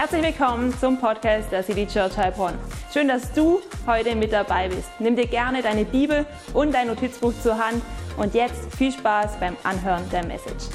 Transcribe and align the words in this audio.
Herzlich 0.00 0.22
willkommen 0.22 0.72
zum 0.78 1.00
Podcast 1.00 1.50
der 1.50 1.64
City 1.64 1.84
Church 1.84 2.16
Heilbronn. 2.16 2.56
Schön, 2.94 3.08
dass 3.08 3.32
du 3.32 3.60
heute 3.84 4.14
mit 4.14 4.32
dabei 4.32 4.68
bist. 4.68 4.88
Nimm 5.00 5.16
dir 5.16 5.26
gerne 5.26 5.60
deine 5.60 5.84
Bibel 5.84 6.24
und 6.54 6.72
dein 6.72 6.86
Notizbuch 6.86 7.32
zur 7.42 7.58
Hand 7.58 7.82
und 8.16 8.32
jetzt 8.32 8.72
viel 8.76 8.92
Spaß 8.92 9.40
beim 9.40 9.56
Anhören 9.64 10.08
der 10.10 10.24
Message. 10.24 10.66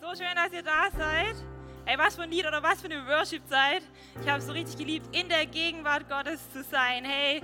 So 0.00 0.08
schön, 0.16 0.34
dass 0.36 0.50
ihr 0.54 0.62
da 0.62 0.88
seid. 0.96 1.36
Ey, 1.84 1.98
was 1.98 2.16
für 2.16 2.22
ein 2.22 2.30
Lied 2.30 2.46
oder 2.46 2.62
was 2.62 2.80
für 2.80 2.90
eine 2.90 3.06
Worship-Zeit. 3.06 3.82
Ich 4.22 4.26
habe 4.26 4.38
es 4.38 4.46
so 4.46 4.52
richtig 4.52 4.78
geliebt, 4.78 5.14
in 5.14 5.28
der 5.28 5.44
Gegenwart 5.44 6.08
Gottes 6.08 6.50
zu 6.50 6.62
sein. 6.62 7.04
Hey, 7.04 7.42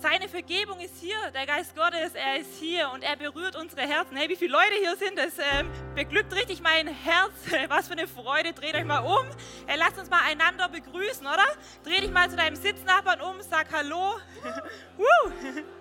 seine 0.00 0.28
Vergebung 0.28 0.78
ist 0.80 1.00
hier, 1.00 1.16
der 1.34 1.46
Geist 1.46 1.74
Gottes, 1.74 2.14
er 2.14 2.38
ist 2.38 2.58
hier 2.58 2.90
und 2.94 3.02
er 3.02 3.16
berührt 3.16 3.56
unsere 3.56 3.82
Herzen. 3.82 4.16
Hey, 4.16 4.28
wie 4.28 4.36
viele 4.36 4.52
Leute 4.52 4.74
hier 4.80 4.96
sind, 4.96 5.18
das 5.18 5.32
ähm, 5.38 5.68
beglückt 5.94 6.34
richtig 6.34 6.60
mein 6.62 6.86
Herz. 6.86 7.32
Was 7.68 7.88
für 7.88 7.94
eine 7.94 8.06
Freude. 8.06 8.52
Dreht 8.52 8.74
euch 8.74 8.84
mal 8.84 9.00
um. 9.00 9.26
Hey, 9.66 9.78
lasst 9.78 9.98
uns 9.98 10.10
mal 10.10 10.20
einander 10.24 10.68
begrüßen, 10.68 11.26
oder? 11.26 11.46
Dreh 11.84 12.00
dich 12.00 12.10
mal 12.10 12.30
zu 12.30 12.36
deinem 12.36 12.56
Sitznachbarn 12.56 13.20
um, 13.20 13.40
sag 13.40 13.66
Hallo. 13.72 14.16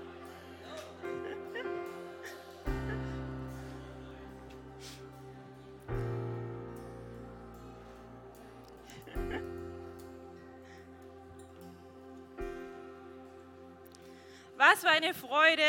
Was 14.58 14.80
für 14.80 14.90
eine 14.90 15.14
Freude. 15.14 15.62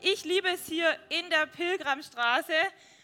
Ich 0.00 0.24
liebe 0.24 0.48
es 0.48 0.66
hier 0.66 0.88
in 1.10 1.28
der 1.28 1.44
Pilgramstraße. 1.44 2.54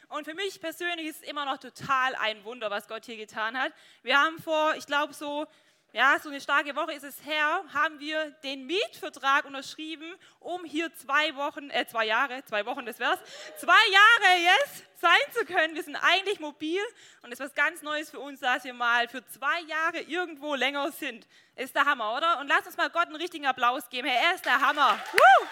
Und 0.09 0.25
für 0.25 0.33
mich 0.33 0.59
persönlich 0.59 1.07
ist 1.07 1.23
es 1.23 1.29
immer 1.29 1.45
noch 1.45 1.59
total 1.59 2.15
ein 2.15 2.43
Wunder, 2.45 2.71
was 2.71 2.89
Gott 2.89 3.05
hier 3.05 3.19
getan 3.19 3.59
hat. 3.59 3.75
Wir 4.03 4.19
haben 4.19 4.39
vor, 4.39 4.75
ich 4.77 4.87
glaube, 4.87 5.13
so, 5.13 5.47
ja, 5.93 6.19
so 6.23 6.29
eine 6.29 6.41
starke 6.41 6.77
Woche 6.77 6.93
ist 6.93 7.05
es 7.05 7.25
her, 7.25 7.65
haben 7.73 7.99
wir 7.99 8.31
den 8.43 8.67
Mietvertrag 8.67 9.47
unterschrieben, 9.47 10.15
um 10.39 10.65
hier 10.65 10.95
zwei 10.95 11.35
Wochen, 11.35 11.71
äh, 11.71 11.87
zwei 11.87 12.05
Jahre, 12.05 12.45
zwei 12.45 12.67
Wochen, 12.67 12.85
das 12.85 12.99
wär's, 12.99 13.19
zwei 13.57 13.73
Jahre 13.91 14.39
jetzt 14.43 14.85
sein 15.01 15.33
zu 15.33 15.47
können. 15.47 15.75
Wir 15.75 15.83
sind 15.83 15.97
eigentlich 15.97 16.41
mobil 16.41 16.81
und 17.23 17.33
es 17.33 17.41
ist 17.41 17.47
was 17.47 17.55
ganz 17.55 17.81
Neues 17.81 18.11
für 18.11 18.21
uns, 18.21 18.41
dass 18.41 18.65
wir 18.65 18.75
mal 18.75 19.09
für 19.09 19.27
zwei 19.29 19.61
Jahre 19.63 20.01
irgendwo 20.01 20.55
länger 20.55 20.93
sind. 20.93 21.27
Ist 21.57 21.75
der 21.75 21.87
Hammer, 21.87 22.15
oder? 22.15 22.39
Und 22.39 22.49
lasst 22.49 22.67
uns 22.67 22.77
mal 22.77 22.91
Gott 22.91 23.07
einen 23.07 23.17
richtigen 23.17 23.47
Applaus 23.47 23.89
geben. 23.89 24.09
Hey, 24.09 24.27
er 24.29 24.35
ist 24.35 24.45
der 24.45 24.61
Hammer. 24.61 24.99
Woo! 25.13 25.47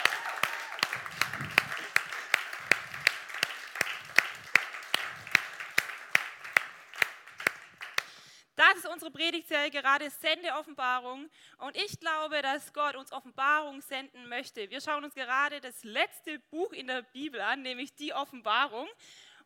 Das 8.56 8.75
ist 8.86 8.92
unsere 8.92 9.10
Predigtserie 9.10 9.70
gerade 9.70 10.08
Sende 10.10 10.52
Offenbarung 10.52 11.28
und 11.58 11.76
ich 11.76 11.98
glaube, 11.98 12.40
dass 12.40 12.72
Gott 12.72 12.94
uns 12.94 13.10
Offenbarung 13.10 13.80
senden 13.80 14.28
möchte. 14.28 14.70
Wir 14.70 14.80
schauen 14.80 15.04
uns 15.04 15.14
gerade 15.14 15.60
das 15.60 15.82
letzte 15.82 16.38
Buch 16.50 16.72
in 16.72 16.86
der 16.86 17.02
Bibel 17.02 17.40
an, 17.40 17.62
nämlich 17.62 17.94
die 17.94 18.12
Offenbarung. 18.14 18.86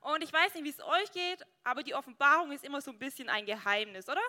Und 0.00 0.22
ich 0.22 0.32
weiß 0.32 0.54
nicht, 0.54 0.64
wie 0.64 0.70
es 0.70 0.80
euch 0.80 1.12
geht, 1.12 1.46
aber 1.64 1.82
die 1.82 1.94
Offenbarung 1.94 2.52
ist 2.52 2.64
immer 2.64 2.82
so 2.82 2.90
ein 2.90 2.98
bisschen 2.98 3.30
ein 3.30 3.46
Geheimnis, 3.46 4.08
oder? 4.08 4.20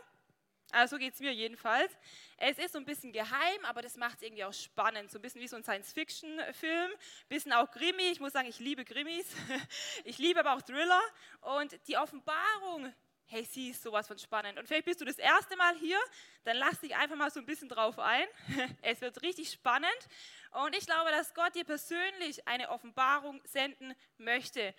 Also 0.72 0.96
so 0.96 1.00
geht 1.00 1.14
es 1.14 1.20
mir 1.20 1.34
jedenfalls. 1.34 1.92
Es 2.38 2.58
ist 2.58 2.72
so 2.72 2.80
ein 2.80 2.86
bisschen 2.86 3.12
geheim, 3.12 3.66
aber 3.66 3.82
das 3.82 3.98
macht 3.98 4.18
es 4.18 4.22
irgendwie 4.22 4.46
auch 4.46 4.54
spannend. 4.54 5.12
So 5.12 5.20
ein 5.20 5.22
bisschen 5.22 5.42
wie 5.42 5.48
so 5.48 5.58
ein 5.58 5.64
Science-Fiction-Film, 5.64 6.92
bisschen 7.28 7.52
auch 7.52 7.70
Krimi. 7.70 8.04
Ich 8.12 8.22
muss 8.22 8.32
sagen, 8.32 8.48
ich 8.48 8.60
liebe 8.60 8.86
Krimis. 8.86 9.26
Ich 10.06 10.18
liebe 10.18 10.40
aber 10.40 10.54
auch 10.54 10.62
Thriller. 10.62 11.02
Und 11.42 11.78
die 11.88 11.98
Offenbarung, 11.98 12.94
hey, 13.32 13.46
sie 13.46 13.70
ist 13.70 13.82
sowas 13.82 14.08
von 14.08 14.20
spannend. 14.20 14.60
Und 14.60 14.68
vielleicht 14.68 14.86
bist 14.86 15.00
du 15.00 15.06
das 15.06 15.18
erste 15.18 15.56
Mal 15.56 15.74
hier, 15.78 15.98
dann 16.44 16.58
lass 16.58 16.82
dich 16.82 16.94
einfach 16.96 17.16
mal 17.16 17.32
so 17.32 17.40
ein 17.40 17.46
bisschen 17.46 17.70
drauf 17.70 17.98
ein. 17.98 18.28
Es 18.82 19.00
wird 19.00 19.22
richtig 19.22 19.50
spannend. 19.50 19.90
Und 20.66 20.76
ich 20.76 20.86
glaube, 20.86 21.12
dass 21.12 21.34
Gott 21.34 21.56
dir 21.56 21.64
persönlich 21.64 22.46
eine 22.46 22.70
Offenbarung 22.70 23.42
senden 23.46 23.96
möchte. 24.18 24.76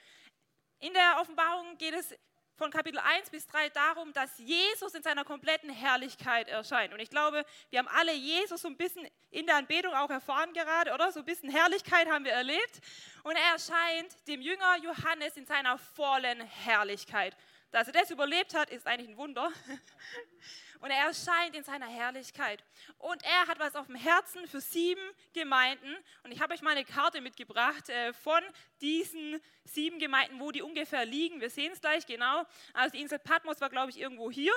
In 0.81 0.93
der 0.93 1.19
Offenbarung 1.21 1.79
geht 1.79 1.95
es 1.95 2.15
von 2.57 2.71
Kapitel 2.71 2.99
1 2.99 3.31
bis 3.31 3.47
3 3.47 3.71
darum, 3.71 4.13
dass 4.13 4.37
Jesus 4.37 4.95
in 4.95 5.03
seiner 5.03 5.25
kompletten 5.25 5.71
Herrlichkeit 5.71 6.49
erscheint. 6.49 6.93
Und 6.93 7.01
ich 7.01 7.09
glaube, 7.09 7.47
wir 7.71 7.79
haben 7.79 7.89
alle 7.89 8.13
Jesus 8.13 8.61
so 8.61 8.69
ein 8.69 8.77
bisschen 8.77 9.09
in 9.31 9.47
der 9.47 9.57
Anbetung 9.57 9.95
auch 9.95 10.11
erfahren 10.11 10.53
gerade, 10.53 10.93
oder? 10.93 11.11
So 11.11 11.21
ein 11.21 11.25
bisschen 11.25 11.49
Herrlichkeit 11.49 12.07
haben 12.07 12.27
wir 12.27 12.33
erlebt. 12.33 12.81
Und 13.23 13.35
er 13.35 13.53
erscheint 13.53 14.29
dem 14.29 14.43
Jünger 14.43 14.77
Johannes 14.83 15.39
in 15.39 15.47
seiner 15.47 15.79
vollen 15.79 16.43
Herrlichkeit. 16.43 17.35
Dass 17.73 17.87
er 17.87 17.95
das 17.95 18.11
überlebt 18.11 18.55
hat, 18.55 18.71
ist 18.71 18.87
eigentlich 18.87 19.09
ein 19.09 19.17
Wunder. 19.17 19.51
Und 20.81 20.91
er 20.91 21.07
erscheint 21.07 21.55
in 21.55 21.65
seiner 21.65 21.87
Herrlichkeit. 21.87 22.63
Und 22.99 23.23
er 23.25 23.47
hat 23.47 23.59
was 23.59 23.77
auf 23.77 23.87
dem 23.87 23.97
Herzen 23.97 24.47
für 24.47 24.61
sieben 24.61 25.01
Gemeinden. 25.33 25.97
Und 26.23 26.33
ich 26.33 26.41
habe 26.41 26.53
euch 26.53 26.61
mal 26.61 26.73
eine 26.73 26.85
Karte 26.85 27.21
mitgebracht 27.21 27.89
äh, 27.89 28.13
von 28.13 28.43
diesen 28.81 29.41
sieben 29.65 29.99
Gemeinden, 29.99 30.39
wo 30.39 30.51
die 30.51 30.61
ungefähr 30.61 31.07
liegen. 31.07 31.41
Wir 31.41 31.49
sehen 31.49 31.73
es 31.73 31.81
gleich 31.81 32.05
genau. 32.05 32.45
Also 32.75 32.93
die 32.93 33.01
Insel 33.01 33.19
Patmos 33.19 33.61
war, 33.61 33.71
glaube 33.71 33.91
ich, 33.91 33.99
irgendwo 33.99 34.31
hier. 34.31 34.53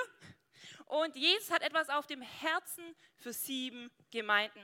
Und 0.86 1.16
Jesus 1.16 1.50
hat 1.50 1.62
etwas 1.62 1.88
auf 1.88 2.06
dem 2.06 2.20
Herzen 2.20 2.94
für 3.16 3.32
sieben 3.32 3.90
Gemeinden. 4.10 4.60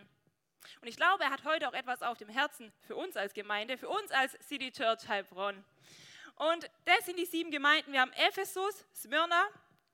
Und 0.81 0.89
ich 0.89 0.97
glaube, 0.97 1.25
er 1.25 1.31
hat 1.31 1.45
heute 1.45 1.69
auch 1.69 1.75
etwas 1.75 2.03
auf 2.03 2.19
dem 2.19 2.29
Herzen 2.29 2.73
für 2.81 2.97
uns 2.97 3.17
als 3.17 3.33
Gemeinde, 3.33 3.79
für 3.79 3.89
uns 3.89 4.11
als 4.11 4.37
City 4.47 4.71
Church 4.71 5.09
Heilbronn. 5.09 5.65
Und 6.51 6.69
das 6.87 7.07
sind 7.07 7.19
die 7.21 7.25
sieben 7.25 7.53
Gemeinden. 7.53 7.93
Wir 7.93 8.01
haben 8.01 8.13
Ephesus, 8.15 8.85
Smyrna, 8.95 9.47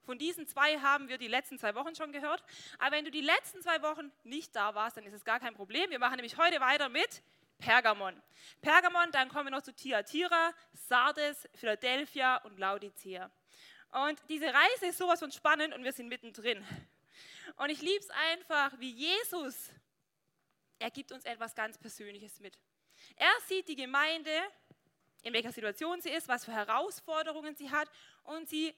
von 0.07 0.17
diesen 0.17 0.47
zwei 0.47 0.79
haben 0.79 1.09
wir 1.09 1.19
die 1.19 1.29
letzten 1.29 1.59
zwei 1.59 1.75
Wochen 1.75 1.95
schon 1.95 2.11
gehört. 2.11 2.43
Aber 2.79 2.97
wenn 2.97 3.05
du 3.05 3.11
die 3.11 3.21
letzten 3.21 3.61
zwei 3.61 3.83
Wochen 3.83 4.11
nicht 4.25 4.57
da 4.57 4.75
warst, 4.75 4.97
dann 4.97 5.05
ist 5.05 5.13
es 5.13 5.27
gar 5.27 5.41
kein 5.41 5.55
Problem. 5.55 5.91
Wir 5.91 5.99
machen 5.99 6.17
nämlich 6.17 6.39
heute 6.39 6.59
weiter 6.61 6.89
mit 6.89 7.23
Pergamon. 7.59 8.19
Pergamon, 8.63 9.13
dann 9.13 9.29
kommen 9.29 9.47
wir 9.47 9.51
noch 9.51 9.63
zu 9.63 9.75
Thyatira, 9.75 10.55
Sardes, 10.73 11.47
Philadelphia 11.55 12.39
und 12.39 12.59
Laodicea. 12.59 13.31
Und 14.07 14.19
diese 14.31 14.47
Reise 14.47 14.87
ist 14.87 14.97
sowas 14.97 15.19
von 15.19 15.31
spannend 15.31 15.75
und 15.75 15.85
wir 15.85 15.93
sind 15.93 16.09
mittendrin. 16.09 16.65
Und 17.57 17.69
ich 17.69 17.83
liebe 17.83 18.01
es 18.01 18.11
einfach, 18.33 18.73
wie 18.79 18.93
Jesus, 18.93 19.71
er 20.79 20.91
gibt 20.91 21.13
uns 21.13 21.27
etwas 21.27 21.55
ganz 21.55 21.77
Persönliches 21.77 22.41
mit. 22.41 22.59
Er 23.17 23.33
sieht 23.47 23.69
die 23.69 23.77
Gemeinde, 23.77 24.31
in 25.23 25.33
welcher 25.33 25.53
Situation 25.53 26.01
sie 26.01 26.11
ist, 26.11 26.29
was 26.29 26.45
für 26.45 26.53
Herausforderungen 26.53 27.55
sie 27.57 27.71
hat 27.71 27.91
und 28.25 28.49
sie 28.49 28.75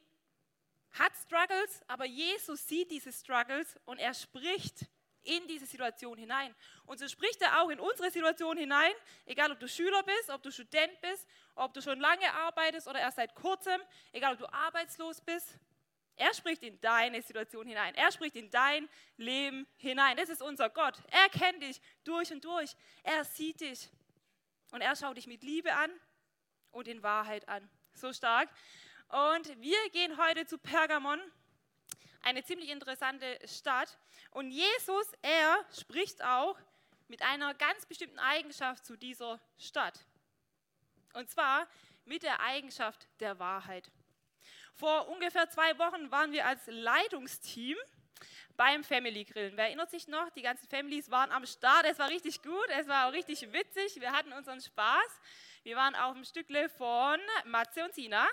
hat 0.92 1.12
Struggles, 1.24 1.82
aber 1.86 2.04
Jesus 2.04 2.66
sieht 2.66 2.90
diese 2.90 3.12
Struggles 3.12 3.78
und 3.84 3.98
er 3.98 4.14
spricht 4.14 4.86
in 5.22 5.46
diese 5.46 5.66
Situation 5.66 6.16
hinein. 6.18 6.54
Und 6.86 6.98
so 6.98 7.06
spricht 7.06 7.40
er 7.42 7.60
auch 7.60 7.68
in 7.68 7.78
unsere 7.78 8.10
Situation 8.10 8.56
hinein, 8.56 8.92
egal 9.26 9.52
ob 9.52 9.60
du 9.60 9.68
Schüler 9.68 10.02
bist, 10.02 10.30
ob 10.30 10.42
du 10.42 10.50
Student 10.50 11.00
bist, 11.00 11.28
ob 11.54 11.74
du 11.74 11.82
schon 11.82 12.00
lange 12.00 12.32
arbeitest 12.32 12.88
oder 12.88 13.00
erst 13.00 13.16
seit 13.16 13.34
kurzem, 13.34 13.80
egal 14.12 14.32
ob 14.32 14.38
du 14.38 14.52
arbeitslos 14.52 15.20
bist. 15.20 15.58
Er 16.16 16.34
spricht 16.34 16.62
in 16.62 16.78
deine 16.80 17.22
Situation 17.22 17.66
hinein. 17.66 17.94
Er 17.94 18.12
spricht 18.12 18.36
in 18.36 18.50
dein 18.50 18.88
Leben 19.16 19.66
hinein. 19.76 20.16
Das 20.16 20.28
ist 20.28 20.42
unser 20.42 20.68
Gott. 20.68 20.98
Er 21.10 21.28
kennt 21.30 21.62
dich 21.62 21.80
durch 22.04 22.30
und 22.30 22.44
durch. 22.44 22.74
Er 23.02 23.24
sieht 23.24 23.60
dich. 23.60 23.88
Und 24.70 24.82
er 24.82 24.94
schaut 24.96 25.16
dich 25.16 25.26
mit 25.26 25.42
Liebe 25.42 25.72
an 25.72 25.90
und 26.72 26.88
in 26.88 27.02
Wahrheit 27.02 27.48
an. 27.48 27.68
So 27.94 28.12
stark. 28.12 28.48
Und 29.08 29.60
wir 29.60 29.90
gehen 29.90 30.16
heute 30.16 30.46
zu 30.46 30.58
Pergamon, 30.58 31.20
eine 32.22 32.44
ziemlich 32.44 32.70
interessante 32.70 33.38
Stadt. 33.44 33.98
Und 34.30 34.50
Jesus, 34.50 35.06
er 35.22 35.64
spricht 35.78 36.22
auch 36.22 36.56
mit 37.08 37.22
einer 37.22 37.54
ganz 37.54 37.86
bestimmten 37.86 38.18
Eigenschaft 38.18 38.84
zu 38.84 38.96
dieser 38.96 39.40
Stadt. 39.58 39.98
Und 41.14 41.28
zwar 41.28 41.66
mit 42.04 42.22
der 42.22 42.40
Eigenschaft 42.40 43.08
der 43.18 43.38
Wahrheit. 43.38 43.90
Vor 44.74 45.08
ungefähr 45.08 45.48
zwei 45.50 45.76
Wochen 45.78 46.10
waren 46.10 46.32
wir 46.32 46.46
als 46.46 46.62
Leitungsteam 46.66 47.76
beim 48.56 48.84
Family 48.84 49.24
Grillen. 49.24 49.56
Wer 49.56 49.66
erinnert 49.66 49.90
sich 49.90 50.06
noch? 50.06 50.30
Die 50.30 50.42
ganzen 50.42 50.68
Families 50.68 51.10
waren 51.10 51.32
am 51.32 51.46
Start. 51.46 51.84
Es 51.86 51.98
war 51.98 52.08
richtig 52.08 52.42
gut, 52.42 52.66
es 52.78 52.86
war 52.86 53.08
auch 53.08 53.12
richtig 53.12 53.52
witzig. 53.52 54.00
Wir 54.00 54.12
hatten 54.12 54.32
unseren 54.32 54.60
Spaß. 54.60 55.20
Wir 55.62 55.76
waren 55.76 55.94
auf 55.94 56.14
dem 56.14 56.24
Stückle 56.24 56.70
von 56.70 57.20
Matze 57.44 57.84
und 57.84 57.92
Sina 57.92 58.26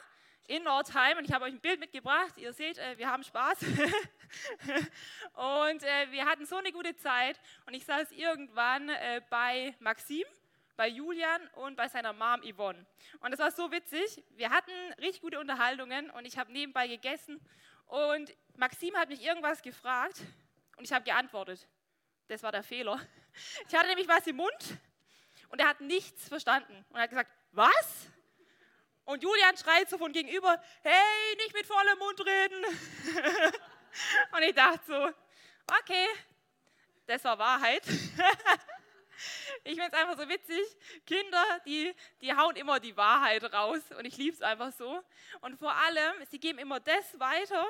in 0.47 0.63
Nordheim 0.63 1.17
und 1.17 1.25
ich 1.25 1.33
habe 1.33 1.43
euch 1.43 1.51
ein 1.51 1.59
Bild 1.59 1.77
mitgebracht. 1.77 2.37
Ihr 2.37 2.53
seht, 2.53 2.77
äh, 2.77 2.97
wir 2.97 3.11
haben 3.11 3.21
Spaß. 3.21 3.63
und 5.33 5.83
äh, 5.83 6.11
wir 6.11 6.23
hatten 6.23 6.45
so 6.45 6.55
eine 6.55 6.71
gute 6.71 6.95
Zeit 6.95 7.37
und 7.65 7.73
ich 7.73 7.83
saß 7.83 8.13
irgendwann 8.13 8.87
äh, 8.87 9.21
bei 9.29 9.75
Maxim, 9.79 10.23
bei 10.77 10.87
Julian 10.87 11.45
und 11.55 11.75
bei 11.75 11.89
seiner 11.89 12.13
Mom 12.13 12.41
Yvonne. 12.49 12.85
Und 13.19 13.33
es 13.33 13.39
war 13.39 13.51
so 13.51 13.69
witzig. 13.73 14.23
Wir 14.37 14.49
hatten 14.49 14.71
richtig 14.97 15.19
gute 15.19 15.41
Unterhaltungen 15.41 16.09
und 16.11 16.23
ich 16.23 16.37
habe 16.37 16.53
nebenbei 16.53 16.87
gegessen 16.87 17.41
und 17.87 18.33
Maxim 18.55 18.95
hat 18.95 19.09
mich 19.09 19.21
irgendwas 19.21 19.61
gefragt 19.61 20.21
und 20.77 20.85
ich 20.85 20.93
habe 20.93 21.03
geantwortet. 21.03 21.67
Das 22.29 22.41
war 22.41 22.53
der 22.53 22.63
Fehler. 22.63 23.01
Ich 23.67 23.75
hatte 23.75 23.87
nämlich 23.87 24.07
was 24.07 24.25
im 24.27 24.37
Mund 24.37 24.79
Und 25.49 25.59
er 25.59 25.67
hat 25.69 25.81
nichts 25.81 26.27
verstanden 26.27 26.85
und 26.89 26.99
hat 26.99 27.09
gesagt, 27.09 27.31
was? 27.51 28.07
Und 29.05 29.23
Julian 29.23 29.55
schreit 29.55 29.89
so 29.89 29.97
von 29.97 30.11
gegenüber, 30.11 30.61
hey, 30.83 31.35
nicht 31.37 31.53
mit 31.53 31.65
vollem 31.65 31.97
Mund 31.97 32.19
reden. 32.19 32.65
und 34.33 34.41
ich 34.43 34.53
dachte 34.53 34.81
so, 34.85 35.13
okay, 35.79 36.07
das 37.05 37.23
war 37.23 37.39
Wahrheit. 37.39 37.83
ich 39.63 39.75
finde 39.75 39.87
es 39.87 39.93
einfach 39.93 40.17
so 40.17 40.27
witzig. 40.27 40.61
Kinder, 41.05 41.43
die, 41.65 41.95
die 42.21 42.35
hauen 42.35 42.57
immer 42.57 42.81
die 42.81 42.97
Wahrheit 42.97 43.43
raus 43.53 43.81
und 43.97 44.03
ich 44.05 44.17
liebe 44.17 44.35
es 44.35 44.41
einfach 44.41 44.73
so. 44.73 45.01
Und 45.39 45.57
vor 45.57 45.73
allem, 45.73 46.13
sie 46.29 46.39
geben 46.39 46.59
immer 46.59 46.81
das 46.81 47.17
weiter, 47.17 47.65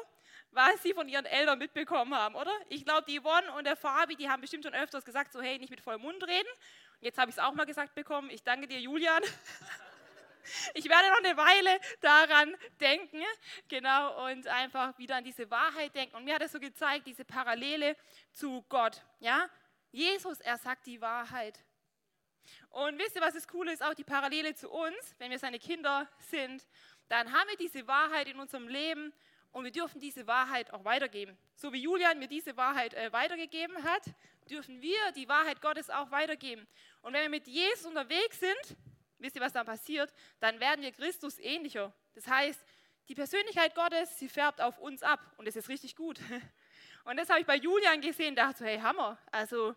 was 0.52 0.82
sie 0.82 0.94
von 0.94 1.08
ihren 1.08 1.26
Eltern 1.26 1.60
mitbekommen 1.60 2.16
haben, 2.16 2.36
oder? 2.36 2.52
Ich 2.70 2.84
glaube, 2.84 3.06
die 3.08 3.20
Yvonne 3.20 3.52
und 3.54 3.66
der 3.66 3.76
Fabi, 3.76 4.16
die 4.16 4.30
haben 4.30 4.42
bestimmt 4.42 4.64
schon 4.64 4.74
öfters 4.74 5.06
gesagt, 5.06 5.34
so 5.34 5.42
hey, 5.42 5.60
nicht 5.60 5.70
mit 5.70 5.82
vollem 5.82 6.02
Mund 6.02 6.24
reden. 6.24 6.50
Und 7.00 7.06
jetzt 7.06 7.18
habe 7.18 7.30
ich 7.30 7.38
es 7.38 7.44
auch 7.44 7.54
mal 7.54 7.66
gesagt 7.66 7.94
bekommen. 7.94 8.30
Ich 8.32 8.44
danke 8.44 8.68
dir, 8.68 8.80
Julian. 8.80 9.22
Ich 10.74 10.86
werde 10.86 11.10
noch 11.10 11.18
eine 11.18 11.36
Weile 11.36 11.78
daran 12.00 12.56
denken, 12.80 13.22
genau, 13.68 14.28
und 14.28 14.48
einfach 14.48 14.98
wieder 14.98 15.18
an 15.18 15.26
diese 15.26 15.52
Wahrheit 15.52 15.94
denken. 15.94 16.16
Und 16.16 16.24
mir 16.24 16.36
hat 16.36 16.42
es 16.42 16.54
so 16.54 16.60
gezeigt, 16.62 17.06
diese 17.06 17.26
Parallele 17.26 17.98
zu 18.32 18.64
Gott, 18.70 19.04
ja. 19.20 19.50
Jesus, 19.92 20.40
er 20.40 20.58
sagt 20.58 20.86
die 20.86 21.02
Wahrheit. 21.02 21.60
Und 22.70 22.98
wisst 22.98 23.16
ihr, 23.16 23.22
was 23.22 23.34
das 23.34 23.48
Coole 23.48 23.74
ist? 23.74 23.84
Auch 23.84 23.94
die 23.94 24.04
Parallele 24.04 24.56
zu 24.56 24.70
uns, 24.70 25.16
wenn 25.18 25.32
wir 25.32 25.40
seine 25.40 25.60
Kinder 25.60 26.08
sind, 26.20 26.66
dann 27.10 27.32
haben 27.32 27.50
wir 27.50 27.58
diese 27.58 27.88
Wahrheit 27.88 28.28
in 28.28 28.40
unserem 28.40 28.68
Leben 28.68 29.14
und 29.52 29.64
wir 29.64 29.72
dürfen 29.72 30.00
diese 30.00 30.28
Wahrheit 30.28 30.72
auch 30.72 30.84
weitergeben. 30.86 31.38
So 31.56 31.74
wie 31.74 31.82
Julian 31.82 32.20
mir 32.20 32.28
diese 32.28 32.56
Wahrheit 32.58 32.94
äh, 32.94 33.12
weitergegeben 33.12 33.84
hat, 33.84 34.04
dürfen 34.50 34.82
wir 34.82 35.12
die 35.16 35.28
Wahrheit 35.28 35.62
Gottes 35.62 35.90
auch 35.90 36.12
weitergeben. 36.12 36.68
Und 37.02 37.14
wenn 37.14 37.24
wir 37.24 37.30
mit 37.30 37.48
Jesus 37.48 37.86
unterwegs 37.86 38.40
sind, 38.40 38.78
wisst 39.20 39.36
ihr, 39.36 39.42
was 39.42 39.54
dann 39.54 39.66
passiert? 39.66 40.14
Dann 40.40 40.60
werden 40.60 40.82
wir 40.82 40.92
Christus 40.92 41.40
ähnlicher. 41.40 41.94
Das 42.16 42.28
heißt, 42.28 42.64
die 43.10 43.16
Persönlichkeit 43.16 43.74
Gottes, 43.76 44.20
sie 44.20 44.28
färbt 44.28 44.60
auf 44.60 44.80
uns 44.80 45.04
ab 45.04 45.20
und 45.38 45.48
das 45.48 45.56
ist 45.56 45.70
richtig 45.70 45.96
gut. 45.96 46.20
Und 47.06 47.16
das 47.16 47.30
habe 47.30 47.40
ich 47.40 47.46
bei 47.46 47.56
Julian 47.56 48.02
gesehen, 48.02 48.36
dachte 48.36 48.60
so, 48.60 48.66
hey, 48.66 48.80
Hammer. 48.80 49.18
Also 49.32 49.74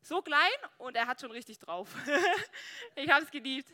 so 0.00 0.22
klein 0.22 0.48
und 0.78 0.96
er 0.96 1.06
hat 1.06 1.20
schon 1.20 1.30
richtig 1.30 1.58
drauf. 1.58 1.94
ich 2.94 3.10
habe 3.10 3.22
es 3.22 3.30
geliebt. 3.30 3.68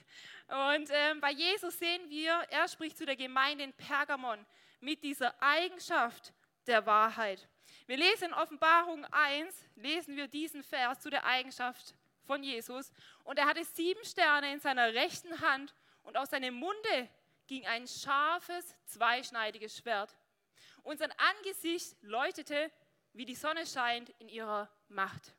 Und 0.48 0.90
ähm, 0.92 1.20
bei 1.20 1.30
Jesus 1.30 1.78
sehen 1.78 2.08
wir, 2.08 2.32
er 2.50 2.68
spricht 2.68 2.98
zu 2.98 3.06
der 3.06 3.16
Gemeinde 3.16 3.64
in 3.64 3.72
Pergamon 3.72 4.44
mit 4.80 5.02
dieser 5.02 5.40
Eigenschaft 5.40 6.32
der 6.66 6.84
Wahrheit. 6.84 7.48
Wir 7.86 7.98
lesen 7.98 8.24
in 8.24 8.34
Offenbarung 8.34 9.04
1, 9.12 9.54
lesen 9.76 10.16
wir 10.16 10.26
diesen 10.26 10.64
Vers 10.64 10.98
zu 11.00 11.08
der 11.08 11.24
Eigenschaft 11.24 11.94
von 12.26 12.42
Jesus. 12.42 12.90
Und 13.22 13.38
er 13.38 13.46
hatte 13.46 13.64
sieben 13.64 14.04
Sterne 14.04 14.52
in 14.52 14.58
seiner 14.58 14.92
rechten 14.92 15.40
Hand 15.40 15.72
und 16.02 16.16
aus 16.16 16.30
seinem 16.30 16.54
Munde 16.54 17.08
ging 17.46 17.64
ein 17.64 17.86
scharfes, 17.86 18.74
zweischneidiges 18.86 19.76
Schwert. 19.76 20.16
Und 20.82 20.98
sein 20.98 21.12
Angesicht 21.36 21.96
leuchtete, 22.02 22.72
wie 23.12 23.24
die 23.24 23.36
Sonne 23.36 23.64
scheint 23.64 24.10
in 24.18 24.28
ihrer 24.28 24.68
Macht. 24.88 25.32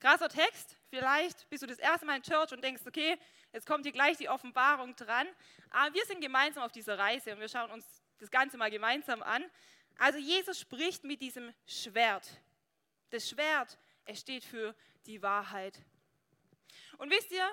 Krasser 0.00 0.30
Text, 0.30 0.76
vielleicht 0.88 1.48
bist 1.50 1.62
du 1.62 1.66
das 1.66 1.78
erste 1.78 2.06
Mal 2.06 2.16
in 2.16 2.22
Church 2.22 2.52
und 2.52 2.64
denkst, 2.64 2.82
okay, 2.86 3.18
jetzt 3.52 3.66
kommt 3.66 3.84
hier 3.84 3.92
gleich 3.92 4.16
die 4.16 4.30
Offenbarung 4.30 4.96
dran. 4.96 5.28
Aber 5.68 5.92
wir 5.94 6.06
sind 6.06 6.22
gemeinsam 6.22 6.62
auf 6.62 6.72
dieser 6.72 6.98
Reise 6.98 7.34
und 7.34 7.40
wir 7.40 7.48
schauen 7.50 7.70
uns 7.70 7.84
das 8.18 8.30
Ganze 8.30 8.56
mal 8.56 8.70
gemeinsam 8.70 9.22
an. 9.22 9.44
Also 9.98 10.18
Jesus 10.18 10.60
spricht 10.60 11.04
mit 11.04 11.20
diesem 11.20 11.52
Schwert. 11.66 12.28
Das 13.10 13.28
Schwert, 13.28 13.76
es 14.04 14.20
steht 14.20 14.44
für 14.44 14.74
die 15.06 15.20
Wahrheit. 15.22 15.78
Und 16.98 17.10
wisst 17.10 17.32
ihr, 17.32 17.52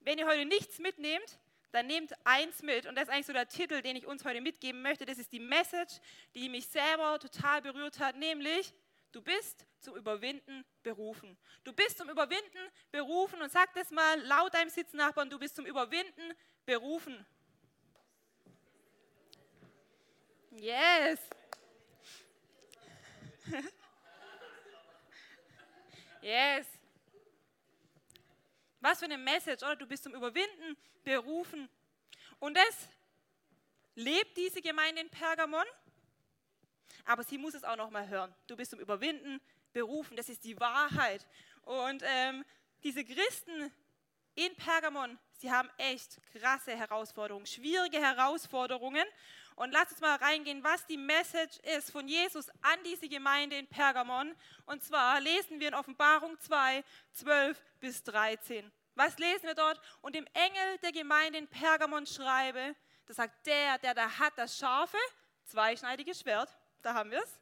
wenn 0.00 0.18
ihr 0.18 0.26
heute 0.26 0.46
nichts 0.46 0.78
mitnehmt, 0.78 1.38
dann 1.72 1.86
nehmt 1.86 2.14
eins 2.24 2.62
mit. 2.62 2.86
Und 2.86 2.94
das 2.94 3.04
ist 3.04 3.10
eigentlich 3.10 3.26
so 3.26 3.32
der 3.32 3.48
Titel, 3.48 3.82
den 3.82 3.96
ich 3.96 4.06
uns 4.06 4.24
heute 4.24 4.40
mitgeben 4.40 4.80
möchte. 4.80 5.04
Das 5.04 5.18
ist 5.18 5.30
die 5.32 5.40
Message, 5.40 6.00
die 6.34 6.48
mich 6.48 6.66
selber 6.68 7.18
total 7.18 7.60
berührt 7.60 7.98
hat, 7.98 8.16
nämlich, 8.16 8.72
du 9.12 9.20
bist 9.20 9.66
zum 9.80 9.96
Überwinden 9.96 10.64
berufen. 10.82 11.36
Du 11.64 11.72
bist 11.72 11.98
zum 11.98 12.08
Überwinden 12.08 12.70
berufen 12.92 13.42
und 13.42 13.52
sag 13.52 13.74
das 13.74 13.90
mal 13.90 14.20
laut 14.22 14.54
deinem 14.54 14.70
Sitznachbarn, 14.70 15.28
du 15.28 15.38
bist 15.38 15.56
zum 15.56 15.66
Überwinden 15.66 16.32
berufen. 16.64 17.26
Yes. 20.52 21.18
yes. 26.22 26.66
Was 28.80 28.98
für 28.98 29.04
eine 29.06 29.18
Message, 29.18 29.62
oder? 29.62 29.76
Du 29.76 29.86
bist 29.86 30.02
zum 30.04 30.14
Überwinden 30.14 30.76
berufen. 31.02 31.68
Und 32.38 32.56
das 32.56 32.88
lebt 33.94 34.36
diese 34.36 34.60
Gemeinde 34.60 35.00
in 35.00 35.08
Pergamon, 35.08 35.64
aber 37.04 37.22
sie 37.22 37.38
muss 37.38 37.54
es 37.54 37.64
auch 37.64 37.76
noch 37.76 37.90
mal 37.90 38.08
hören. 38.08 38.34
Du 38.46 38.56
bist 38.56 38.70
zum 38.70 38.80
Überwinden 38.80 39.40
berufen, 39.72 40.16
das 40.16 40.28
ist 40.28 40.44
die 40.44 40.58
Wahrheit. 40.58 41.26
Und 41.62 42.02
ähm, 42.04 42.44
diese 42.82 43.04
Christen 43.04 43.72
in 44.34 44.54
Pergamon, 44.56 45.18
sie 45.38 45.50
haben 45.50 45.70
echt 45.78 46.18
krasse 46.32 46.76
Herausforderungen, 46.76 47.46
schwierige 47.46 48.00
Herausforderungen. 48.00 49.04
Und 49.56 49.72
lasst 49.72 49.92
uns 49.92 50.00
mal 50.00 50.16
reingehen, 50.16 50.64
was 50.64 50.84
die 50.86 50.96
Message 50.96 51.58
ist 51.76 51.92
von 51.92 52.08
Jesus 52.08 52.48
an 52.62 52.78
diese 52.84 53.08
Gemeinde 53.08 53.56
in 53.56 53.68
Pergamon. 53.68 54.34
Und 54.66 54.82
zwar 54.82 55.20
lesen 55.20 55.60
wir 55.60 55.68
in 55.68 55.74
Offenbarung 55.74 56.38
2, 56.40 56.82
12 57.12 57.62
bis 57.78 58.02
13. 58.02 58.70
Was 58.96 59.18
lesen 59.18 59.44
wir 59.44 59.54
dort? 59.54 59.80
Und 60.00 60.14
dem 60.14 60.26
Engel 60.34 60.78
der 60.82 60.92
Gemeinde 60.92 61.38
in 61.38 61.48
Pergamon 61.48 62.06
schreibe, 62.06 62.74
das 63.06 63.16
sagt 63.16 63.46
der, 63.46 63.78
der 63.78 63.94
da 63.94 64.18
hat 64.18 64.32
das 64.36 64.58
scharfe, 64.58 64.98
zweischneidige 65.44 66.14
Schwert, 66.14 66.56
da 66.82 66.94
haben 66.94 67.10
wir 67.10 67.22
es. 67.22 67.40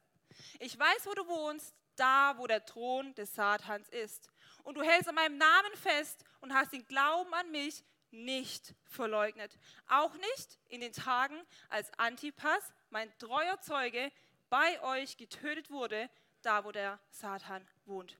Ich 0.60 0.78
weiß, 0.78 1.06
wo 1.06 1.14
du 1.14 1.26
wohnst, 1.26 1.74
da, 1.96 2.34
wo 2.36 2.46
der 2.46 2.64
Thron 2.64 3.14
des 3.14 3.34
Satans 3.34 3.88
ist. 3.90 4.28
Und 4.64 4.76
du 4.76 4.82
hältst 4.82 5.08
an 5.08 5.14
meinem 5.14 5.36
Namen 5.36 5.74
fest 5.74 6.24
und 6.40 6.54
hast 6.54 6.72
den 6.72 6.86
Glauben 6.86 7.32
an 7.34 7.50
mich 7.50 7.82
nicht 8.12 8.74
verleugnet. 8.84 9.58
Auch 9.88 10.14
nicht 10.14 10.58
in 10.68 10.80
den 10.80 10.92
Tagen, 10.92 11.40
als 11.68 11.92
Antipas, 11.98 12.72
mein 12.90 13.10
treuer 13.18 13.60
Zeuge, 13.60 14.12
bei 14.48 14.80
euch 14.82 15.16
getötet 15.16 15.70
wurde, 15.70 16.10
da 16.42 16.64
wo 16.64 16.72
der 16.72 17.00
Satan 17.10 17.66
wohnt. 17.86 18.18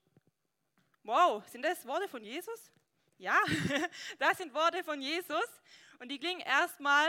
Wow, 1.03 1.47
sind 1.49 1.63
das 1.63 1.87
Worte 1.87 2.09
von 2.09 2.25
Jesus? 2.25 2.73
Ja, 3.19 3.39
das 4.19 4.39
sind 4.39 4.55
Worte 4.55 4.83
von 4.83 5.01
Jesus 5.01 5.45
und 5.99 6.09
die 6.09 6.19
klingen 6.19 6.41
erstmal 6.41 7.09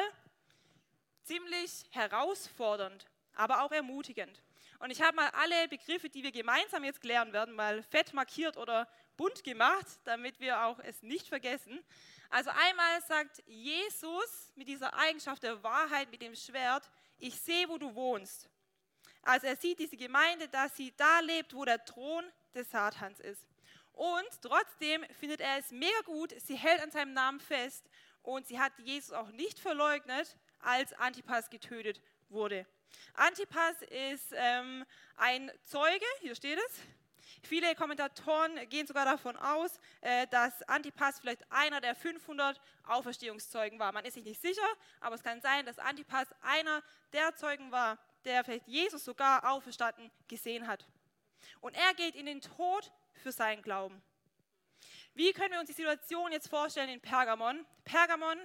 ziemlich 1.23 1.85
herausfordernd, 1.91 3.07
aber 3.33 3.63
auch 3.63 3.71
ermutigend. 3.71 4.41
Und 4.79 4.91
ich 4.91 5.01
habe 5.01 5.15
mal 5.15 5.29
alle 5.29 5.67
Begriffe, 5.69 6.09
die 6.09 6.23
wir 6.23 6.31
gemeinsam 6.31 6.83
jetzt 6.83 7.01
klären 7.01 7.31
werden, 7.31 7.55
mal 7.55 7.81
fett 7.83 8.13
markiert 8.13 8.57
oder 8.57 8.87
bunt 9.15 9.43
gemacht, 9.43 9.87
damit 10.03 10.39
wir 10.39 10.65
auch 10.65 10.79
es 10.79 11.01
nicht 11.01 11.27
vergessen. 11.29 11.79
Also 12.33 12.49
einmal 12.49 12.99
sagt 13.03 13.43
Jesus 13.45 14.51
mit 14.55 14.67
dieser 14.67 14.91
Eigenschaft 14.95 15.43
der 15.43 15.61
Wahrheit, 15.61 16.09
mit 16.09 16.19
dem 16.23 16.33
Schwert, 16.33 16.89
ich 17.19 17.39
sehe, 17.39 17.69
wo 17.69 17.77
du 17.77 17.93
wohnst. 17.93 18.49
Also 19.21 19.45
er 19.45 19.55
sieht 19.55 19.77
diese 19.77 19.97
Gemeinde, 19.97 20.49
dass 20.49 20.75
sie 20.75 20.91
da 20.97 21.19
lebt, 21.19 21.53
wo 21.53 21.63
der 21.63 21.85
Thron 21.85 22.25
des 22.55 22.71
Satans 22.71 23.19
ist. 23.19 23.45
Und 23.91 24.27
trotzdem 24.41 25.05
findet 25.19 25.41
er 25.41 25.59
es 25.59 25.69
mega 25.69 26.01
gut, 26.05 26.33
sie 26.41 26.55
hält 26.55 26.81
an 26.81 26.89
seinem 26.89 27.13
Namen 27.13 27.39
fest 27.39 27.87
und 28.23 28.47
sie 28.47 28.59
hat 28.59 28.73
Jesus 28.79 29.11
auch 29.13 29.29
nicht 29.29 29.59
verleugnet, 29.59 30.35
als 30.57 30.91
Antipas 30.93 31.51
getötet 31.51 32.01
wurde. 32.29 32.65
Antipas 33.13 33.79
ist 33.83 34.33
ähm, 34.35 34.85
ein 35.17 35.51
Zeuge, 35.65 36.05
hier 36.21 36.33
steht 36.33 36.57
es, 36.57 36.79
Viele 37.41 37.75
Kommentatoren 37.75 38.69
gehen 38.69 38.87
sogar 38.87 39.05
davon 39.05 39.35
aus, 39.37 39.79
äh, 40.01 40.27
dass 40.27 40.61
Antipas 40.63 41.19
vielleicht 41.19 41.49
einer 41.51 41.81
der 41.81 41.95
500 41.95 42.59
Auferstehungszeugen 42.85 43.79
war. 43.79 43.91
Man 43.91 44.05
ist 44.05 44.13
sich 44.13 44.23
nicht 44.23 44.41
sicher, 44.41 44.67
aber 44.99 45.15
es 45.15 45.23
kann 45.23 45.41
sein, 45.41 45.65
dass 45.65 45.79
Antipas 45.79 46.27
einer 46.41 46.81
der 47.11 47.35
Zeugen 47.35 47.71
war, 47.71 47.97
der 48.25 48.43
vielleicht 48.43 48.67
Jesus 48.67 49.03
sogar 49.03 49.49
auferstanden 49.49 50.11
gesehen 50.27 50.67
hat. 50.67 50.87
Und 51.61 51.75
er 51.75 51.93
geht 51.93 52.15
in 52.15 52.25
den 52.25 52.41
Tod 52.41 52.91
für 53.13 53.31
seinen 53.31 53.61
Glauben. 53.61 54.01
Wie 55.15 55.31
können 55.31 55.51
wir 55.51 55.59
uns 55.59 55.67
die 55.67 55.73
Situation 55.73 56.31
jetzt 56.31 56.47
vorstellen 56.47 56.89
in 56.89 56.99
Pergamon? 56.99 57.65
Pergamon 57.83 58.37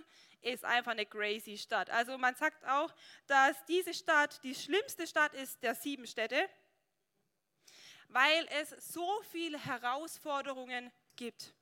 ist 0.42 0.64
einfach 0.64 0.92
eine 0.92 1.06
crazy 1.06 1.56
Stadt. 1.56 1.88
Also 1.90 2.18
man 2.18 2.34
sagt 2.34 2.64
auch, 2.66 2.92
dass 3.26 3.56
diese 3.66 3.94
Stadt 3.94 4.42
die 4.44 4.54
schlimmste 4.54 5.06
Stadt 5.06 5.34
ist 5.34 5.62
der 5.62 5.74
sieben 5.74 6.06
Städte 6.06 6.48
weil 8.08 8.46
es 8.60 8.70
so 8.92 9.22
viele 9.30 9.58
Herausforderungen 9.58 10.90
gibt. 11.16 11.54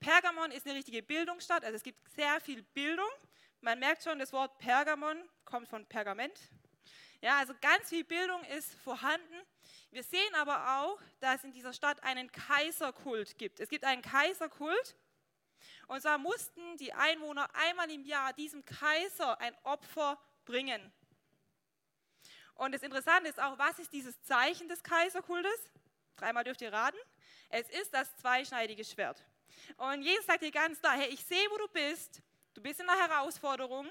Pergamon 0.00 0.50
ist 0.50 0.66
eine 0.66 0.76
richtige 0.76 1.02
Bildungsstadt, 1.02 1.64
also 1.64 1.76
es 1.76 1.82
gibt 1.82 1.98
sehr 2.14 2.40
viel 2.40 2.62
Bildung. 2.62 3.08
Man 3.60 3.78
merkt 3.78 4.02
schon, 4.02 4.18
das 4.18 4.32
Wort 4.32 4.58
Pergamon 4.58 5.28
kommt 5.44 5.68
von 5.68 5.86
Pergament. 5.86 6.38
Ja, 7.20 7.38
also 7.38 7.54
ganz 7.60 7.88
viel 7.88 8.04
Bildung 8.04 8.44
ist 8.44 8.74
vorhanden. 8.74 9.40
Wir 9.90 10.02
sehen 10.02 10.34
aber 10.34 10.80
auch, 10.80 11.00
dass 11.20 11.36
es 11.36 11.44
in 11.44 11.52
dieser 11.52 11.72
Stadt 11.72 12.02
einen 12.02 12.30
Kaiserkult 12.30 13.38
gibt. 13.38 13.60
Es 13.60 13.68
gibt 13.68 13.84
einen 13.84 14.02
Kaiserkult 14.02 14.96
Und 15.86 16.00
zwar 16.00 16.18
mussten 16.18 16.76
die 16.78 16.92
Einwohner 16.92 17.48
einmal 17.54 17.90
im 17.90 18.04
Jahr 18.04 18.32
diesem 18.32 18.64
Kaiser 18.64 19.40
ein 19.40 19.54
Opfer 19.64 20.18
bringen. 20.44 20.92
Und 22.54 22.72
das 22.72 22.82
Interessante 22.82 23.28
ist 23.28 23.40
auch, 23.40 23.58
was 23.58 23.78
ist 23.78 23.92
dieses 23.92 24.20
Zeichen 24.22 24.68
des 24.68 24.82
Kaiserkultes? 24.82 25.70
Dreimal 26.16 26.44
dürft 26.44 26.62
ihr 26.62 26.72
raten. 26.72 26.98
Es 27.48 27.68
ist 27.68 27.92
das 27.92 28.16
zweischneidige 28.16 28.84
Schwert. 28.84 29.24
Und 29.76 30.02
Jesus 30.02 30.26
sagt 30.26 30.42
dir 30.42 30.50
ganz 30.50 30.80
klar, 30.80 30.96
hey, 30.96 31.08
ich 31.08 31.24
sehe, 31.24 31.48
wo 31.50 31.58
du 31.58 31.68
bist. 31.68 32.22
Du 32.54 32.62
bist 32.62 32.80
in 32.80 32.88
einer 32.88 33.00
Herausforderung. 33.08 33.90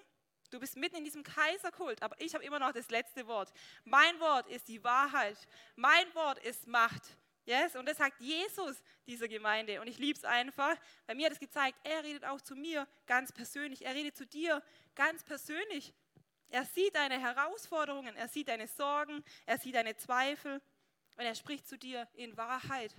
Du 0.49 0.59
bist 0.59 0.77
mitten 0.77 0.97
in 0.97 1.03
diesem 1.03 1.23
Kaiserkult, 1.23 2.01
aber 2.03 2.15
ich 2.21 2.35
habe 2.35 2.43
immer 2.43 2.59
noch 2.59 2.71
das 2.71 2.89
letzte 2.91 3.25
Wort. 3.25 3.51
Mein 3.85 4.19
Wort 4.19 4.47
ist 4.47 4.67
die 4.67 4.83
Wahrheit. 4.83 5.37
Mein 5.75 6.13
Wort 6.13 6.37
ist 6.39 6.67
Macht. 6.67 7.01
Yes? 7.45 7.75
Und 7.75 7.87
das 7.87 7.97
sagt 7.97 8.21
Jesus 8.21 8.81
dieser 9.05 9.27
Gemeinde. 9.27 9.81
Und 9.81 9.87
ich 9.87 9.97
liebe 9.97 10.17
es 10.17 10.23
einfach. 10.23 10.77
Bei 11.07 11.15
mir 11.15 11.25
hat 11.25 11.33
es 11.33 11.39
gezeigt, 11.39 11.77
er 11.83 12.03
redet 12.03 12.23
auch 12.23 12.39
zu 12.39 12.55
mir 12.55 12.87
ganz 13.05 13.31
persönlich. 13.31 13.83
Er 13.83 13.95
redet 13.95 14.15
zu 14.15 14.25
dir 14.25 14.61
ganz 14.95 15.23
persönlich. 15.23 15.93
Er 16.53 16.65
sieht 16.65 16.93
deine 16.93 17.19
Herausforderungen, 17.19 18.15
er 18.15 18.27
sieht 18.27 18.47
deine 18.47 18.67
Sorgen, 18.67 19.25
er 19.47 19.57
sieht 19.57 19.73
deine 19.73 19.95
Zweifel 19.95 20.61
und 21.15 21.25
er 21.25 21.33
spricht 21.33 21.67
zu 21.67 21.79
dir 21.79 22.07
in 22.13 22.37
Wahrheit. 22.37 22.95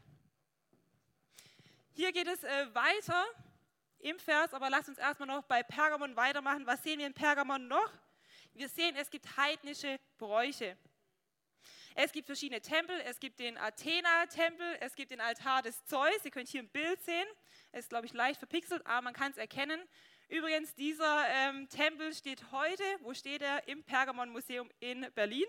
Hier 1.92 2.10
geht 2.10 2.26
es 2.26 2.42
äh, 2.42 2.74
weiter 2.74 3.24
im 4.00 4.18
Vers, 4.18 4.52
aber 4.54 4.70
lasst 4.70 4.88
uns 4.88 4.98
erstmal 4.98 5.28
noch 5.28 5.44
bei 5.44 5.62
Pergamon 5.62 6.16
weitermachen. 6.16 6.66
Was 6.66 6.82
sehen 6.82 6.98
wir 6.98 7.06
in 7.06 7.14
Pergamon 7.14 7.68
noch? 7.68 7.92
Wir 8.54 8.68
sehen, 8.68 8.96
es 8.96 9.08
gibt 9.08 9.36
heidnische 9.36 10.00
Bräuche. 10.18 10.76
Es 11.94 12.10
gibt 12.10 12.26
verschiedene 12.26 12.60
Tempel. 12.60 13.00
Es 13.02 13.20
gibt 13.20 13.38
den 13.38 13.56
Athena-Tempel, 13.56 14.78
es 14.80 14.96
gibt 14.96 15.12
den 15.12 15.20
Altar 15.20 15.62
des 15.62 15.84
Zeus. 15.84 16.24
Ihr 16.24 16.32
könnt 16.32 16.48
hier 16.48 16.64
ein 16.64 16.68
Bild 16.70 17.00
sehen. 17.04 17.28
Es 17.70 17.84
ist, 17.84 17.90
glaube 17.90 18.06
ich, 18.06 18.12
leicht 18.14 18.40
verpixelt, 18.40 18.84
aber 18.84 19.02
man 19.02 19.14
kann 19.14 19.30
es 19.30 19.38
erkennen. 19.38 19.80
Übrigens, 20.28 20.74
dieser 20.74 21.28
ähm, 21.28 21.68
Tempel 21.68 22.14
steht 22.14 22.50
heute, 22.52 22.84
wo 23.00 23.14
steht 23.14 23.42
er? 23.42 23.66
Im 23.68 23.84
Pergamon-Museum 23.84 24.70
in 24.80 25.06
Berlin. 25.14 25.46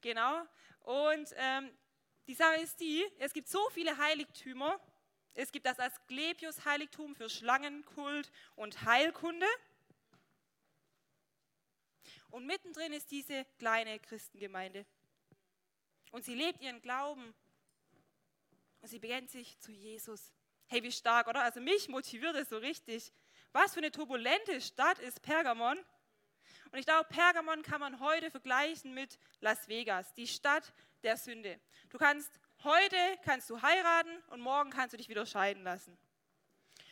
Genau. 0.00 0.42
Und 0.80 1.28
ähm, 1.36 1.70
die 2.26 2.34
Sache 2.34 2.60
ist 2.60 2.80
die, 2.80 3.04
es 3.18 3.32
gibt 3.32 3.48
so 3.48 3.68
viele 3.70 3.96
Heiligtümer 3.98 4.80
es 5.38 5.52
gibt 5.52 5.66
das 5.66 5.78
Asklepios-Heiligtum 5.78 7.14
für 7.14 7.28
Schlangenkult 7.28 8.32
und 8.54 8.86
Heilkunde. 8.86 9.46
Und 12.30 12.46
mittendrin 12.46 12.94
ist 12.94 13.10
diese 13.10 13.44
kleine 13.58 14.00
Christengemeinde. 14.00 14.86
Und 16.10 16.24
sie 16.24 16.34
lebt 16.34 16.62
ihren 16.62 16.80
Glauben. 16.80 17.34
Und 18.80 18.88
sie 18.88 18.98
bekennt 18.98 19.30
sich 19.30 19.58
zu 19.58 19.72
Jesus. 19.72 20.32
Hey, 20.68 20.82
wie 20.82 20.90
stark, 20.90 21.28
oder? 21.28 21.42
Also 21.42 21.60
mich 21.60 21.86
motiviert 21.88 22.34
es 22.36 22.48
so 22.48 22.56
richtig. 22.56 23.12
Was 23.56 23.72
für 23.72 23.80
eine 23.80 23.90
turbulente 23.90 24.60
Stadt 24.60 24.98
ist 24.98 25.22
Pergamon. 25.22 25.78
Und 26.72 26.78
ich 26.78 26.84
glaube, 26.84 27.08
Pergamon 27.08 27.62
kann 27.62 27.80
man 27.80 28.00
heute 28.00 28.30
vergleichen 28.30 28.92
mit 28.92 29.18
Las 29.40 29.66
Vegas, 29.66 30.12
die 30.12 30.26
Stadt 30.26 30.74
der 31.02 31.16
Sünde. 31.16 31.58
Du 31.88 31.96
kannst 31.96 32.30
Heute 32.64 32.96
kannst 33.22 33.48
du 33.50 33.60
heiraten 33.60 34.10
und 34.28 34.40
morgen 34.40 34.70
kannst 34.70 34.92
du 34.92 34.96
dich 34.96 35.08
wieder 35.08 35.26
scheiden 35.26 35.62
lassen. 35.62 35.96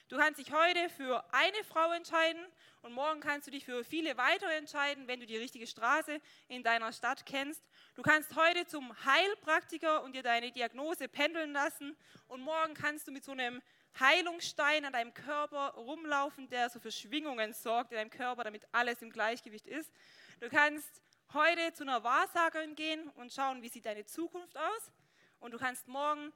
Du 0.09 0.19
kannst 0.19 0.39
dich 0.39 0.53
heute 0.53 0.89
für 0.91 1.25
eine 1.33 1.65
Frau 1.65 1.91
entscheiden 1.93 2.45
und 2.83 2.93
morgen 2.93 3.21
kannst 3.21 3.47
du 3.47 3.51
dich 3.51 3.65
für 3.65 3.83
viele 3.83 4.17
weitere 4.17 4.55
entscheiden, 4.57 5.09
wenn 5.09 5.21
du 5.21 5.27
die 5.27 5.39
richtige 5.39 5.67
Straße 5.67 6.21
in 6.49 6.63
deiner 6.63 6.93
Stadt 6.93 7.25
kennst. 7.25 7.63
Du 7.95 8.03
kannst 8.03 8.37
heute 8.37 8.67
zum 8.67 8.95
Heilpraktiker 9.05 10.05
und 10.05 10.15
dir 10.15 10.23
deine 10.23 10.53
Diagnose 10.53 11.09
pendeln 11.09 11.53
lassen 11.53 11.97
und 12.29 12.43
morgen 12.43 12.75
kannst 12.75 13.09
du 13.09 13.13
mit 13.13 13.25
so 13.25 13.33
einem 13.33 13.63
Heilungsstein 13.99 14.85
an 14.85 14.93
deinem 14.93 15.15
Körper 15.15 15.71
rumlaufen, 15.75 16.49
der 16.49 16.69
so 16.69 16.81
für 16.81 16.91
Schwingungen 16.91 17.53
sorgt 17.53 17.93
in 17.93 17.97
deinem 17.99 18.11
Körper, 18.11 18.45
damit 18.45 18.67
alles 18.73 19.03
im 19.03 19.11
Gleichgewicht 19.11 19.67
ist. 19.67 19.93
Du 20.41 20.49
kannst 20.49 21.03
heute 21.33 21.73
zu 21.73 21.85
einer 21.85 22.03
Wahrsagerin 22.03 22.75
gehen 22.75 23.09
und 23.11 23.33
schauen, 23.33 23.63
wie 23.63 23.69
sieht 23.69 23.87
deine 23.87 24.05
Zukunft 24.05 24.57
aus 24.57 24.93
und 25.41 25.53
du 25.53 25.59
kannst 25.59 25.87
morgen 25.87 26.33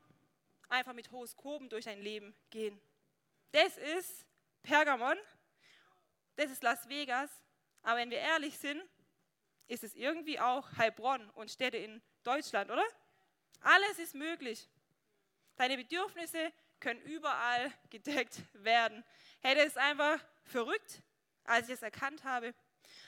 einfach 0.69 0.93
mit 0.93 1.11
Horoskopen 1.11 1.69
durch 1.69 1.87
dein 1.87 2.01
Leben 2.01 2.35
gehen. 2.51 2.81
Das 3.53 3.77
ist 3.77 4.27
Pergamon, 4.63 5.17
das 6.37 6.51
ist 6.51 6.63
Las 6.63 6.89
Vegas, 6.89 7.31
aber 7.83 7.99
wenn 7.99 8.11
wir 8.11 8.19
ehrlich 8.19 8.59
sind, 8.59 8.83
ist 9.67 9.85
es 9.85 9.95
irgendwie 9.95 10.39
auch 10.39 10.69
Heilbronn 10.77 11.29
und 11.31 11.51
Städte 11.51 11.77
in 11.77 12.03
Deutschland, 12.23 12.71
oder? 12.71 12.85
Alles 13.61 13.99
ist 13.99 14.15
möglich. 14.15 14.69
Deine 15.57 15.77
Bedürfnisse 15.77 16.53
können 16.81 17.01
überall 17.03 17.73
gedeckt 17.91 18.43
werden. 18.53 19.05
Das 19.43 19.67
ist 19.67 19.79
einfach 19.79 20.19
verrückt, 20.45 21.03
als 21.45 21.69
ich 21.69 21.75
es 21.75 21.83
erkannt 21.83 22.25
habe. 22.25 22.55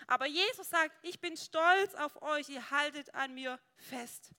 Aber 0.07 0.27
Jesus 0.27 0.69
sagt, 0.69 0.93
ich 1.03 1.21
bin 1.21 1.37
stolz 1.37 1.95
auf 1.95 2.21
euch, 2.23 2.49
ihr 2.49 2.71
haltet 2.71 3.15
an 3.15 3.35
mir 3.35 3.59
fest. 3.77 4.31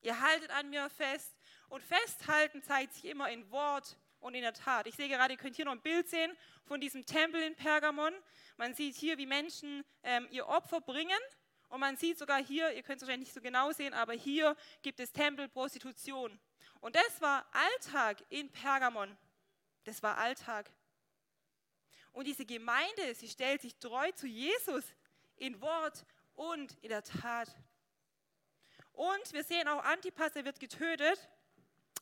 Ihr 0.00 0.20
haltet 0.20 0.50
an 0.50 0.70
mir 0.70 0.88
fest. 0.90 1.36
Und 1.68 1.82
festhalten 1.82 2.62
zeigt 2.62 2.94
sich 2.94 3.06
immer 3.06 3.30
in 3.30 3.50
Wort 3.50 3.96
und 4.20 4.34
in 4.34 4.42
der 4.42 4.52
Tat. 4.52 4.86
Ich 4.86 4.94
sehe 4.94 5.08
gerade, 5.08 5.34
ihr 5.34 5.38
könnt 5.38 5.56
hier 5.56 5.64
noch 5.64 5.72
ein 5.72 5.80
Bild 5.80 6.08
sehen 6.08 6.36
von 6.64 6.80
diesem 6.80 7.04
Tempel 7.06 7.42
in 7.42 7.54
Pergamon. 7.54 8.12
Man 8.56 8.74
sieht 8.74 8.94
hier, 8.94 9.18
wie 9.18 9.26
Menschen 9.26 9.84
ähm, 10.02 10.28
ihr 10.30 10.46
Opfer 10.46 10.80
bringen. 10.80 11.18
Und 11.68 11.80
man 11.80 11.96
sieht 11.96 12.18
sogar 12.18 12.42
hier, 12.42 12.72
ihr 12.72 12.82
könnt 12.82 12.96
es 12.96 13.02
wahrscheinlich 13.02 13.28
nicht 13.28 13.34
so 13.34 13.40
genau 13.40 13.72
sehen, 13.72 13.94
aber 13.94 14.12
hier 14.12 14.56
gibt 14.82 15.00
es 15.00 15.10
Tempelprostitution. 15.10 16.38
Und 16.82 16.96
das 16.96 17.20
war 17.20 17.46
Alltag 17.52 18.24
in 18.28 18.50
Pergamon. 18.50 19.16
Das 19.84 20.02
war 20.02 20.18
Alltag. 20.18 20.68
Und 22.10 22.26
diese 22.26 22.44
Gemeinde, 22.44 23.14
sie 23.14 23.28
stellt 23.28 23.62
sich 23.62 23.76
treu 23.76 24.10
zu 24.10 24.26
Jesus 24.26 24.84
in 25.36 25.60
Wort 25.60 26.04
und 26.34 26.76
in 26.82 26.88
der 26.88 27.04
Tat. 27.04 27.48
Und 28.92 29.32
wir 29.32 29.44
sehen 29.44 29.68
auch, 29.68 29.82
Antipas, 29.84 30.34
er 30.34 30.44
wird 30.44 30.58
getötet. 30.58 31.30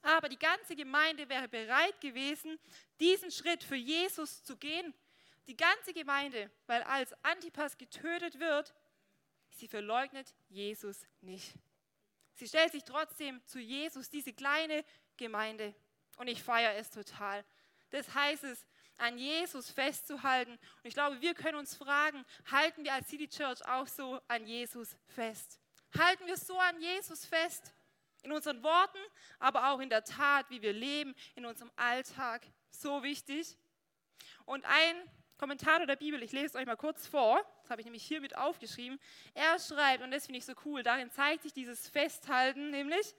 Aber 0.00 0.30
die 0.30 0.38
ganze 0.38 0.74
Gemeinde 0.74 1.28
wäre 1.28 1.46
bereit 1.46 2.00
gewesen, 2.00 2.58
diesen 2.98 3.30
Schritt 3.30 3.62
für 3.62 3.76
Jesus 3.76 4.42
zu 4.44 4.56
gehen. 4.56 4.94
Die 5.46 5.58
ganze 5.58 5.92
Gemeinde, 5.92 6.50
weil 6.66 6.82
als 6.84 7.12
Antipas 7.22 7.76
getötet 7.76 8.40
wird, 8.40 8.74
sie 9.50 9.68
verleugnet 9.68 10.34
Jesus 10.48 11.04
nicht. 11.20 11.52
Sie 12.40 12.48
stellt 12.48 12.72
sich 12.72 12.84
trotzdem 12.84 13.44
zu 13.44 13.58
Jesus, 13.58 14.08
diese 14.08 14.32
kleine 14.32 14.82
Gemeinde. 15.18 15.74
Und 16.16 16.26
ich 16.26 16.42
feiere 16.42 16.74
es 16.76 16.90
total. 16.90 17.44
Das 17.90 18.14
heißt 18.14 18.44
es, 18.44 18.66
an 18.96 19.18
Jesus 19.18 19.70
festzuhalten. 19.70 20.52
Und 20.52 20.84
ich 20.84 20.94
glaube, 20.94 21.20
wir 21.20 21.34
können 21.34 21.58
uns 21.58 21.74
fragen, 21.74 22.24
halten 22.50 22.82
wir 22.82 22.94
als 22.94 23.08
City 23.08 23.28
Church 23.28 23.62
auch 23.68 23.86
so 23.86 24.20
an 24.26 24.46
Jesus 24.46 24.96
fest? 25.06 25.60
halten 25.98 26.26
wir 26.26 26.36
so 26.36 26.58
an 26.58 26.80
Jesus 26.80 27.26
fest. 27.26 27.74
In 28.22 28.32
unseren 28.32 28.62
Worten, 28.62 28.98
aber 29.38 29.70
auch 29.70 29.80
in 29.80 29.90
der 29.90 30.04
Tat, 30.04 30.48
wie 30.50 30.62
wir 30.62 30.72
leben, 30.72 31.14
in 31.34 31.44
unserem 31.44 31.70
Alltag. 31.76 32.46
So 32.70 33.02
wichtig. 33.02 33.56
Und 34.44 34.64
ein 34.64 35.10
Kommentator 35.38 35.86
der 35.86 35.96
Bibel, 35.96 36.22
ich 36.22 36.32
lese 36.32 36.46
es 36.46 36.54
euch 36.54 36.66
mal 36.66 36.76
kurz 36.76 37.06
vor, 37.06 37.40
habe 37.70 37.80
ich 37.80 37.86
nämlich 37.86 38.04
hier 38.04 38.20
mit 38.20 38.36
aufgeschrieben. 38.36 38.98
Er 39.34 39.58
schreibt, 39.58 40.02
und 40.02 40.10
das 40.10 40.26
finde 40.26 40.38
ich 40.38 40.44
so 40.44 40.54
cool, 40.64 40.82
darin 40.82 41.10
zeigt 41.10 41.42
sich 41.42 41.52
dieses 41.52 41.88
Festhalten, 41.88 42.70
nämlich 42.70 43.14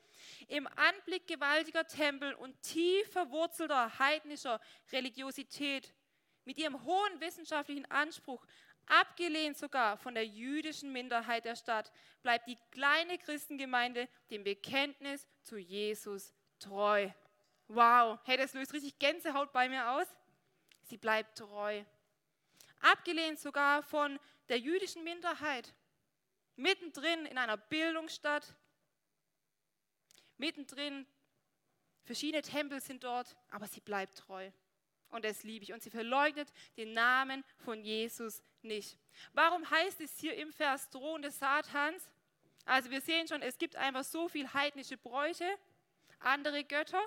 im 0.47 0.67
Anblick 0.67 1.27
gewaltiger 1.27 1.87
Tempel 1.87 2.33
und 2.33 2.61
tief 2.61 3.11
verwurzelter 3.11 3.97
heidnischer 3.99 4.59
Religiosität, 4.91 5.93
mit 6.45 6.57
ihrem 6.57 6.83
hohen 6.83 7.21
wissenschaftlichen 7.21 7.85
Anspruch 7.91 8.45
abgelehnt 8.87 9.57
sogar 9.57 9.97
von 9.97 10.13
der 10.13 10.25
jüdischen 10.25 10.91
Minderheit 10.91 11.45
der 11.45 11.55
Stadt, 11.55 11.91
bleibt 12.23 12.47
die 12.47 12.57
kleine 12.71 13.17
Christengemeinde 13.17 14.07
dem 14.29 14.43
Bekenntnis 14.43 15.27
zu 15.43 15.57
Jesus 15.57 16.33
treu. 16.59 17.09
Wow, 17.67 18.19
hey, 18.25 18.37
das 18.37 18.53
löst 18.53 18.73
richtig 18.73 18.99
Gänsehaut 18.99 19.53
bei 19.53 19.69
mir 19.69 19.91
aus. 19.91 20.07
Sie 20.83 20.97
bleibt 20.97 21.37
treu. 21.37 21.83
Abgelehnt 22.81 23.39
sogar 23.39 23.83
von 23.83 24.19
der 24.51 24.59
jüdischen 24.59 25.03
Minderheit. 25.03 25.73
Mittendrin 26.57 27.25
in 27.25 27.37
einer 27.37 27.57
Bildungsstadt. 27.57 28.53
Mittendrin, 30.37 31.07
verschiedene 32.03 32.41
Tempel 32.41 32.81
sind 32.81 33.03
dort, 33.03 33.37
aber 33.49 33.67
sie 33.67 33.79
bleibt 33.79 34.17
treu 34.17 34.51
und 35.11 35.23
das 35.25 35.43
liebe 35.43 35.63
ich. 35.63 35.71
Und 35.71 35.81
sie 35.81 35.89
verleugnet 35.89 36.51
den 36.77 36.93
Namen 36.93 37.43
von 37.59 37.81
Jesus 37.83 38.43
nicht. 38.61 38.97
Warum 39.33 39.69
heißt 39.69 40.01
es 40.01 40.17
hier 40.19 40.35
im 40.35 40.51
Vers 40.51 40.89
Thron 40.89 41.21
des 41.21 41.39
Satans? 41.39 42.09
Also 42.65 42.89
wir 42.91 43.01
sehen 43.01 43.27
schon, 43.27 43.41
es 43.41 43.57
gibt 43.57 43.75
einfach 43.77 44.03
so 44.03 44.27
viel 44.27 44.51
heidnische 44.53 44.97
Bräuche, 44.97 45.49
andere 46.19 46.63
Götter. 46.63 47.01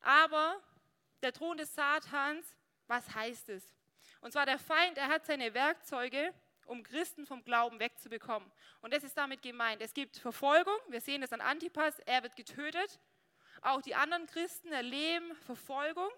Aber 0.00 0.62
der 1.22 1.32
Thron 1.32 1.58
des 1.58 1.74
Satans, 1.74 2.56
was 2.86 3.14
heißt 3.14 3.50
es? 3.50 3.77
Und 4.20 4.32
zwar 4.32 4.46
der 4.46 4.58
Feind, 4.58 4.98
er 4.98 5.08
hat 5.08 5.26
seine 5.26 5.54
Werkzeuge, 5.54 6.34
um 6.66 6.82
Christen 6.82 7.26
vom 7.26 7.42
Glauben 7.44 7.80
wegzubekommen. 7.80 8.50
Und 8.80 8.92
das 8.92 9.02
ist 9.02 9.16
damit 9.16 9.42
gemeint. 9.42 9.80
Es 9.80 9.94
gibt 9.94 10.16
Verfolgung, 10.16 10.76
wir 10.88 11.00
sehen 11.00 11.22
das 11.22 11.32
an 11.32 11.40
Antipas, 11.40 11.98
er 12.00 12.22
wird 12.22 12.36
getötet. 12.36 13.00
Auch 13.62 13.82
die 13.82 13.94
anderen 13.94 14.26
Christen 14.26 14.72
erleben 14.72 15.34
Verfolgung. 15.36 16.10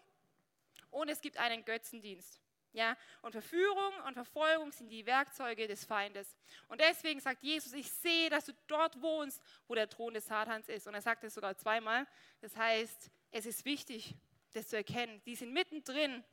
und 0.91 1.09
es 1.09 1.21
gibt 1.21 1.37
einen 1.37 1.65
Götzendienst. 1.65 2.41
Ja, 2.73 2.97
und 3.23 3.33
Verführung 3.33 3.93
und 4.07 4.15
Verfolgung 4.15 4.71
sind 4.71 4.89
die 4.91 5.05
Werkzeuge 5.05 5.67
des 5.67 5.85
Feindes. 5.85 6.37
Und 6.69 6.81
deswegen 6.81 7.19
sagt 7.21 7.43
Jesus, 7.43 7.73
ich 7.73 7.91
sehe, 7.91 8.31
dass 8.31 8.47
du 8.47 8.53
dort 8.69 9.01
wohnst, 9.03 9.43
wo 9.67 9.75
der 9.75 9.89
Thron 9.89 10.15
des 10.15 10.27
Satans 10.27 10.69
ist. 10.69 10.87
Und 10.87 10.95
er 10.95 11.01
sagt 11.01 11.25
es 11.25 11.35
sogar 11.35 11.57
zweimal. 11.57 12.07
Das 12.41 12.57
heißt, 12.57 13.11
es 13.33 13.47
ist 13.47 13.65
wichtig, 13.65 14.15
das 14.53 14.69
zu 14.69 14.77
erkennen. 14.77 15.21
Die 15.27 15.35
sind 15.35 15.53
mittendrin 15.53 16.25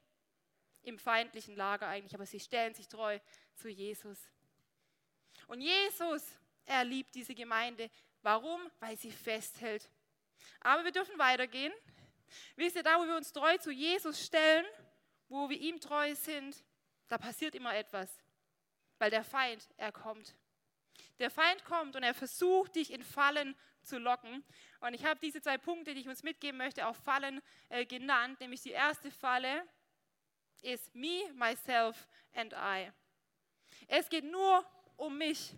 im 0.88 0.98
feindlichen 0.98 1.56
Lager 1.56 1.88
eigentlich, 1.88 2.16
aber 2.16 2.26
sie 2.26 2.40
stellen 2.40 2.74
sich 2.74 2.88
treu 2.88 3.20
zu 3.56 3.68
Jesus. 3.68 4.18
Und 5.48 5.62
Jesus, 5.62 6.24
er 6.66 6.84
liebt 6.84 7.14
diese 7.14 7.36
Gemeinde. 7.36 7.90
Warum? 8.22 8.62
Weil 8.80 8.98
sie 8.98 9.12
festhält. 9.12 9.90
Aber 10.62 10.84
wir 10.84 10.92
dürfen 10.92 11.18
weitergehen. 11.18 11.74
Wisst 12.56 12.76
ihr, 12.76 12.84
da 12.84 13.00
wo 13.00 13.06
wir 13.06 13.16
uns 13.16 13.32
treu 13.32 13.58
zu 13.58 13.72
Jesus 13.72 14.26
stellen, 14.26 14.66
wo 15.30 15.50
wir 15.50 15.60
ihm 15.60 15.80
treu 15.80 16.16
sind, 16.16 16.64
da 17.08 17.18
passiert 17.18 17.56
immer 17.56 17.76
etwas. 17.76 18.10
Weil 18.98 19.12
der 19.12 19.24
Feind, 19.24 19.68
er 19.78 19.92
kommt. 19.92 20.36
Der 21.20 21.30
Feind 21.30 21.64
kommt 21.66 21.96
und 21.96 22.04
er 22.04 22.14
versucht, 22.14 22.76
dich 22.76 22.92
in 22.92 23.04
Fallen 23.04 23.56
zu 23.82 23.98
locken. 23.98 24.44
Und 24.82 24.94
ich 24.94 25.06
habe 25.06 25.20
diese 25.20 25.42
zwei 25.42 25.58
Punkte, 25.58 25.94
die 25.94 26.02
ich 26.02 26.08
uns 26.08 26.24
mitgeben 26.24 26.58
möchte, 26.58 26.88
auch 26.88 26.96
Fallen 26.96 27.42
äh, 27.70 27.86
genannt. 27.86 28.40
Nämlich 28.40 28.62
die 28.62 28.72
erste 28.72 29.12
Falle 29.12 29.64
ist 30.62 30.94
me, 30.96 31.32
myself 31.34 32.08
and 32.34 32.54
I. 32.54 32.92
Es 33.88 34.10
geht 34.10 34.24
nur 34.24 34.66
um 34.96 35.18
mich. 35.18 35.54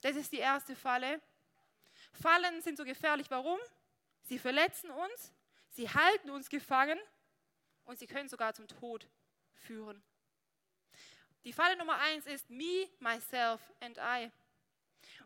Das 0.00 0.16
ist 0.16 0.32
die 0.32 0.38
erste 0.38 0.76
Falle. 0.76 1.20
Fallen 2.12 2.62
sind 2.62 2.76
so 2.76 2.84
gefährlich. 2.84 3.30
Warum? 3.30 3.58
Sie 4.22 4.38
verletzen 4.38 4.90
uns, 4.90 5.32
sie 5.70 5.88
halten 5.88 6.30
uns 6.30 6.48
gefangen 6.48 6.98
und 7.84 7.98
sie 7.98 8.06
können 8.06 8.28
sogar 8.28 8.54
zum 8.54 8.66
Tod 8.66 9.08
führen. 9.52 10.02
Die 11.44 11.52
Falle 11.52 11.76
Nummer 11.76 11.98
eins 11.98 12.26
ist 12.26 12.50
me, 12.50 12.88
myself 12.98 13.60
and 13.80 13.96
I. 13.98 14.32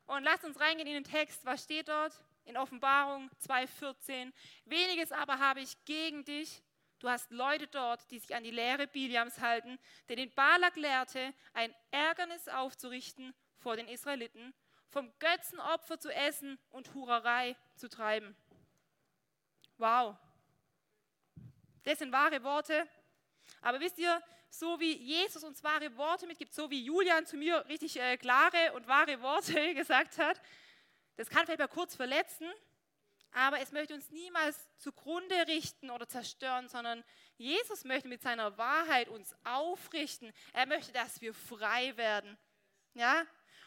Und 0.07 0.25
lasst 0.25 0.45
uns 0.45 0.61
reingehen 0.61 0.89
in 0.89 0.95
den 0.95 1.05
Text. 1.05 1.45
Was 1.47 1.65
steht 1.65 1.89
dort? 1.89 2.13
In 2.45 2.57
Offenbarung 2.57 3.31
2,14. 3.47 4.33
Weniges 4.67 5.13
aber 5.13 5.39
habe 5.39 5.61
ich 5.61 5.83
gegen 5.85 6.25
dich. 6.25 6.63
Du 7.01 7.09
hast 7.09 7.31
Leute 7.31 7.67
dort, 7.67 8.11
die 8.11 8.19
sich 8.19 8.35
an 8.35 8.45
die 8.45 8.51
Lehre 8.51 8.87
Biliams 8.87 9.41
halten, 9.41 9.79
der 10.09 10.17
den 10.17 10.31
Balak 10.35 10.77
lehrte, 10.77 11.33
ein 11.55 11.75
Ärgernis 11.91 12.47
aufzurichten 12.47 13.35
vor 13.59 13.77
den 13.77 13.89
Israeliten, 13.89 14.55
vom 14.91 15.11
Götzenopfer 15.19 15.99
zu 15.99 16.11
essen 16.11 16.59
und 16.71 16.93
Hurerei 16.93 17.57
zu 17.77 17.89
treiben. 17.89 18.37
Wow. 19.79 20.15
Das 21.85 21.99
sind 21.99 22.13
wahre 22.13 22.43
Worte. 22.45 22.87
Aber 23.63 23.81
wisst 23.81 23.99
ihr, 23.99 24.23
so 24.51 24.79
wie 24.79 24.95
Jesus 24.97 25.43
uns 25.43 25.65
wahre 25.65 25.97
Worte 25.97 26.27
mitgibt, 26.27 26.53
so 26.53 26.71
wie 26.71 26.85
Julian 26.85 27.25
zu 27.25 27.39
mir 27.39 27.65
richtig 27.67 27.99
äh, 27.99 28.19
klare 28.19 28.75
und 28.75 28.87
wahre 28.89 29.23
Worte 29.23 29.75
gesagt 29.75 30.19
hat, 30.19 30.39
das 31.17 31.31
kann 31.31 31.47
vielleicht 31.47 31.61
mal 31.61 31.69
kurz 31.69 31.95
verletzen, 31.97 32.47
aber 33.33 33.61
es 33.61 33.73
möchte 33.73 33.95
uns 33.95 34.11
niemals 34.11 34.57
zugrunde 34.79 35.47
richten 35.47 35.91
oder 35.91 36.09
zerstören, 36.09 36.69
sondern 36.69 37.05
Jesus 37.37 37.85
möchte 37.85 38.09
mit 38.09 38.23
seiner 38.23 38.59
Wahrheit 38.59 39.09
uns 39.09 39.35
aufrichten. 39.45 40.33
Er 40.53 40.67
möchte, 40.67 40.93
dass 40.93 41.21
wir 41.21 41.33
frei 41.33 41.97
werden. 41.97 42.37
Ja? 42.95 43.25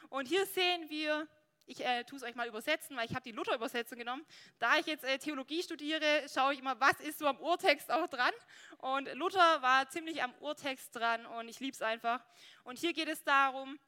Und 0.10 0.27
hier 0.27 0.46
sehen 0.46 0.89
wir, 0.89 1.27
ich 1.65 1.84
äh, 1.84 2.03
tue 2.03 2.17
es 2.17 2.24
euch 2.24 2.36
mal 2.36 2.48
übersetzen, 2.48 2.98
weil 2.98 3.05
ich 3.05 3.15
habe 3.15 3.24
die 3.24 3.32
Luther-Übersetzung 3.32 3.98
genommen. 3.98 4.25
Da 4.60 4.77
ich 4.77 4.86
jetzt 4.86 5.05
äh, 5.05 5.17
Theologie 5.17 5.63
studiere, 5.63 6.27
schaue 6.34 6.53
ich 6.53 6.60
immer, 6.60 6.79
was 6.79 7.00
ist 7.00 7.20
so 7.20 7.27
am 7.27 7.39
Urtext 7.39 7.89
auch 7.89 8.08
dran. 8.08 8.34
Und 8.79 9.13
Luther 9.13 9.62
war 9.62 9.89
ziemlich 9.89 10.21
am 10.21 10.34
Urtext 10.41 10.93
dran 10.93 11.26
und 11.26 11.47
ich 11.47 11.60
liebe 11.60 11.73
es 11.73 11.82
einfach. 11.82 12.19
Und 12.63 12.80
hier 12.80 12.93
geht 12.93 13.08
es 13.08 13.23
darum, 13.23 13.80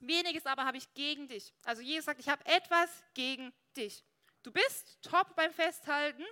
weniges 0.00 0.46
aber 0.46 0.64
habe 0.64 0.76
ich 0.76 0.92
gegen 0.94 1.26
dich. 1.26 1.52
Also 1.64 1.82
Jesus 1.82 2.04
sagt, 2.04 2.20
ich 2.20 2.28
habe 2.28 2.44
etwas 2.46 2.88
gegen 3.14 3.52
dich. 3.76 4.04
Du 4.46 4.52
bist 4.52 5.02
top 5.02 5.34
beim 5.34 5.52
Festhalten, 5.52 6.24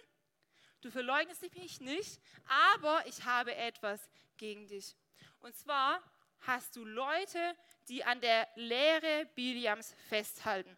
du 0.82 0.88
verleugnest 0.92 1.42
mich 1.42 1.80
nicht, 1.80 2.20
aber 2.72 3.04
ich 3.08 3.24
habe 3.24 3.52
etwas 3.56 4.08
gegen 4.36 4.68
dich. 4.68 4.94
Und 5.40 5.56
zwar 5.56 6.00
hast 6.42 6.76
du 6.76 6.84
Leute, 6.84 7.56
die 7.88 8.04
an 8.04 8.20
der 8.20 8.46
Lehre 8.54 9.26
Biliams 9.34 9.96
festhalten. 10.08 10.76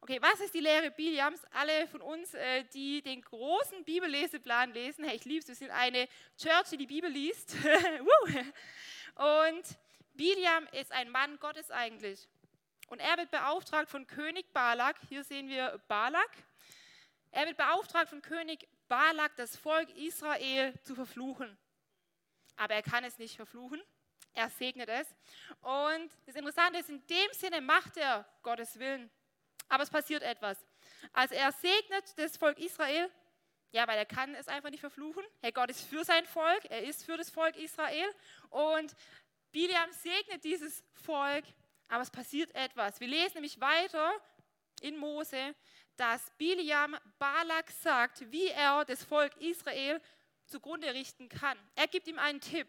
Okay, 0.00 0.22
was 0.22 0.38
ist 0.38 0.54
die 0.54 0.60
Lehre 0.60 0.92
Biliams? 0.92 1.42
Alle 1.50 1.88
von 1.88 2.00
uns, 2.00 2.34
äh, 2.34 2.62
die 2.72 3.02
den 3.02 3.22
großen 3.22 3.82
Bibelleseplan 3.82 4.72
lesen, 4.72 5.04
hey, 5.04 5.16
ich 5.16 5.24
liebe 5.24 5.40
es, 5.40 5.48
wir 5.48 5.56
sind 5.56 5.72
eine 5.72 6.06
Church, 6.38 6.68
die 6.70 6.76
die 6.76 6.86
Bibel 6.86 7.10
liest. 7.10 7.56
Und 9.16 9.64
Biliam 10.12 10.68
ist 10.70 10.92
ein 10.92 11.10
Mann 11.10 11.36
Gottes 11.40 11.72
eigentlich. 11.72 12.28
Und 12.88 13.00
er 13.00 13.16
wird 13.16 13.30
beauftragt 13.30 13.90
von 13.90 14.06
König 14.06 14.52
Balak, 14.52 14.96
hier 15.08 15.24
sehen 15.24 15.48
wir 15.48 15.80
Balak, 15.88 16.30
er 17.30 17.46
wird 17.46 17.56
beauftragt 17.56 18.10
von 18.10 18.22
König 18.22 18.68
Balak, 18.88 19.34
das 19.36 19.56
Volk 19.56 19.90
Israel 19.96 20.74
zu 20.82 20.94
verfluchen. 20.94 21.58
Aber 22.56 22.74
er 22.74 22.82
kann 22.82 23.02
es 23.04 23.18
nicht 23.18 23.36
verfluchen, 23.36 23.82
er 24.34 24.50
segnet 24.50 24.88
es. 24.88 25.08
Und 25.60 26.10
das 26.26 26.36
Interessante 26.36 26.78
ist, 26.78 26.90
in 26.90 27.04
dem 27.06 27.32
Sinne 27.32 27.60
macht 27.60 27.96
er 27.96 28.24
Gottes 28.42 28.78
Willen. 28.78 29.10
Aber 29.68 29.82
es 29.82 29.90
passiert 29.90 30.22
etwas. 30.22 30.64
Also 31.12 31.34
er 31.34 31.50
segnet 31.52 32.16
das 32.18 32.36
Volk 32.36 32.58
Israel, 32.58 33.10
ja, 33.72 33.88
weil 33.88 33.98
er 33.98 34.06
kann 34.06 34.34
es 34.36 34.46
einfach 34.46 34.70
nicht 34.70 34.80
verfluchen. 34.80 35.24
Herr 35.40 35.50
Gott 35.50 35.70
ist 35.70 35.82
für 35.82 36.04
sein 36.04 36.24
Volk, 36.26 36.64
er 36.70 36.84
ist 36.84 37.04
für 37.04 37.16
das 37.16 37.30
Volk 37.30 37.56
Israel. 37.56 38.08
Und 38.50 38.94
Biliam 39.50 39.90
segnet 39.90 40.44
dieses 40.44 40.84
Volk, 40.94 41.44
aber 41.88 42.02
es 42.02 42.10
passiert 42.10 42.54
etwas. 42.54 43.00
Wir 43.00 43.08
lesen 43.08 43.34
nämlich 43.34 43.60
weiter 43.60 44.12
in 44.80 44.96
Mose, 44.96 45.54
dass 45.96 46.30
Biliam 46.36 46.96
Balak 47.18 47.70
sagt, 47.70 48.30
wie 48.32 48.48
er 48.48 48.84
das 48.84 49.04
Volk 49.04 49.36
Israel 49.40 50.00
zugrunde 50.46 50.92
richten 50.92 51.28
kann. 51.28 51.58
Er 51.74 51.86
gibt 51.86 52.06
ihm 52.06 52.18
einen 52.18 52.40
Tipp. 52.40 52.68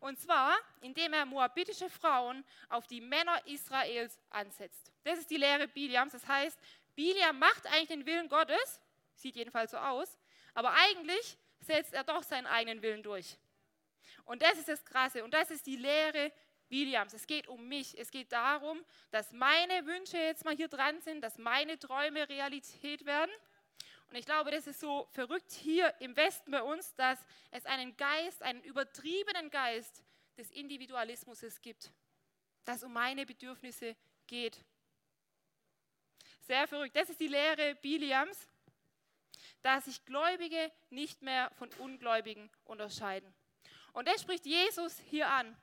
Und 0.00 0.18
zwar, 0.18 0.56
indem 0.80 1.12
er 1.12 1.24
moabitische 1.24 1.88
Frauen 1.88 2.44
auf 2.68 2.86
die 2.86 3.00
Männer 3.00 3.40
Israels 3.46 4.18
ansetzt. 4.30 4.92
Das 5.04 5.18
ist 5.18 5.30
die 5.30 5.36
Lehre 5.36 5.68
Biliams. 5.68 6.12
Das 6.12 6.26
heißt, 6.26 6.58
Biliam 6.94 7.38
macht 7.38 7.66
eigentlich 7.66 7.88
den 7.88 8.06
Willen 8.06 8.28
Gottes, 8.28 8.80
sieht 9.14 9.36
jedenfalls 9.36 9.70
so 9.70 9.78
aus, 9.78 10.18
aber 10.54 10.72
eigentlich 10.72 11.38
setzt 11.60 11.94
er 11.94 12.04
doch 12.04 12.22
seinen 12.22 12.46
eigenen 12.46 12.82
Willen 12.82 13.02
durch. 13.02 13.38
Und 14.24 14.42
das 14.42 14.58
ist 14.58 14.68
das 14.68 14.84
Krasse 14.84 15.24
und 15.24 15.32
das 15.32 15.50
ist 15.50 15.66
die 15.66 15.76
Lehre 15.76 16.32
Biliams. 16.68 17.12
Es 17.12 17.26
geht 17.26 17.48
um 17.48 17.68
mich. 17.68 17.98
Es 17.98 18.10
geht 18.10 18.32
darum, 18.32 18.84
dass 19.10 19.32
meine 19.32 19.86
Wünsche 19.86 20.18
jetzt 20.18 20.44
mal 20.44 20.56
hier 20.56 20.68
dran 20.68 21.00
sind, 21.00 21.20
dass 21.22 21.38
meine 21.38 21.78
Träume 21.78 22.28
Realität 22.28 23.04
werden. 23.06 23.30
Und 24.08 24.16
ich 24.16 24.24
glaube, 24.24 24.50
das 24.50 24.66
ist 24.66 24.80
so 24.80 25.08
verrückt 25.12 25.52
hier 25.52 25.94
im 26.00 26.16
Westen 26.16 26.50
bei 26.50 26.62
uns, 26.62 26.94
dass 26.94 27.18
es 27.50 27.66
einen 27.66 27.96
Geist, 27.96 28.42
einen 28.42 28.62
übertriebenen 28.62 29.50
Geist 29.50 30.02
des 30.36 30.50
Individualismus 30.50 31.40
gibt, 31.60 31.90
dass 32.64 32.82
um 32.82 32.92
meine 32.92 33.26
Bedürfnisse 33.26 33.96
geht. 34.26 34.64
Sehr 36.42 36.68
verrückt. 36.68 36.94
Das 36.94 37.10
ist 37.10 37.20
die 37.20 37.28
Lehre 37.28 37.74
Biliams, 37.76 38.48
dass 39.62 39.86
sich 39.86 40.04
Gläubige 40.04 40.70
nicht 40.90 41.22
mehr 41.22 41.50
von 41.58 41.68
Ungläubigen 41.78 42.48
unterscheiden. 42.64 43.34
Und 43.92 44.06
das 44.06 44.22
spricht 44.22 44.46
Jesus 44.46 45.00
hier 45.10 45.28
an. 45.28 45.56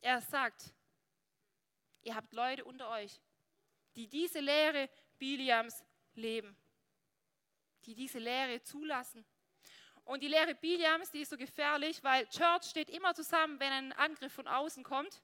Er 0.00 0.20
sagt, 0.20 0.72
ihr 2.02 2.14
habt 2.14 2.32
Leute 2.32 2.64
unter 2.64 2.90
euch, 2.90 3.20
die 3.96 4.08
diese 4.08 4.40
Lehre 4.40 4.88
Biliams 5.18 5.84
leben 6.14 6.56
die 7.88 7.94
diese 7.94 8.18
Lehre 8.18 8.62
zulassen. 8.62 9.24
Und 10.04 10.22
die 10.22 10.28
Lehre 10.28 10.54
Biliams, 10.54 11.10
die 11.10 11.22
ist 11.22 11.30
so 11.30 11.36
gefährlich, 11.36 12.02
weil 12.04 12.26
Church 12.28 12.64
steht 12.64 12.90
immer 12.90 13.14
zusammen, 13.14 13.58
wenn 13.60 13.72
ein 13.72 13.92
Angriff 13.94 14.32
von 14.32 14.46
außen 14.46 14.84
kommt. 14.84 15.22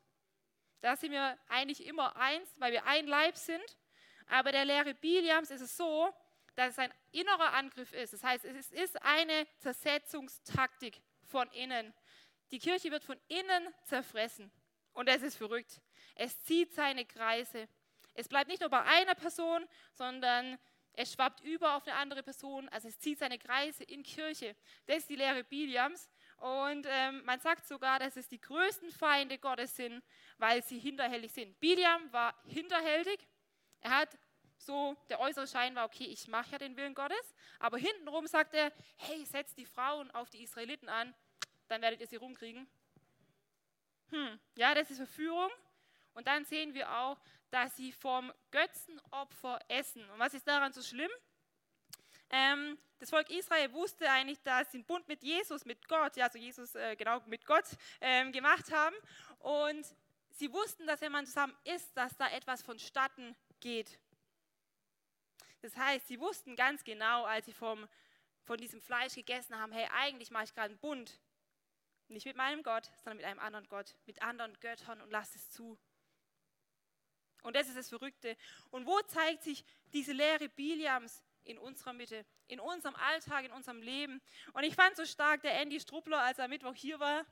Da 0.80 0.96
sind 0.96 1.12
wir 1.12 1.38
eigentlich 1.48 1.86
immer 1.86 2.16
eins, 2.16 2.48
weil 2.58 2.72
wir 2.72 2.84
ein 2.86 3.06
Leib 3.06 3.36
sind. 3.36 3.78
Aber 4.26 4.50
der 4.50 4.64
Lehre 4.64 4.94
Biliams 4.94 5.50
ist 5.50 5.60
es 5.60 5.76
so, 5.76 6.12
dass 6.54 6.70
es 6.70 6.78
ein 6.78 6.92
innerer 7.12 7.52
Angriff 7.52 7.92
ist. 7.92 8.12
Das 8.14 8.22
heißt, 8.22 8.44
es 8.44 8.70
ist 8.70 9.02
eine 9.02 9.46
Zersetzungstaktik 9.58 11.02
von 11.22 11.50
innen. 11.52 11.94
Die 12.50 12.58
Kirche 12.58 12.90
wird 12.90 13.04
von 13.04 13.18
innen 13.28 13.74
zerfressen. 13.84 14.50
Und 14.94 15.08
das 15.08 15.22
ist 15.22 15.36
verrückt. 15.36 15.80
Es 16.14 16.42
zieht 16.44 16.72
seine 16.72 17.04
Kreise. 17.04 17.68
Es 18.14 18.28
bleibt 18.28 18.48
nicht 18.48 18.60
nur 18.60 18.70
bei 18.70 18.82
einer 18.82 19.14
Person, 19.14 19.66
sondern 19.92 20.58
es 20.96 21.12
schwappt 21.12 21.40
über 21.40 21.74
auf 21.74 21.86
eine 21.86 21.96
andere 21.96 22.22
Person, 22.22 22.68
also 22.68 22.86
es 22.86 22.98
zieht 23.00 23.18
seine 23.18 23.38
Kreise 23.38 23.82
in 23.82 24.04
Kirche. 24.04 24.54
Das 24.86 24.98
ist 24.98 25.10
die 25.10 25.16
Lehre 25.16 25.42
Biliams. 25.42 26.08
Und 26.36 26.86
ähm, 26.88 27.24
man 27.24 27.40
sagt 27.40 27.66
sogar, 27.66 27.98
dass 27.98 28.16
es 28.16 28.28
die 28.28 28.40
größten 28.40 28.92
Feinde 28.92 29.38
Gottes 29.38 29.74
sind, 29.74 30.02
weil 30.38 30.62
sie 30.62 30.78
hinterhältig 30.78 31.32
sind. 31.32 31.58
Biliam 31.58 32.12
war 32.12 32.34
hinterhältig. 32.46 33.26
Er 33.80 33.98
hat 33.98 34.18
so, 34.56 34.96
der 35.08 35.20
äußere 35.20 35.48
Schein 35.48 35.74
war, 35.74 35.84
okay, 35.84 36.04
ich 36.04 36.28
mache 36.28 36.52
ja 36.52 36.58
den 36.58 36.76
Willen 36.76 36.94
Gottes. 36.94 37.34
Aber 37.58 37.76
hintenrum 37.76 38.26
sagt 38.26 38.54
er, 38.54 38.72
hey, 38.96 39.24
setz 39.24 39.54
die 39.54 39.66
Frauen 39.66 40.10
auf 40.12 40.30
die 40.30 40.42
Israeliten 40.42 40.88
an, 40.88 41.12
dann 41.68 41.82
werdet 41.82 42.00
ihr 42.00 42.06
sie 42.06 42.16
rumkriegen. 42.16 42.68
Hm, 44.10 44.38
ja, 44.56 44.74
das 44.74 44.90
ist 44.90 44.98
Verführung. 44.98 45.50
Und 46.14 46.26
dann 46.26 46.44
sehen 46.44 46.74
wir 46.74 46.90
auch, 46.90 47.18
dass 47.50 47.76
sie 47.76 47.92
vom 47.92 48.32
Götzenopfer 48.50 49.58
essen. 49.68 50.08
Und 50.10 50.18
was 50.18 50.34
ist 50.34 50.46
daran 50.46 50.72
so 50.72 50.82
schlimm? 50.82 51.10
Ähm, 52.30 52.78
das 52.98 53.10
Volk 53.10 53.30
Israel 53.30 53.72
wusste 53.72 54.10
eigentlich, 54.10 54.40
dass 54.42 54.70
sie 54.70 54.78
einen 54.78 54.86
Bund 54.86 55.06
mit 55.08 55.22
Jesus, 55.22 55.64
mit 55.64 55.86
Gott, 55.88 56.16
ja, 56.16 56.24
also 56.26 56.38
Jesus 56.38 56.74
äh, 56.74 56.96
genau 56.96 57.20
mit 57.26 57.44
Gott 57.44 57.64
ähm, 58.00 58.32
gemacht 58.32 58.72
haben. 58.72 58.96
Und 59.40 59.86
sie 60.30 60.52
wussten, 60.52 60.86
dass 60.86 61.00
wenn 61.00 61.12
man 61.12 61.26
zusammen 61.26 61.54
isst, 61.64 61.96
dass 61.96 62.16
da 62.16 62.28
etwas 62.30 62.62
vonstatten 62.62 63.36
geht. 63.60 63.98
Das 65.60 65.76
heißt, 65.76 66.08
sie 66.08 66.20
wussten 66.20 66.56
ganz 66.56 66.84
genau, 66.84 67.24
als 67.24 67.46
sie 67.46 67.52
vom, 67.52 67.88
von 68.42 68.58
diesem 68.58 68.80
Fleisch 68.80 69.14
gegessen 69.14 69.58
haben, 69.58 69.72
hey, 69.72 69.88
eigentlich 69.92 70.30
mache 70.30 70.44
ich 70.44 70.54
gerade 70.54 70.70
einen 70.70 70.78
Bund. 70.78 71.18
Nicht 72.08 72.26
mit 72.26 72.36
meinem 72.36 72.62
Gott, 72.62 72.90
sondern 73.02 73.16
mit 73.16 73.26
einem 73.26 73.40
anderen 73.40 73.68
Gott, 73.68 73.94
mit 74.06 74.22
anderen 74.22 74.58
Göttern 74.60 75.00
und 75.00 75.10
lasst 75.10 75.34
es 75.36 75.50
zu. 75.50 75.78
Und 77.42 77.56
das 77.56 77.68
ist 77.68 77.76
das 77.76 77.88
Verrückte. 77.88 78.36
Und 78.70 78.86
wo 78.86 79.00
zeigt 79.02 79.42
sich 79.42 79.64
diese 79.92 80.12
Lehre 80.12 80.48
Biliams 80.48 81.22
in 81.44 81.58
unserer 81.58 81.92
Mitte, 81.92 82.24
in 82.46 82.60
unserem 82.60 82.94
Alltag, 82.94 83.44
in 83.44 83.52
unserem 83.52 83.82
Leben? 83.82 84.22
Und 84.52 84.64
ich 84.64 84.74
fand 84.74 84.96
so 84.96 85.04
stark, 85.04 85.42
der 85.42 85.60
Andy 85.60 85.78
Struppler, 85.80 86.20
als 86.20 86.38
er 86.38 86.48
Mittwoch 86.48 86.74
hier 86.74 87.00
war, 87.00 87.26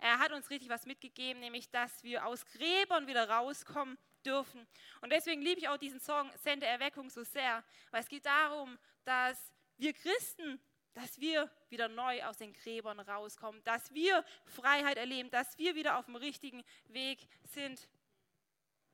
er 0.00 0.18
hat 0.18 0.32
uns 0.32 0.48
richtig 0.48 0.70
was 0.70 0.86
mitgegeben, 0.86 1.40
nämlich, 1.40 1.70
dass 1.70 2.02
wir 2.02 2.24
aus 2.24 2.46
Gräbern 2.46 3.06
wieder 3.06 3.28
rauskommen 3.28 3.98
dürfen. 4.24 4.66
Und 5.02 5.10
deswegen 5.12 5.42
liebe 5.42 5.60
ich 5.60 5.68
auch 5.68 5.76
diesen 5.76 6.00
Song 6.00 6.30
Sende 6.38 6.66
Erweckung 6.66 7.10
so 7.10 7.22
sehr, 7.22 7.62
weil 7.90 8.00
es 8.00 8.08
geht 8.08 8.24
darum, 8.24 8.78
dass 9.04 9.52
wir 9.76 9.92
Christen, 9.92 10.60
dass 10.94 11.20
wir 11.20 11.50
wieder 11.68 11.88
neu 11.88 12.24
aus 12.24 12.38
den 12.38 12.52
Gräbern 12.52 13.00
rauskommen, 13.00 13.62
dass 13.64 13.92
wir 13.94 14.24
Freiheit 14.44 14.96
erleben, 14.96 15.30
dass 15.30 15.56
wir 15.58 15.74
wieder 15.74 15.98
auf 15.98 16.06
dem 16.06 16.16
richtigen 16.16 16.64
Weg 16.88 17.26
sind 17.44 17.88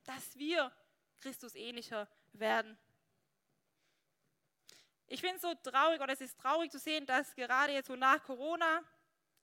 dass 0.07 0.37
wir 0.37 0.71
Christus 1.19 1.55
ähnlicher 1.55 2.07
werden. 2.33 2.77
Ich 5.07 5.21
finde 5.21 5.35
es 5.35 5.41
so 5.41 5.53
traurig, 5.53 6.01
oder 6.01 6.13
es 6.13 6.21
ist 6.21 6.39
traurig 6.39 6.71
zu 6.71 6.79
sehen, 6.79 7.05
dass 7.05 7.35
gerade 7.35 7.73
jetzt 7.73 7.87
so 7.87 7.95
nach 7.95 8.23
Corona 8.23 8.81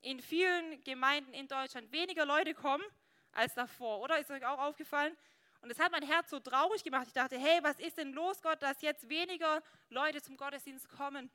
in 0.01 0.19
vielen 0.19 0.83
Gemeinden 0.83 1.33
in 1.33 1.47
Deutschland 1.47 1.91
weniger 1.91 2.25
Leute 2.25 2.53
kommen 2.53 2.83
als 3.31 3.53
davor, 3.53 3.99
oder? 4.01 4.19
Ist 4.19 4.29
euch 4.29 4.45
auch 4.45 4.59
aufgefallen? 4.59 5.15
Und 5.61 5.69
das 5.69 5.79
hat 5.79 5.91
mein 5.91 6.03
Herz 6.03 6.29
so 6.29 6.39
traurig 6.39 6.83
gemacht. 6.83 7.07
Ich 7.07 7.13
dachte, 7.13 7.37
hey, 7.37 7.59
was 7.63 7.79
ist 7.79 7.97
denn 7.97 8.13
los, 8.13 8.41
Gott, 8.41 8.61
dass 8.61 8.81
jetzt 8.81 9.09
weniger 9.09 9.63
Leute 9.89 10.21
zum 10.21 10.37
Gottesdienst 10.37 10.87
kommen? 10.89 11.31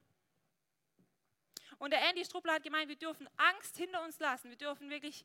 Und 1.80 1.92
der 1.92 2.06
Andy 2.10 2.22
Struppler 2.26 2.52
hat 2.52 2.62
gemeint, 2.62 2.90
wir 2.90 2.96
dürfen 2.96 3.26
Angst 3.38 3.78
hinter 3.78 4.04
uns 4.04 4.18
lassen. 4.18 4.50
Wir 4.50 4.58
dürfen 4.58 4.90
wirklich 4.90 5.24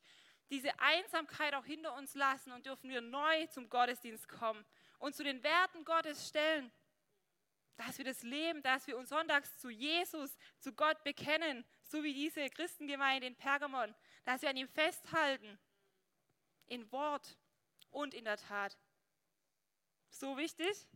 diese 0.50 0.80
Einsamkeit 0.80 1.54
auch 1.54 1.66
hinter 1.66 1.94
uns 1.96 2.16
lassen 2.16 2.54
und 2.54 2.66
dürfen 2.66 2.90
wir 2.90 3.02
neu 3.02 3.46
zum 3.48 3.70
Gottesdienst 3.70 4.30
kommen 4.30 4.66
und 5.00 5.14
zu 5.14 5.26
den 5.26 5.44
Werten 5.44 5.84
Gottes 5.84 6.30
stellen. 6.30 6.72
Dass 7.76 7.98
wir 7.98 8.06
das 8.06 8.24
leben, 8.24 8.64
dass 8.64 8.88
wir 8.88 8.98
uns 8.98 9.10
sonntags 9.10 9.60
zu 9.60 9.70
Jesus, 9.70 10.38
zu 10.58 10.72
Gott 10.72 11.04
bekennen, 11.04 11.66
so 11.84 12.06
wie 12.06 12.14
diese 12.14 12.50
Christengemeinde 12.50 13.28
in 13.28 13.36
Pergamon, 13.36 13.94
dass 14.24 14.42
wir 14.42 14.50
an 14.50 14.56
ihm 14.56 14.70
festhalten, 14.70 15.60
in 16.68 16.90
Wort 16.94 17.38
und 17.90 18.14
in 18.14 18.24
der 18.24 18.38
Tat. 18.38 18.78
So 20.10 20.38
wichtig. 20.38 20.88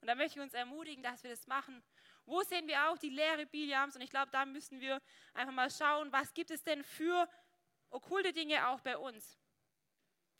Und 0.00 0.06
da 0.06 0.14
möchte 0.14 0.38
ich 0.38 0.42
uns 0.42 0.54
ermutigen, 0.54 1.02
dass 1.02 1.22
wir 1.22 1.28
das 1.28 1.46
machen. 1.46 1.82
Wo 2.26 2.42
sehen 2.42 2.66
wir 2.66 2.88
auch 2.88 2.98
die 2.98 3.10
Lehre 3.10 3.46
Biliams? 3.46 3.96
Und 3.96 4.02
ich 4.02 4.10
glaube, 4.10 4.30
da 4.30 4.46
müssen 4.46 4.80
wir 4.80 5.00
einfach 5.34 5.52
mal 5.52 5.70
schauen, 5.70 6.10
was 6.12 6.32
gibt 6.32 6.50
es 6.50 6.62
denn 6.62 6.82
für 6.82 7.28
okkulte 7.90 8.32
Dinge 8.32 8.68
auch 8.68 8.80
bei 8.80 8.96
uns. 8.96 9.38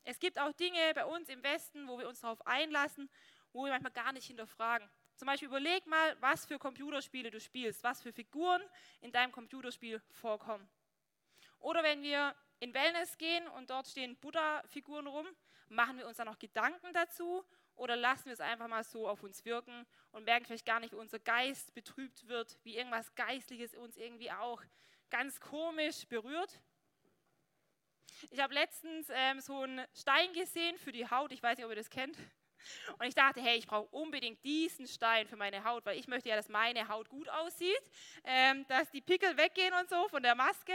Es 0.05 0.19
gibt 0.19 0.39
auch 0.39 0.53
Dinge 0.53 0.93
bei 0.95 1.05
uns 1.05 1.29
im 1.29 1.43
Westen, 1.43 1.89
wo 1.89 1.99
wir 1.99 2.09
uns 2.09 2.21
darauf 2.21 2.47
einlassen, 2.47 3.09
wo 3.53 3.65
wir 3.65 3.73
manchmal 3.73 3.93
gar 3.93 4.13
nicht 4.13 4.27
hinterfragen. 4.27 4.89
Zum 5.17 5.27
Beispiel 5.27 5.49
überleg 5.49 5.87
mal, 5.87 6.17
was 6.21 6.45
für 6.45 6.59
Computerspiele 6.59 7.31
du 7.31 7.41
spielst, 7.41 7.83
was 7.85 8.03
für 8.03 8.13
Figuren 8.13 8.63
in 9.01 9.13
deinem 9.13 9.33
Computerspiel 9.33 10.03
vorkommen. 10.11 10.69
Oder 11.61 11.83
wenn 11.83 12.03
wir 12.03 12.35
in 12.61 12.75
Wellness 12.75 13.17
gehen 13.17 13.47
und 13.49 13.71
dort 13.71 13.87
stehen 13.87 14.17
Buddha-Figuren 14.17 15.07
rum, 15.07 15.27
machen 15.69 15.99
wir 15.99 16.07
uns 16.07 16.17
da 16.17 16.25
noch 16.25 16.39
Gedanken 16.39 16.93
dazu 16.93 17.45
oder 17.77 17.97
lassen 17.97 18.27
wir 18.27 18.33
es 18.33 18.41
einfach 18.41 18.69
mal 18.69 18.85
so 18.85 19.09
auf 19.09 19.23
uns 19.23 19.45
wirken 19.45 19.87
und 20.13 20.25
merken 20.25 20.47
vielleicht 20.47 20.67
gar 20.67 20.81
nicht, 20.81 20.93
wie 20.93 20.97
unser 20.97 21.19
Geist 21.19 21.75
betrübt 21.75 22.29
wird, 22.29 22.59
wie 22.63 22.77
irgendwas 22.77 23.15
Geistliches 23.15 23.75
uns 23.75 23.97
irgendwie 23.97 24.31
auch 24.31 24.63
ganz 25.11 25.41
komisch 25.41 26.07
berührt. 26.09 26.61
Ich 28.31 28.41
habe 28.41 28.55
letztens 28.55 29.09
ähm, 29.11 29.41
so 29.41 29.61
einen 29.61 29.87
Stein 29.95 30.33
gesehen 30.33 30.79
für 30.79 30.93
die 30.93 31.09
Haut. 31.09 31.33
Ich 31.33 31.43
weiß 31.43 31.57
nicht, 31.57 31.65
ob 31.65 31.73
ihr 31.73 31.77
das 31.77 31.91
kennt. 31.91 32.17
Und 32.99 33.07
ich 33.07 33.15
dachte, 33.15 33.41
hey, 33.41 33.59
ich 33.59 33.67
brauche 33.67 33.89
unbedingt 33.95 34.43
diesen 34.45 34.87
Stein 34.87 35.27
für 35.27 35.37
meine 35.37 35.65
Haut, 35.65 35.85
weil 35.85 35.99
ich 35.99 36.09
möchte 36.09 36.29
ja, 36.29 36.37
dass 36.37 36.49
meine 36.49 36.89
Haut 36.89 37.09
gut 37.09 37.29
aussieht, 37.29 37.83
ähm, 38.25 38.65
dass 38.69 38.91
die 38.91 39.01
Pickel 39.01 39.37
weggehen 39.37 39.75
und 39.75 39.89
so 39.89 40.09
von 40.09 40.23
der 40.23 40.35
Maske. 40.35 40.73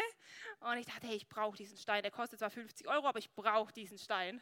Und 0.59 0.77
ich 0.77 0.85
dachte, 0.85 1.07
hey, 1.07 1.15
ich 1.15 1.27
brauche 1.27 1.57
diesen 1.57 1.77
Stein. 1.77 2.03
Der 2.03 2.12
kostet 2.12 2.39
zwar 2.39 2.51
50 2.51 2.88
Euro, 2.88 3.07
aber 3.07 3.19
ich 3.19 3.31
brauche 3.31 3.73
diesen 3.73 3.97
Stein. 3.97 4.41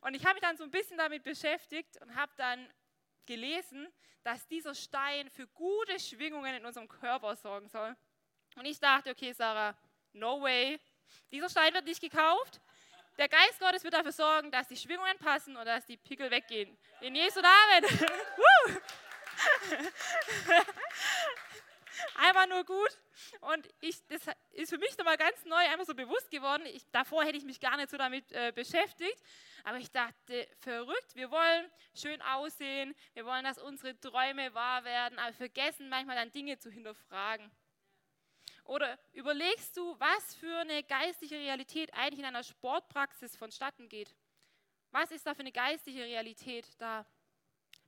Und 0.00 0.14
ich 0.14 0.24
habe 0.24 0.34
mich 0.34 0.42
dann 0.42 0.56
so 0.56 0.64
ein 0.64 0.70
bisschen 0.70 0.96
damit 0.96 1.22
beschäftigt 1.22 2.00
und 2.00 2.14
habe 2.14 2.32
dann 2.36 2.68
gelesen, 3.26 3.88
dass 4.24 4.46
dieser 4.46 4.74
Stein 4.74 5.28
für 5.30 5.46
gute 5.48 5.98
Schwingungen 6.00 6.54
in 6.54 6.66
unserem 6.66 6.88
Körper 6.88 7.36
sorgen 7.36 7.68
soll. 7.68 7.94
Und 8.56 8.64
ich 8.64 8.78
dachte, 8.78 9.10
okay, 9.10 9.32
Sarah, 9.32 9.76
no 10.12 10.42
way, 10.42 10.78
dieser 11.30 11.48
Stein 11.48 11.74
wird 11.74 11.84
nicht 11.84 12.00
gekauft. 12.00 12.60
Der 13.18 13.28
Geist 13.28 13.60
Gottes 13.60 13.84
wird 13.84 13.94
dafür 13.94 14.12
sorgen, 14.12 14.50
dass 14.50 14.68
die 14.68 14.76
Schwingungen 14.76 15.18
passen 15.18 15.56
und 15.56 15.66
dass 15.66 15.84
die 15.84 15.96
Pickel 15.96 16.30
weggehen. 16.30 16.76
In 17.00 17.14
Jesu 17.14 17.40
Namen. 17.40 17.84
einfach 22.16 22.48
nur 22.48 22.64
gut. 22.64 22.98
Und 23.40 23.68
ich, 23.80 24.06
das 24.06 24.22
ist 24.50 24.70
für 24.70 24.78
mich 24.78 24.96
nochmal 24.96 25.16
ganz 25.16 25.44
neu 25.44 25.56
einfach 25.56 25.84
so 25.84 25.94
bewusst 25.94 26.30
geworden. 26.30 26.64
Ich, 26.66 26.88
davor 26.90 27.24
hätte 27.24 27.36
ich 27.38 27.44
mich 27.44 27.60
gar 27.60 27.76
nicht 27.76 27.90
so 27.90 27.96
damit 27.96 28.30
äh, 28.32 28.52
beschäftigt. 28.54 29.20
Aber 29.64 29.78
ich 29.78 29.90
dachte, 29.90 30.48
verrückt, 30.60 31.14
wir 31.14 31.30
wollen 31.30 31.70
schön 31.94 32.20
aussehen, 32.22 32.94
wir 33.14 33.24
wollen, 33.24 33.44
dass 33.44 33.58
unsere 33.58 33.98
Träume 34.00 34.52
wahr 34.54 34.84
werden, 34.84 35.18
aber 35.18 35.32
vergessen 35.32 35.88
manchmal 35.88 36.16
dann 36.16 36.32
Dinge 36.32 36.58
zu 36.58 36.70
hinterfragen. 36.70 37.50
Oder 38.64 38.98
überlegst 39.12 39.76
du, 39.76 39.98
was 39.98 40.34
für 40.36 40.58
eine 40.58 40.82
geistliche 40.84 41.36
Realität 41.36 41.92
eigentlich 41.94 42.20
in 42.20 42.24
einer 42.24 42.44
Sportpraxis 42.44 43.36
vonstatten 43.36 43.88
geht? 43.88 44.14
Was 44.90 45.10
ist 45.10 45.26
da 45.26 45.34
für 45.34 45.40
eine 45.40 45.52
geistliche 45.52 46.02
Realität 46.02 46.66
da? 46.78 47.06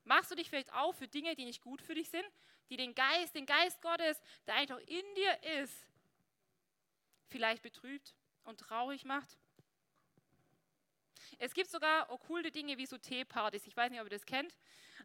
Machst 0.04 0.30
du 0.30 0.34
dich 0.34 0.48
vielleicht 0.48 0.72
auf 0.72 0.96
für 0.96 1.08
Dinge, 1.08 1.34
die 1.34 1.44
nicht 1.44 1.62
gut 1.62 1.80
für 1.80 1.94
dich 1.94 2.08
sind, 2.10 2.24
die 2.70 2.76
den 2.76 2.94
Geist, 2.94 3.34
den 3.34 3.46
Geist 3.46 3.80
Gottes, 3.82 4.20
der 4.46 4.54
eigentlich 4.54 4.72
auch 4.72 4.88
in 4.88 5.14
dir 5.14 5.62
ist, 5.62 5.86
vielleicht 7.28 7.62
betrübt 7.62 8.14
und 8.44 8.60
traurig 8.60 9.04
macht? 9.04 9.36
Es 11.38 11.54
gibt 11.54 11.70
sogar 11.70 12.10
okkulte 12.10 12.50
Dinge 12.50 12.78
wie 12.78 12.86
so 12.86 12.98
Teepartys. 12.98 13.66
Ich 13.66 13.76
weiß 13.76 13.90
nicht, 13.90 14.00
ob 14.00 14.06
ihr 14.06 14.10
das 14.10 14.26
kennt. 14.26 14.56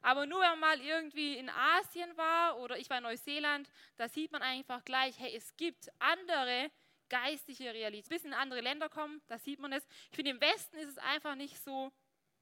Aber 0.01 0.25
nur 0.25 0.39
wenn 0.41 0.49
man 0.51 0.59
mal 0.59 0.81
irgendwie 0.81 1.37
in 1.37 1.49
Asien 1.49 2.15
war 2.15 2.57
oder 2.59 2.77
ich 2.77 2.89
war 2.89 2.97
in 2.97 3.03
Neuseeland, 3.03 3.69
da 3.97 4.07
sieht 4.07 4.31
man 4.31 4.41
einfach 4.41 4.83
gleich, 4.85 5.19
hey, 5.19 5.35
es 5.35 5.55
gibt 5.57 5.89
andere 5.99 6.71
geistliche 7.09 7.73
Realitäten. 7.73 8.09
Bis 8.09 8.23
in 8.23 8.33
andere 8.33 8.61
Länder 8.61 8.89
kommen, 8.89 9.21
da 9.27 9.37
sieht 9.37 9.59
man 9.59 9.73
es. 9.73 9.85
Ich 10.11 10.15
finde, 10.15 10.31
im 10.31 10.41
Westen 10.41 10.77
ist 10.77 10.89
es 10.89 10.97
einfach 10.99 11.35
nicht 11.35 11.61
so 11.63 11.91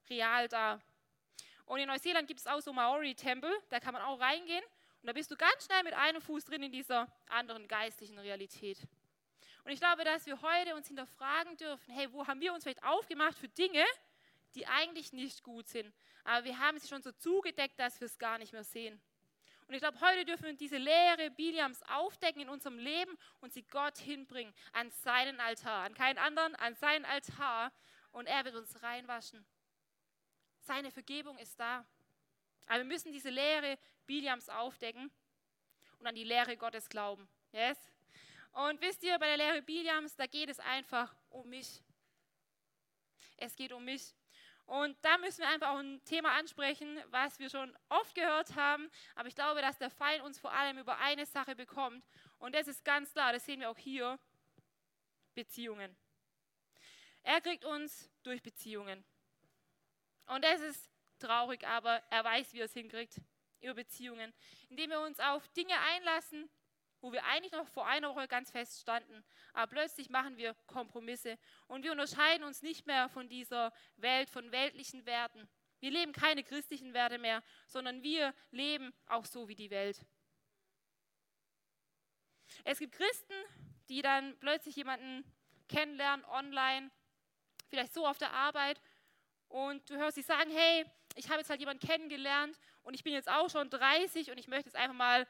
real 0.10 0.48
da. 0.48 0.82
Und 1.68 1.80
in 1.80 1.88
Neuseeland 1.88 2.28
gibt 2.28 2.40
es 2.40 2.48
auch 2.48 2.62
so 2.62 2.74
Maori-Tempel, 2.74 3.52
da 3.70 3.80
kann 3.80 3.94
man 3.94 4.02
auch 4.02 4.20
reingehen. 4.20 4.64
Und 5.02 5.08
da 5.08 5.14
bist 5.14 5.30
du 5.30 5.36
ganz 5.36 5.66
schnell 5.66 5.84
mit 5.84 5.94
einem 5.94 6.22
Fuß 6.22 6.46
drin 6.46 6.64
in 6.64 6.72
dieser 6.72 7.08
anderen 7.28 7.68
geistlichen 7.68 8.18
Realität. 8.18 8.80
Und 9.64 9.72
ich 9.72 9.80
glaube, 9.80 10.06
dass 10.06 10.26
wir 10.26 10.42
heute 10.42 10.76
uns 10.76 10.88
hinterfragen 10.88 11.58
dürfen, 11.58 11.94
hey, 11.94 12.12
wo 12.14 12.26
haben 12.26 12.40
wir 12.40 12.54
uns 12.54 12.64
vielleicht 12.64 12.84
aufgemacht 12.84 13.38
für 13.38 13.50
Dinge, 13.50 13.84
die 14.56 14.66
eigentlich 14.66 15.12
nicht 15.12 15.44
gut 15.44 15.68
sind, 15.68 15.94
aber 16.24 16.46
wir 16.46 16.58
haben 16.58 16.80
sie 16.80 16.88
schon 16.88 17.04
so 17.04 17.12
zugedeckt, 17.12 17.78
dass 17.78 18.00
wir 18.00 18.06
es 18.06 18.18
gar 18.18 18.38
nicht 18.38 18.54
mehr 18.54 18.64
sehen. 18.64 19.00
Und 19.68 19.74
ich 19.74 19.82
glaube, 19.82 20.00
heute 20.00 20.24
dürfen 20.24 20.46
wir 20.46 20.54
diese 20.54 20.78
Lehre 20.78 21.30
Biliams 21.32 21.84
aufdecken 21.90 22.42
in 22.42 22.50
unserem 22.50 22.80
Leben 22.80 23.18
und 23.42 23.52
sie 23.52 23.64
Gott 23.64 23.98
hinbringen 23.98 24.54
an 24.72 24.90
seinen 24.90 25.42
Altar, 25.42 25.84
an 25.84 25.94
keinen 25.94 26.18
anderen, 26.18 26.56
an 26.56 26.74
seinen 26.76 27.04
Altar 27.04 27.74
und 28.14 28.26
er 28.28 28.46
wird 28.46 28.56
uns 28.56 28.82
reinwaschen. 28.82 29.46
Seine 30.68 30.92
Vergebung 30.92 31.38
ist 31.38 31.58
da. 31.58 31.86
Aber 32.66 32.80
wir 32.80 32.86
müssen 32.86 33.14
diese 33.14 33.30
Lehre 33.30 33.80
Biliams 34.06 34.50
aufdecken 34.50 35.10
und 36.00 36.08
an 36.08 36.14
die 36.14 36.26
Lehre 36.26 36.58
Gottes 36.58 36.90
glauben. 36.90 37.28
Yes? 37.54 37.78
Und 38.52 38.82
wisst 38.82 39.02
ihr, 39.04 39.18
bei 39.18 39.28
der 39.28 39.38
Lehre 39.38 39.62
Biliams, 39.62 40.18
da 40.18 40.26
geht 40.26 40.50
es 40.50 40.60
einfach 40.60 41.16
um 41.30 41.48
mich. 41.50 41.82
Es 43.38 43.56
geht 43.56 43.72
um 43.72 43.86
mich. 43.86 44.14
Und 44.66 44.98
da 45.02 45.18
müssen 45.20 45.40
wir 45.40 45.48
einfach 45.48 45.70
auch 45.70 45.78
ein 45.78 46.04
Thema 46.04 46.34
ansprechen, 46.34 47.02
was 47.12 47.40
wir 47.40 47.50
schon 47.50 47.74
oft 47.88 48.14
gehört 48.14 48.56
haben. 48.56 48.90
Aber 49.16 49.30
ich 49.30 49.36
glaube, 49.36 49.62
dass 49.62 49.78
der 49.78 49.90
Feind 49.90 50.22
uns 50.22 50.38
vor 50.38 50.52
allem 50.52 50.78
über 50.80 50.98
eine 50.98 51.26
Sache 51.26 51.56
bekommt. 51.56 52.06
Und 52.40 52.54
das 52.54 52.68
ist 52.68 52.84
ganz 52.84 53.14
klar, 53.14 53.32
das 53.32 53.46
sehen 53.46 53.62
wir 53.62 53.70
auch 53.70 53.78
hier. 53.78 54.20
Beziehungen. 55.34 55.96
Er 57.24 57.40
kriegt 57.40 57.64
uns 57.64 58.10
durch 58.24 58.42
Beziehungen. 58.42 59.06
Und 60.28 60.44
das 60.44 60.62
ist 60.62 60.90
traurig, 61.20 61.66
aber 61.66 62.02
er 62.10 62.24
weiß, 62.24 62.54
wie 62.54 62.60
er 62.60 62.66
es 62.66 62.74
hinkriegt 62.74 63.20
über 63.62 63.74
Beziehungen, 63.74 64.34
indem 64.70 64.92
wir 64.92 65.02
uns 65.02 65.20
auf 65.20 65.48
Dinge 65.50 65.74
einlassen, 65.80 66.50
wo 67.02 67.12
wir 67.12 67.24
eigentlich 67.26 67.52
noch 67.52 67.68
vor 67.68 67.88
einer 67.88 68.14
Woche 68.14 68.28
ganz 68.28 68.52
fest 68.52 68.82
standen. 68.82 69.24
Aber 69.54 69.68
plötzlich 69.68 70.10
machen 70.10 70.38
wir 70.38 70.56
Kompromisse 70.66 71.38
und 71.68 71.84
wir 71.84 71.92
unterscheiden 71.92 72.44
uns 72.44 72.62
nicht 72.62 72.86
mehr 72.86 73.10
von 73.10 73.30
dieser 73.30 73.72
Welt, 73.98 74.30
von 74.30 74.52
weltlichen 74.52 75.06
Werten. 75.06 75.48
Wir 75.80 75.92
leben 75.92 76.12
keine 76.12 76.44
christlichen 76.44 76.94
Werte 76.94 77.20
mehr, 77.20 77.44
sondern 77.68 78.02
wir 78.02 78.34
leben 78.52 78.94
auch 79.08 79.26
so 79.26 79.48
wie 79.48 79.56
die 79.56 79.70
Welt. 79.70 80.02
Es 82.64 82.80
gibt 82.80 82.96
Christen, 82.96 83.34
die 83.90 84.02
dann 84.02 84.38
plötzlich 84.40 84.76
jemanden 84.76 85.24
kennenlernen 85.70 86.26
online, 86.26 86.92
vielleicht 87.70 87.94
so 87.94 88.08
auf 88.08 88.18
der 88.18 88.34
Arbeit 88.34 88.82
und 89.50 89.90
du 89.90 89.96
hörst 89.98 90.16
sie 90.16 90.22
sagen, 90.22 90.52
hey, 90.52 90.86
ich 91.16 91.30
habe 91.30 91.40
jetzt 91.40 91.50
halt 91.50 91.60
jemanden 91.60 91.86
kennengelernt 91.86 92.60
und 92.84 92.94
ich 92.94 93.04
bin 93.04 93.14
jetzt 93.14 93.30
auch 93.30 93.50
schon 93.50 93.70
30 93.70 94.32
und 94.32 94.38
ich 94.38 94.48
möchte 94.48 94.68
jetzt 94.68 94.76
einfach 94.76 94.96
mal 94.96 95.28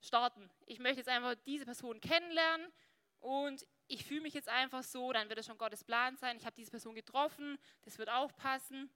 starten. 0.00 0.50
Ich 0.66 0.78
möchte 0.78 0.98
jetzt 0.98 1.08
einfach 1.08 1.34
diese 1.46 1.64
Person 1.64 2.00
kennenlernen 2.00 2.72
und 3.20 3.66
ich 3.86 4.04
fühle 4.04 4.22
mich 4.22 4.34
jetzt 4.34 4.48
einfach 4.48 4.82
so, 4.82 5.12
dann 5.12 5.28
wird 5.28 5.38
es 5.38 5.46
schon 5.46 5.58
Gottes 5.58 5.84
Plan 5.84 6.16
sein. 6.16 6.36
Ich 6.36 6.44
habe 6.44 6.56
diese 6.56 6.70
Person 6.70 6.94
getroffen, 6.94 7.58
das 7.82 7.98
wird 7.98 8.10
auch 8.10 8.34
passen. 8.36 8.90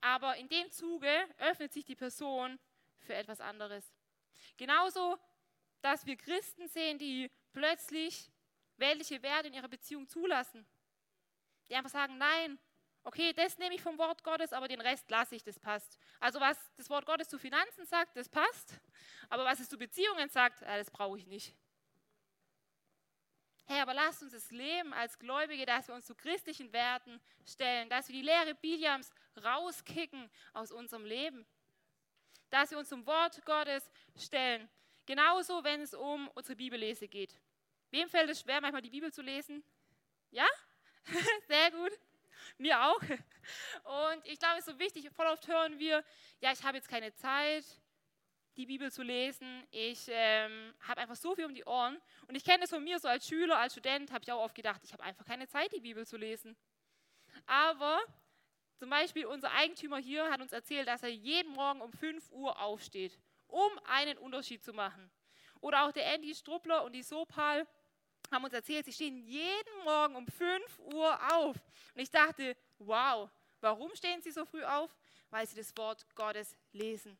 Aber 0.00 0.36
in 0.36 0.48
dem 0.48 0.70
Zuge 0.70 1.10
öffnet 1.38 1.72
sich 1.72 1.84
die 1.84 1.96
Person 1.96 2.58
für 2.98 3.14
etwas 3.14 3.40
anderes. 3.40 3.92
Genauso, 4.56 5.18
dass 5.82 6.06
wir 6.06 6.16
Christen 6.16 6.68
sehen, 6.68 6.98
die 6.98 7.30
plötzlich 7.52 8.30
weltliche 8.76 9.22
Werte 9.22 9.48
in 9.48 9.54
ihrer 9.54 9.68
Beziehung 9.68 10.08
zulassen. 10.08 10.66
Die 11.68 11.74
einfach 11.74 11.90
sagen, 11.90 12.18
nein, 12.18 12.58
Okay, 13.02 13.32
das 13.32 13.56
nehme 13.56 13.74
ich 13.74 13.82
vom 13.82 13.96
Wort 13.98 14.22
Gottes, 14.22 14.52
aber 14.52 14.68
den 14.68 14.80
Rest 14.80 15.10
lasse 15.10 15.34
ich, 15.34 15.42
das 15.42 15.58
passt. 15.58 15.98
Also 16.20 16.38
was 16.38 16.58
das 16.76 16.90
Wort 16.90 17.06
Gottes 17.06 17.28
zu 17.28 17.38
Finanzen 17.38 17.86
sagt, 17.86 18.16
das 18.16 18.28
passt. 18.28 18.74
Aber 19.30 19.44
was 19.44 19.58
es 19.58 19.68
zu 19.68 19.78
Beziehungen 19.78 20.28
sagt, 20.28 20.60
das 20.62 20.90
brauche 20.90 21.16
ich 21.16 21.26
nicht. 21.26 21.56
Hey, 23.66 23.80
aber 23.80 23.94
lasst 23.94 24.22
uns 24.22 24.32
das 24.32 24.50
Leben 24.50 24.92
als 24.92 25.18
Gläubige, 25.18 25.64
dass 25.64 25.86
wir 25.88 25.94
uns 25.94 26.04
zu 26.04 26.14
christlichen 26.14 26.72
Werten 26.72 27.20
stellen, 27.46 27.88
dass 27.88 28.08
wir 28.08 28.16
die 28.16 28.22
Lehre 28.22 28.54
Biliams 28.56 29.10
rauskicken 29.42 30.28
aus 30.52 30.72
unserem 30.72 31.04
Leben. 31.04 31.46
Dass 32.50 32.72
wir 32.72 32.78
uns 32.78 32.88
zum 32.88 33.06
Wort 33.06 33.44
Gottes 33.46 33.88
stellen. 34.16 34.68
Genauso, 35.06 35.62
wenn 35.64 35.80
es 35.82 35.94
um 35.94 36.28
unsere 36.34 36.56
Bibellese 36.56 37.08
geht. 37.08 37.38
Wem 37.90 38.08
fällt 38.08 38.28
es 38.28 38.40
schwer, 38.40 38.60
manchmal 38.60 38.82
die 38.82 38.90
Bibel 38.90 39.12
zu 39.12 39.22
lesen? 39.22 39.62
Ja? 40.30 40.46
Sehr 41.48 41.70
gut. 41.70 41.92
Mir 42.58 42.82
auch. 42.82 43.00
Und 43.00 44.24
ich 44.24 44.38
glaube, 44.38 44.58
es 44.58 44.66
ist 44.66 44.72
so 44.72 44.78
wichtig, 44.78 45.10
voll 45.12 45.26
oft 45.26 45.46
hören 45.48 45.78
wir, 45.78 46.04
ja, 46.40 46.52
ich 46.52 46.62
habe 46.62 46.76
jetzt 46.76 46.88
keine 46.88 47.14
Zeit, 47.14 47.64
die 48.56 48.66
Bibel 48.66 48.90
zu 48.90 49.02
lesen. 49.02 49.66
Ich 49.70 50.06
ähm, 50.08 50.74
habe 50.86 51.00
einfach 51.00 51.16
so 51.16 51.34
viel 51.34 51.46
um 51.46 51.54
die 51.54 51.64
Ohren. 51.64 52.00
Und 52.26 52.34
ich 52.34 52.44
kenne 52.44 52.64
es 52.64 52.70
von 52.70 52.82
mir 52.82 52.98
so 52.98 53.08
als 53.08 53.26
Schüler, 53.26 53.58
als 53.58 53.72
Student, 53.72 54.12
habe 54.12 54.22
ich 54.22 54.32
auch 54.32 54.42
oft 54.42 54.54
gedacht, 54.54 54.80
ich 54.84 54.92
habe 54.92 55.02
einfach 55.02 55.24
keine 55.24 55.48
Zeit, 55.48 55.72
die 55.72 55.80
Bibel 55.80 56.06
zu 56.06 56.16
lesen. 56.16 56.56
Aber 57.46 58.00
zum 58.76 58.90
Beispiel 58.90 59.26
unser 59.26 59.52
Eigentümer 59.52 59.98
hier 59.98 60.30
hat 60.30 60.40
uns 60.40 60.52
erzählt, 60.52 60.88
dass 60.88 61.02
er 61.02 61.10
jeden 61.10 61.52
Morgen 61.52 61.80
um 61.80 61.92
5 61.92 62.30
Uhr 62.30 62.60
aufsteht, 62.60 63.18
um 63.46 63.70
einen 63.84 64.18
Unterschied 64.18 64.64
zu 64.64 64.72
machen. 64.72 65.10
Oder 65.60 65.84
auch 65.84 65.92
der 65.92 66.12
Andy 66.14 66.34
Struppler 66.34 66.84
und 66.84 66.92
die 66.92 67.02
Sopal, 67.02 67.66
haben 68.30 68.44
uns 68.44 68.52
erzählt, 68.52 68.84
sie 68.84 68.92
stehen 68.92 69.18
jeden 69.18 69.84
Morgen 69.84 70.16
um 70.16 70.26
5 70.26 70.78
Uhr 70.94 71.32
auf. 71.34 71.56
Und 71.94 72.00
ich 72.00 72.10
dachte, 72.10 72.56
wow, 72.78 73.28
warum 73.60 73.94
stehen 73.94 74.22
sie 74.22 74.30
so 74.30 74.44
früh 74.44 74.62
auf? 74.62 74.90
Weil 75.30 75.46
sie 75.46 75.56
das 75.56 75.76
Wort 75.76 76.06
Gottes 76.14 76.56
lesen. 76.72 77.16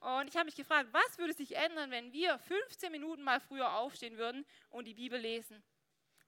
Und 0.00 0.28
ich 0.28 0.36
habe 0.36 0.46
mich 0.46 0.54
gefragt, 0.54 0.88
was 0.92 1.18
würde 1.18 1.32
sich 1.32 1.56
ändern, 1.56 1.90
wenn 1.90 2.12
wir 2.12 2.38
15 2.38 2.92
Minuten 2.92 3.22
mal 3.22 3.40
früher 3.40 3.72
aufstehen 3.74 4.18
würden 4.18 4.44
und 4.70 4.86
die 4.86 4.94
Bibel 4.94 5.18
lesen? 5.18 5.62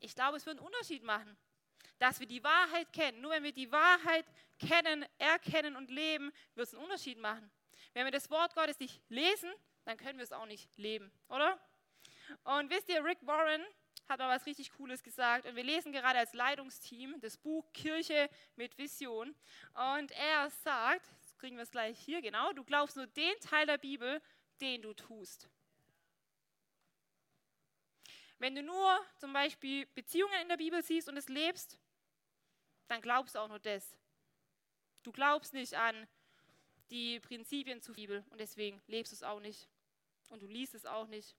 Ich 0.00 0.14
glaube, 0.14 0.36
es 0.36 0.46
würde 0.46 0.60
einen 0.60 0.66
Unterschied 0.66 1.02
machen, 1.02 1.36
dass 1.98 2.20
wir 2.20 2.26
die 2.26 2.42
Wahrheit 2.42 2.92
kennen. 2.92 3.20
Nur 3.20 3.32
wenn 3.32 3.42
wir 3.42 3.52
die 3.52 3.70
Wahrheit 3.70 4.24
kennen, 4.58 5.04
erkennen 5.18 5.76
und 5.76 5.90
leben, 5.90 6.32
wird 6.54 6.68
es 6.68 6.74
einen 6.74 6.84
Unterschied 6.84 7.18
machen. 7.18 7.50
Wenn 7.92 8.04
wir 8.04 8.12
das 8.12 8.30
Wort 8.30 8.54
Gottes 8.54 8.78
nicht 8.78 9.00
lesen, 9.08 9.52
dann 9.84 9.96
können 9.96 10.18
wir 10.18 10.24
es 10.24 10.32
auch 10.32 10.46
nicht 10.46 10.76
leben, 10.76 11.10
oder? 11.28 11.58
Und 12.44 12.70
wisst 12.70 12.88
ihr, 12.88 13.02
Rick 13.04 13.18
Warren, 13.22 13.64
hat 14.08 14.18
mal 14.18 14.28
was 14.28 14.46
richtig 14.46 14.72
Cooles 14.72 15.02
gesagt. 15.02 15.46
Und 15.46 15.56
wir 15.56 15.64
lesen 15.64 15.92
gerade 15.92 16.18
als 16.18 16.32
Leitungsteam 16.32 17.20
das 17.20 17.36
Buch 17.36 17.70
Kirche 17.72 18.30
mit 18.56 18.76
Vision. 18.78 19.34
Und 19.96 20.10
er 20.12 20.50
sagt, 20.50 21.06
jetzt 21.20 21.38
kriegen 21.38 21.56
wir 21.56 21.62
es 21.62 21.70
gleich 21.70 21.98
hier, 21.98 22.22
genau, 22.22 22.52
du 22.52 22.64
glaubst 22.64 22.96
nur 22.96 23.06
den 23.06 23.38
Teil 23.40 23.66
der 23.66 23.78
Bibel, 23.78 24.20
den 24.60 24.82
du 24.82 24.94
tust. 24.94 25.48
Wenn 28.38 28.54
du 28.54 28.62
nur 28.62 28.98
zum 29.18 29.32
Beispiel 29.32 29.86
Beziehungen 29.86 30.40
in 30.42 30.48
der 30.48 30.56
Bibel 30.56 30.82
siehst 30.82 31.08
und 31.08 31.16
es 31.16 31.28
lebst, 31.28 31.78
dann 32.86 33.02
glaubst 33.02 33.34
du 33.34 33.40
auch 33.40 33.48
nur 33.48 33.58
das. 33.58 33.96
Du 35.02 35.12
glaubst 35.12 35.54
nicht 35.54 35.74
an 35.74 36.06
die 36.90 37.20
Prinzipien 37.20 37.82
zur 37.82 37.94
Bibel 37.94 38.24
und 38.30 38.38
deswegen 38.38 38.80
lebst 38.86 39.12
du 39.12 39.16
es 39.16 39.22
auch 39.22 39.40
nicht. 39.40 39.68
Und 40.30 40.42
du 40.42 40.46
liest 40.46 40.74
es 40.74 40.86
auch 40.86 41.06
nicht. 41.08 41.34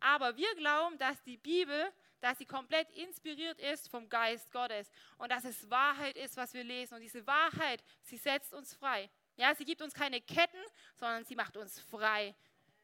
Aber 0.00 0.36
wir 0.36 0.54
glauben, 0.56 0.98
dass 0.98 1.22
die 1.22 1.36
Bibel, 1.36 1.92
dass 2.20 2.38
sie 2.38 2.46
komplett 2.46 2.90
inspiriert 2.92 3.58
ist 3.60 3.88
vom 3.88 4.08
Geist 4.08 4.50
Gottes 4.50 4.90
und 5.18 5.30
dass 5.30 5.44
es 5.44 5.68
Wahrheit 5.70 6.16
ist, 6.16 6.36
was 6.36 6.54
wir 6.54 6.64
lesen. 6.64 6.94
Und 6.94 7.00
diese 7.00 7.26
Wahrheit, 7.26 7.82
sie 8.02 8.16
setzt 8.16 8.54
uns 8.54 8.74
frei. 8.74 9.10
Ja, 9.36 9.54
sie 9.54 9.64
gibt 9.64 9.82
uns 9.82 9.94
keine 9.94 10.20
Ketten, 10.20 10.62
sondern 10.96 11.24
sie 11.24 11.36
macht 11.36 11.56
uns 11.56 11.80
frei. 11.80 12.34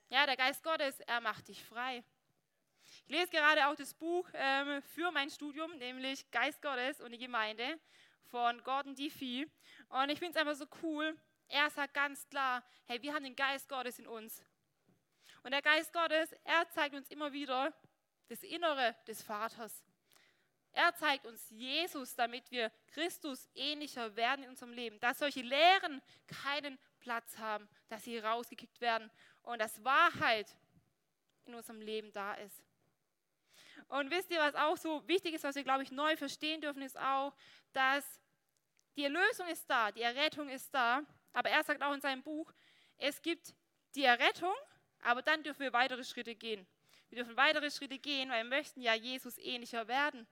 Ja, 0.08 0.26
der 0.26 0.36
Geist 0.36 0.62
Gottes, 0.62 1.00
er 1.00 1.20
macht 1.20 1.48
dich 1.48 1.64
frei. 1.64 2.04
Ich 3.06 3.14
lese 3.14 3.28
gerade 3.28 3.66
auch 3.66 3.74
das 3.74 3.94
Buch 3.94 4.28
ähm, 4.34 4.82
für 4.82 5.10
mein 5.10 5.30
Studium, 5.30 5.76
nämlich 5.78 6.30
Geist 6.30 6.60
Gottes 6.62 7.00
und 7.00 7.12
die 7.12 7.18
Gemeinde 7.18 7.78
von 8.30 8.62
Gordon 8.62 8.94
Diffie. 8.94 9.46
Und 9.88 10.10
ich 10.10 10.18
finde 10.18 10.32
es 10.32 10.36
einfach 10.36 10.54
so 10.54 10.66
cool. 10.82 11.16
Er 11.48 11.70
sagt 11.70 11.94
ganz 11.94 12.28
klar, 12.28 12.62
hey, 12.86 13.00
wir 13.02 13.14
haben 13.14 13.24
den 13.24 13.36
Geist 13.36 13.68
Gottes 13.68 13.98
in 13.98 14.06
uns. 14.06 14.42
Und 15.46 15.52
der 15.52 15.62
Geist 15.62 15.92
Gottes, 15.92 16.32
er 16.42 16.68
zeigt 16.70 16.96
uns 16.96 17.08
immer 17.08 17.32
wieder 17.32 17.72
das 18.26 18.42
Innere 18.42 18.96
des 19.06 19.22
Vaters. 19.22 19.84
Er 20.72 20.92
zeigt 20.96 21.24
uns 21.24 21.48
Jesus, 21.50 22.16
damit 22.16 22.50
wir 22.50 22.72
Christus 22.88 23.48
ähnlicher 23.54 24.16
werden 24.16 24.42
in 24.42 24.50
unserem 24.50 24.72
Leben. 24.72 24.98
Dass 24.98 25.20
solche 25.20 25.42
Lehren 25.42 26.02
keinen 26.26 26.76
Platz 26.98 27.38
haben, 27.38 27.68
dass 27.88 28.02
sie 28.02 28.18
rausgekickt 28.18 28.80
werden 28.80 29.08
und 29.44 29.60
dass 29.60 29.84
Wahrheit 29.84 30.52
in 31.44 31.54
unserem 31.54 31.80
Leben 31.80 32.10
da 32.10 32.34
ist. 32.34 32.60
Und 33.86 34.10
wisst 34.10 34.32
ihr, 34.32 34.40
was 34.40 34.56
auch 34.56 34.76
so 34.76 35.06
wichtig 35.06 35.32
ist, 35.32 35.44
was 35.44 35.54
wir, 35.54 35.62
glaube 35.62 35.84
ich, 35.84 35.92
neu 35.92 36.16
verstehen 36.16 36.60
dürfen, 36.60 36.82
ist 36.82 36.98
auch, 36.98 37.32
dass 37.72 38.20
die 38.96 39.04
Erlösung 39.04 39.46
ist 39.46 39.70
da, 39.70 39.92
die 39.92 40.02
Errettung 40.02 40.48
ist 40.48 40.74
da. 40.74 41.02
Aber 41.32 41.50
er 41.50 41.62
sagt 41.62 41.84
auch 41.84 41.92
in 41.92 42.00
seinem 42.00 42.24
Buch, 42.24 42.52
es 42.98 43.22
gibt 43.22 43.54
die 43.94 44.02
Errettung 44.02 44.52
aber 45.06 45.22
dann 45.22 45.44
dürfen 45.44 45.60
wir 45.60 45.72
weitere 45.72 46.02
Schritte 46.02 46.34
gehen. 46.34 46.66
Wir 47.10 47.18
dürfen 47.18 47.36
weitere 47.36 47.70
Schritte 47.70 47.96
gehen, 47.96 48.28
weil 48.28 48.42
wir 48.42 48.56
möchten 48.56 48.80
ja 48.80 48.92
Jesus 48.92 49.38
ähnlicher 49.38 49.86
werden. 49.86 50.26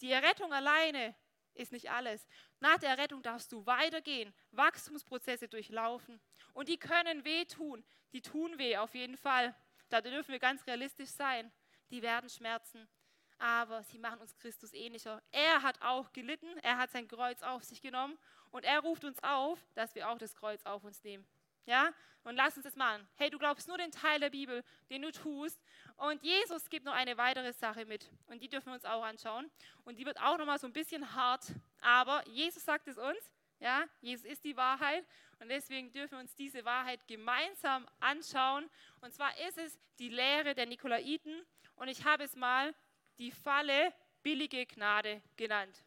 Die 0.00 0.10
Errettung 0.10 0.54
alleine 0.54 1.14
ist 1.52 1.70
nicht 1.70 1.90
alles. 1.90 2.26
Nach 2.60 2.78
der 2.78 2.88
Errettung 2.88 3.22
darfst 3.22 3.52
du 3.52 3.66
weitergehen, 3.66 4.32
Wachstumsprozesse 4.52 5.48
durchlaufen. 5.48 6.18
Und 6.54 6.70
die 6.70 6.78
können 6.78 7.26
wehtun. 7.26 7.84
Die 8.14 8.22
tun 8.22 8.56
weh 8.56 8.78
auf 8.78 8.94
jeden 8.94 9.18
Fall. 9.18 9.54
Da 9.90 10.00
dürfen 10.00 10.32
wir 10.32 10.38
ganz 10.38 10.66
realistisch 10.66 11.10
sein. 11.10 11.52
Die 11.90 12.00
werden 12.00 12.30
schmerzen. 12.30 12.88
Aber 13.36 13.82
sie 13.82 13.98
machen 13.98 14.22
uns 14.22 14.34
Christus 14.38 14.72
ähnlicher. 14.72 15.22
Er 15.30 15.60
hat 15.60 15.82
auch 15.82 16.10
gelitten. 16.14 16.56
Er 16.62 16.78
hat 16.78 16.90
sein 16.90 17.06
Kreuz 17.06 17.42
auf 17.42 17.62
sich 17.64 17.82
genommen. 17.82 18.18
Und 18.50 18.64
er 18.64 18.80
ruft 18.80 19.04
uns 19.04 19.22
auf, 19.22 19.58
dass 19.74 19.94
wir 19.94 20.08
auch 20.08 20.16
das 20.16 20.34
Kreuz 20.34 20.64
auf 20.64 20.84
uns 20.84 21.04
nehmen. 21.04 21.26
Ja? 21.66 21.92
Und 22.24 22.36
lass 22.36 22.56
uns 22.56 22.64
das 22.64 22.76
machen. 22.76 23.06
Hey, 23.16 23.28
du 23.28 23.38
glaubst 23.38 23.68
nur 23.68 23.76
den 23.76 23.90
Teil 23.90 24.18
der 24.18 24.30
Bibel, 24.30 24.64
den 24.88 25.02
du 25.02 25.12
tust. 25.12 25.62
Und 25.96 26.22
Jesus 26.22 26.70
gibt 26.70 26.86
noch 26.86 26.94
eine 26.94 27.18
weitere 27.18 27.52
Sache 27.52 27.84
mit. 27.84 28.10
Und 28.26 28.42
die 28.42 28.48
dürfen 28.48 28.68
wir 28.68 28.74
uns 28.74 28.84
auch 28.86 29.04
anschauen. 29.04 29.50
Und 29.84 29.98
die 29.98 30.06
wird 30.06 30.18
auch 30.20 30.38
nochmal 30.38 30.58
so 30.58 30.66
ein 30.66 30.72
bisschen 30.72 31.14
hart. 31.14 31.44
Aber 31.82 32.26
Jesus 32.28 32.64
sagt 32.64 32.88
es 32.88 32.96
uns. 32.96 33.30
Ja? 33.60 33.84
Jesus 34.00 34.24
ist 34.24 34.42
die 34.44 34.56
Wahrheit. 34.56 35.06
Und 35.38 35.50
deswegen 35.50 35.92
dürfen 35.92 36.12
wir 36.12 36.20
uns 36.20 36.34
diese 36.34 36.64
Wahrheit 36.64 37.06
gemeinsam 37.06 37.86
anschauen. 38.00 38.70
Und 39.02 39.12
zwar 39.12 39.36
ist 39.46 39.58
es 39.58 39.78
die 39.98 40.08
Lehre 40.08 40.54
der 40.54 40.66
Nikolaiten. 40.66 41.44
Und 41.76 41.88
ich 41.88 42.04
habe 42.04 42.24
es 42.24 42.34
mal 42.36 42.74
die 43.18 43.30
Falle 43.30 43.92
billige 44.22 44.64
Gnade 44.64 45.22
genannt. 45.36 45.84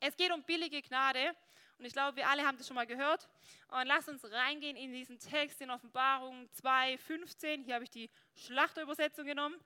Es 0.00 0.16
geht 0.16 0.32
um 0.32 0.42
billige 0.42 0.82
Gnade. 0.82 1.36
Und 1.80 1.86
ich 1.86 1.94
glaube, 1.94 2.14
wir 2.14 2.28
alle 2.28 2.46
haben 2.46 2.58
das 2.58 2.66
schon 2.66 2.74
mal 2.74 2.86
gehört. 2.86 3.26
Und 3.68 3.86
lass 3.86 4.06
uns 4.06 4.22
reingehen 4.30 4.76
in 4.76 4.92
diesen 4.92 5.18
Text 5.18 5.62
in 5.62 5.70
Offenbarung 5.70 6.46
2,15. 6.62 7.64
Hier 7.64 7.72
habe 7.72 7.84
ich 7.84 7.90
die 7.90 8.10
Schlachterübersetzung 8.34 9.24
genommen. 9.24 9.58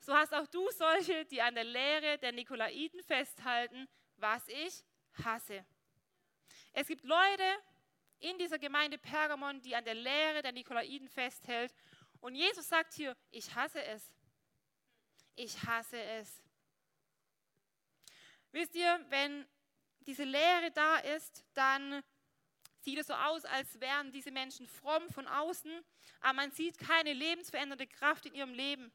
So 0.00 0.14
hast 0.14 0.32
auch 0.32 0.46
du 0.46 0.66
solche, 0.70 1.26
die 1.26 1.42
an 1.42 1.54
der 1.54 1.64
Lehre 1.64 2.16
der 2.16 2.32
Nikolaiten 2.32 3.02
festhalten, 3.02 3.86
was 4.16 4.48
ich 4.48 4.82
hasse. 5.22 5.62
Es 6.72 6.86
gibt 6.86 7.04
Leute 7.04 7.44
in 8.20 8.38
dieser 8.38 8.58
Gemeinde 8.58 8.96
Pergamon, 8.96 9.60
die 9.60 9.76
an 9.76 9.84
der 9.84 9.94
Lehre 9.94 10.40
der 10.40 10.52
Nikolaiten 10.52 11.10
festhält. 11.10 11.74
Und 12.20 12.34
Jesus 12.34 12.66
sagt 12.66 12.94
hier, 12.94 13.14
ich 13.30 13.54
hasse 13.54 13.82
es. 13.82 14.10
Ich 15.36 15.62
hasse 15.64 16.00
es. 16.00 16.42
Wisst 18.52 18.74
ihr, 18.74 19.04
wenn 19.10 19.46
diese 20.08 20.24
Lehre 20.24 20.70
da 20.70 20.96
ist, 21.00 21.44
dann 21.52 22.02
sieht 22.80 22.98
es 22.98 23.08
so 23.08 23.12
aus, 23.12 23.44
als 23.44 23.78
wären 23.78 24.10
diese 24.10 24.30
Menschen 24.30 24.66
fromm 24.66 25.06
von 25.10 25.28
außen, 25.28 25.84
aber 26.20 26.32
man 26.32 26.50
sieht 26.50 26.78
keine 26.78 27.12
lebensverändernde 27.12 27.86
Kraft 27.86 28.24
in 28.24 28.34
ihrem 28.34 28.54
Leben. 28.54 28.90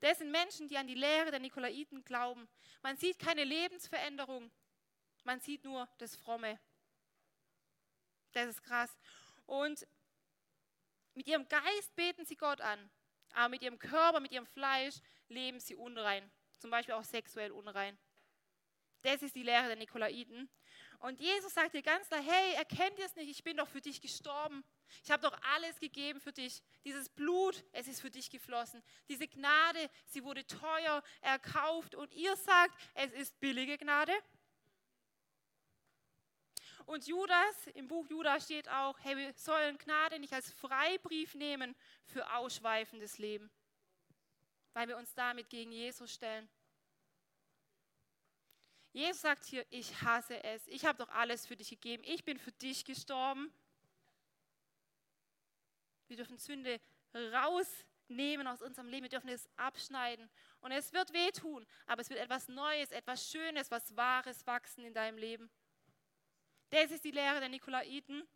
Das 0.00 0.16
sind 0.18 0.30
Menschen, 0.30 0.66
die 0.66 0.78
an 0.78 0.86
die 0.86 0.94
Lehre 0.94 1.30
der 1.30 1.40
Nikolaiten 1.40 2.02
glauben. 2.02 2.48
Man 2.80 2.96
sieht 2.96 3.18
keine 3.18 3.44
Lebensveränderung, 3.44 4.50
man 5.24 5.38
sieht 5.40 5.64
nur 5.64 5.86
das 5.98 6.16
Fromme. 6.16 6.58
Das 8.32 8.46
ist 8.46 8.62
krass. 8.62 8.96
Und 9.44 9.86
mit 11.12 11.26
ihrem 11.26 11.46
Geist 11.46 11.94
beten 11.94 12.24
sie 12.24 12.36
Gott 12.36 12.62
an, 12.62 12.90
aber 13.34 13.50
mit 13.50 13.60
ihrem 13.60 13.78
Körper, 13.78 14.20
mit 14.20 14.32
ihrem 14.32 14.46
Fleisch 14.46 14.94
leben 15.28 15.60
sie 15.60 15.76
unrein, 15.76 16.30
zum 16.56 16.70
Beispiel 16.70 16.94
auch 16.94 17.04
sexuell 17.04 17.52
unrein. 17.52 17.98
Das 19.08 19.22
ist 19.22 19.34
die 19.34 19.42
Lehre 19.42 19.68
der 19.68 19.76
Nikolaiten. 19.76 20.50
Und 20.98 21.18
Jesus 21.18 21.54
sagt 21.54 21.72
dir 21.72 21.80
ganz 21.80 22.08
klar, 22.08 22.20
hey, 22.20 22.54
erkennt 22.56 22.98
ihr 22.98 23.06
es 23.06 23.16
nicht, 23.16 23.30
ich 23.30 23.42
bin 23.42 23.56
doch 23.56 23.68
für 23.68 23.80
dich 23.80 24.02
gestorben. 24.02 24.62
Ich 25.02 25.10
habe 25.10 25.22
doch 25.22 25.34
alles 25.54 25.78
gegeben 25.80 26.20
für 26.20 26.32
dich. 26.32 26.62
Dieses 26.84 27.08
Blut, 27.08 27.64
es 27.72 27.88
ist 27.88 28.02
für 28.02 28.10
dich 28.10 28.28
geflossen. 28.28 28.82
Diese 29.08 29.26
Gnade, 29.26 29.88
sie 30.04 30.22
wurde 30.24 30.46
teuer 30.46 31.02
erkauft. 31.22 31.94
Und 31.94 32.12
ihr 32.12 32.36
sagt, 32.36 32.78
es 32.92 33.10
ist 33.12 33.40
billige 33.40 33.78
Gnade. 33.78 34.12
Und 36.84 37.06
Judas, 37.06 37.66
im 37.74 37.88
Buch 37.88 38.06
Judas 38.10 38.44
steht 38.44 38.68
auch, 38.68 38.98
hey, 39.00 39.16
wir 39.16 39.32
sollen 39.36 39.78
Gnade 39.78 40.18
nicht 40.18 40.34
als 40.34 40.52
Freibrief 40.52 41.34
nehmen 41.34 41.74
für 42.04 42.30
ausschweifendes 42.34 43.16
Leben, 43.16 43.50
weil 44.74 44.88
wir 44.88 44.98
uns 44.98 45.14
damit 45.14 45.48
gegen 45.48 45.72
Jesus 45.72 46.12
stellen. 46.12 46.48
Jesus 48.92 49.20
sagt 49.20 49.44
hier, 49.44 49.66
ich 49.70 50.02
hasse 50.02 50.42
es. 50.42 50.66
Ich 50.68 50.84
habe 50.84 50.98
doch 50.98 51.08
alles 51.10 51.46
für 51.46 51.56
dich 51.56 51.70
gegeben. 51.70 52.02
Ich 52.06 52.24
bin 52.24 52.38
für 52.38 52.52
dich 52.52 52.84
gestorben. 52.84 53.52
Wir 56.08 56.16
dürfen 56.16 56.38
Sünde 56.38 56.80
rausnehmen 57.14 58.46
aus 58.46 58.62
unserem 58.62 58.88
Leben. 58.88 59.04
Wir 59.04 59.10
dürfen 59.10 59.28
es 59.28 59.48
abschneiden. 59.56 60.28
Und 60.60 60.72
es 60.72 60.92
wird 60.92 61.12
wehtun, 61.12 61.66
aber 61.86 62.00
es 62.00 62.10
wird 62.10 62.18
etwas 62.18 62.48
Neues, 62.48 62.90
etwas 62.90 63.30
Schönes, 63.30 63.70
was 63.70 63.94
Wahres 63.96 64.46
wachsen 64.46 64.84
in 64.84 64.94
deinem 64.94 65.18
Leben. 65.18 65.50
Das 66.70 66.90
ist 66.90 67.04
die 67.04 67.10
Lehre 67.10 67.40
der 67.40 67.48
Nikolaiten. 67.48 68.26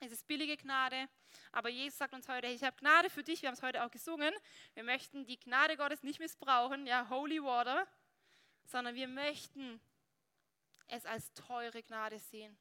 Es 0.00 0.12
ist 0.12 0.26
billige 0.26 0.56
Gnade. 0.56 1.08
Aber 1.52 1.68
Jesus 1.68 1.98
sagt 1.98 2.14
uns 2.14 2.28
heute, 2.28 2.48
ich 2.48 2.62
habe 2.62 2.76
Gnade 2.76 3.10
für 3.10 3.22
dich. 3.22 3.42
Wir 3.42 3.48
haben 3.48 3.54
es 3.54 3.62
heute 3.62 3.84
auch 3.84 3.90
gesungen. 3.90 4.32
Wir 4.74 4.84
möchten 4.84 5.26
die 5.26 5.38
Gnade 5.38 5.76
Gottes 5.76 6.02
nicht 6.02 6.18
missbrauchen, 6.18 6.86
ja, 6.86 7.08
Holy 7.08 7.42
Water, 7.42 7.86
sondern 8.66 8.94
wir 8.94 9.08
möchten 9.08 9.80
es 10.88 11.04
als 11.04 11.32
teure 11.34 11.82
Gnade 11.82 12.18
sehen. 12.18 12.56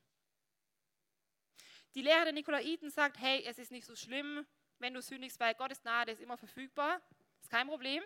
Die 1.93 2.01
Lehre 2.01 2.25
der 2.25 2.33
Nikolaiten 2.33 2.89
sagt, 2.89 3.19
hey, 3.19 3.43
es 3.45 3.57
ist 3.57 3.71
nicht 3.71 3.85
so 3.85 3.95
schlimm, 3.95 4.45
wenn 4.79 4.93
du 4.93 5.01
sündigst, 5.01 5.39
weil 5.39 5.55
Gottes 5.55 5.81
Gnade 5.81 6.11
ist 6.11 6.21
immer 6.21 6.38
verfügbar. 6.38 7.01
Ist 7.41 7.49
kein 7.49 7.67
Problem. 7.67 8.03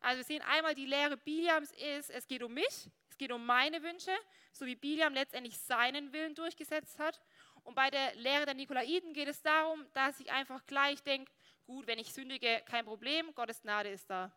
Also 0.00 0.18
wir 0.18 0.24
sehen 0.24 0.42
einmal, 0.42 0.74
die 0.74 0.86
Lehre 0.86 1.16
Biliams 1.16 1.72
ist, 1.72 2.10
es 2.10 2.26
geht 2.26 2.42
um 2.42 2.54
mich, 2.54 2.90
es 3.10 3.18
geht 3.18 3.32
um 3.32 3.44
meine 3.44 3.82
Wünsche, 3.82 4.16
so 4.52 4.64
wie 4.66 4.74
Biliam 4.74 5.12
letztendlich 5.12 5.58
seinen 5.58 6.12
Willen 6.12 6.34
durchgesetzt 6.34 6.98
hat. 6.98 7.20
Und 7.62 7.74
bei 7.74 7.90
der 7.90 8.14
Lehre 8.14 8.46
der 8.46 8.54
Nikolaiten 8.54 9.12
geht 9.12 9.28
es 9.28 9.42
darum, 9.42 9.84
dass 9.92 10.20
ich 10.20 10.30
einfach 10.30 10.64
gleich 10.66 11.02
denke, 11.02 11.30
gut, 11.66 11.86
wenn 11.86 11.98
ich 11.98 12.12
sündige, 12.12 12.62
kein 12.66 12.84
Problem, 12.84 13.34
Gottes 13.34 13.60
Gnade 13.60 13.90
ist 13.90 14.08
da. 14.08 14.32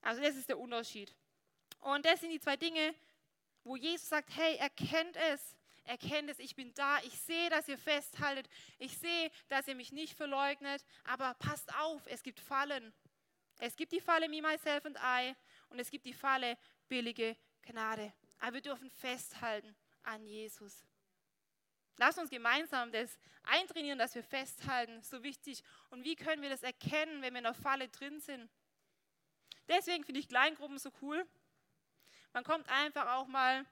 Also 0.00 0.22
das 0.22 0.36
ist 0.36 0.48
der 0.48 0.58
Unterschied. 0.58 1.14
Und 1.80 2.06
das 2.06 2.20
sind 2.20 2.30
die 2.30 2.40
zwei 2.40 2.56
Dinge, 2.56 2.94
wo 3.68 3.76
Jesus 3.76 4.08
sagt, 4.08 4.34
hey, 4.34 4.56
erkennt 4.56 5.16
es, 5.16 5.54
erkennt 5.84 6.30
es, 6.30 6.38
ich 6.38 6.56
bin 6.56 6.72
da, 6.74 6.98
ich 7.02 7.18
sehe, 7.20 7.50
dass 7.50 7.68
ihr 7.68 7.78
festhaltet, 7.78 8.48
ich 8.78 8.96
sehe, 8.96 9.30
dass 9.48 9.68
ihr 9.68 9.74
mich 9.74 9.92
nicht 9.92 10.16
verleugnet, 10.16 10.84
aber 11.04 11.34
passt 11.34 11.72
auf, 11.76 12.02
es 12.06 12.22
gibt 12.22 12.40
Fallen. 12.40 12.94
Es 13.58 13.76
gibt 13.76 13.92
die 13.92 14.00
Falle 14.00 14.28
Me, 14.28 14.40
Myself 14.40 14.86
and 14.86 14.96
I 15.02 15.34
und 15.68 15.78
es 15.78 15.90
gibt 15.90 16.06
die 16.06 16.12
Falle 16.12 16.56
billige 16.88 17.36
Gnade. 17.62 18.12
Aber 18.38 18.54
wir 18.54 18.60
dürfen 18.62 18.88
festhalten 18.88 19.76
an 20.02 20.24
Jesus. 20.24 20.86
Lass 21.96 22.16
uns 22.16 22.30
gemeinsam 22.30 22.92
das 22.92 23.18
eintrainieren, 23.42 23.98
dass 23.98 24.14
wir 24.14 24.22
festhalten, 24.22 25.02
so 25.02 25.22
wichtig. 25.22 25.62
Und 25.90 26.04
wie 26.04 26.14
können 26.14 26.40
wir 26.40 26.50
das 26.50 26.62
erkennen, 26.62 27.20
wenn 27.20 27.34
wir 27.34 27.38
in 27.38 27.44
der 27.44 27.54
Falle 27.54 27.88
drin 27.88 28.20
sind? 28.20 28.48
Deswegen 29.66 30.04
finde 30.04 30.20
ich 30.20 30.28
Kleingruppen 30.28 30.78
so 30.78 30.90
cool. 31.02 31.26
Man 32.32 32.44
kommt 32.44 32.68
einfach 32.68 33.14
auch 33.14 33.26
mal 33.26 33.64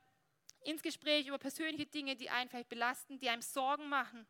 ins 0.62 0.82
Gespräch 0.82 1.26
über 1.26 1.38
persönliche 1.38 1.86
Dinge, 1.86 2.16
die 2.16 2.30
einen 2.30 2.50
vielleicht 2.50 2.68
belasten, 2.68 3.18
die 3.18 3.28
einem 3.28 3.42
Sorgen 3.42 3.88
machen. 3.88 4.26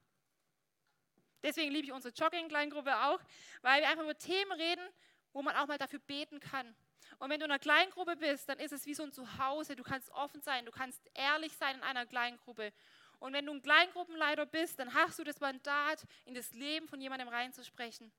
Deswegen 1.43 1.71
liebe 1.71 1.87
ich 1.87 1.93
unsere 1.93 2.15
Jogging-Kleingruppe 2.15 2.97
auch, 3.05 3.21
weil 3.63 3.83
wir 3.83 3.89
einfach 3.89 4.03
über 4.03 4.19
Themen 4.19 4.53
reden, 4.53 4.87
wo 5.33 5.43
man 5.43 5.57
auch 5.57 5.67
mal 5.67 5.79
dafür 5.79 6.01
beten 6.01 6.41
kann. 6.41 6.75
Und 7.19 7.31
wenn 7.31 7.39
du 7.39 7.47
in 7.47 7.53
einer 7.53 7.59
Kleingruppe 7.59 8.17
bist, 8.17 8.49
dann 8.49 8.59
ist 8.59 8.73
es 8.73 8.85
wie 8.87 8.95
so 8.95 9.05
ein 9.05 9.13
Zuhause. 9.13 9.77
Du 9.77 9.83
kannst 9.83 10.11
offen 10.11 10.41
sein, 10.43 10.67
du 10.67 10.73
kannst 10.73 11.01
ehrlich 11.15 11.57
sein 11.57 11.77
in 11.77 11.83
einer 11.83 12.05
Kleingruppe. 12.05 12.73
Und 13.19 13.33
wenn 13.33 13.47
du 13.47 13.53
ein 13.53 13.63
Kleingruppenleiter 13.63 14.45
bist, 14.45 14.79
dann 14.79 14.93
hast 14.93 15.19
du 15.19 15.25
das 15.25 15.41
Mandat, 15.41 16.05
in 16.25 16.35
das 16.35 16.53
Leben 16.53 16.89
von 16.89 17.01
jemandem 17.01 17.29
reinzusprechen. 17.29 18.13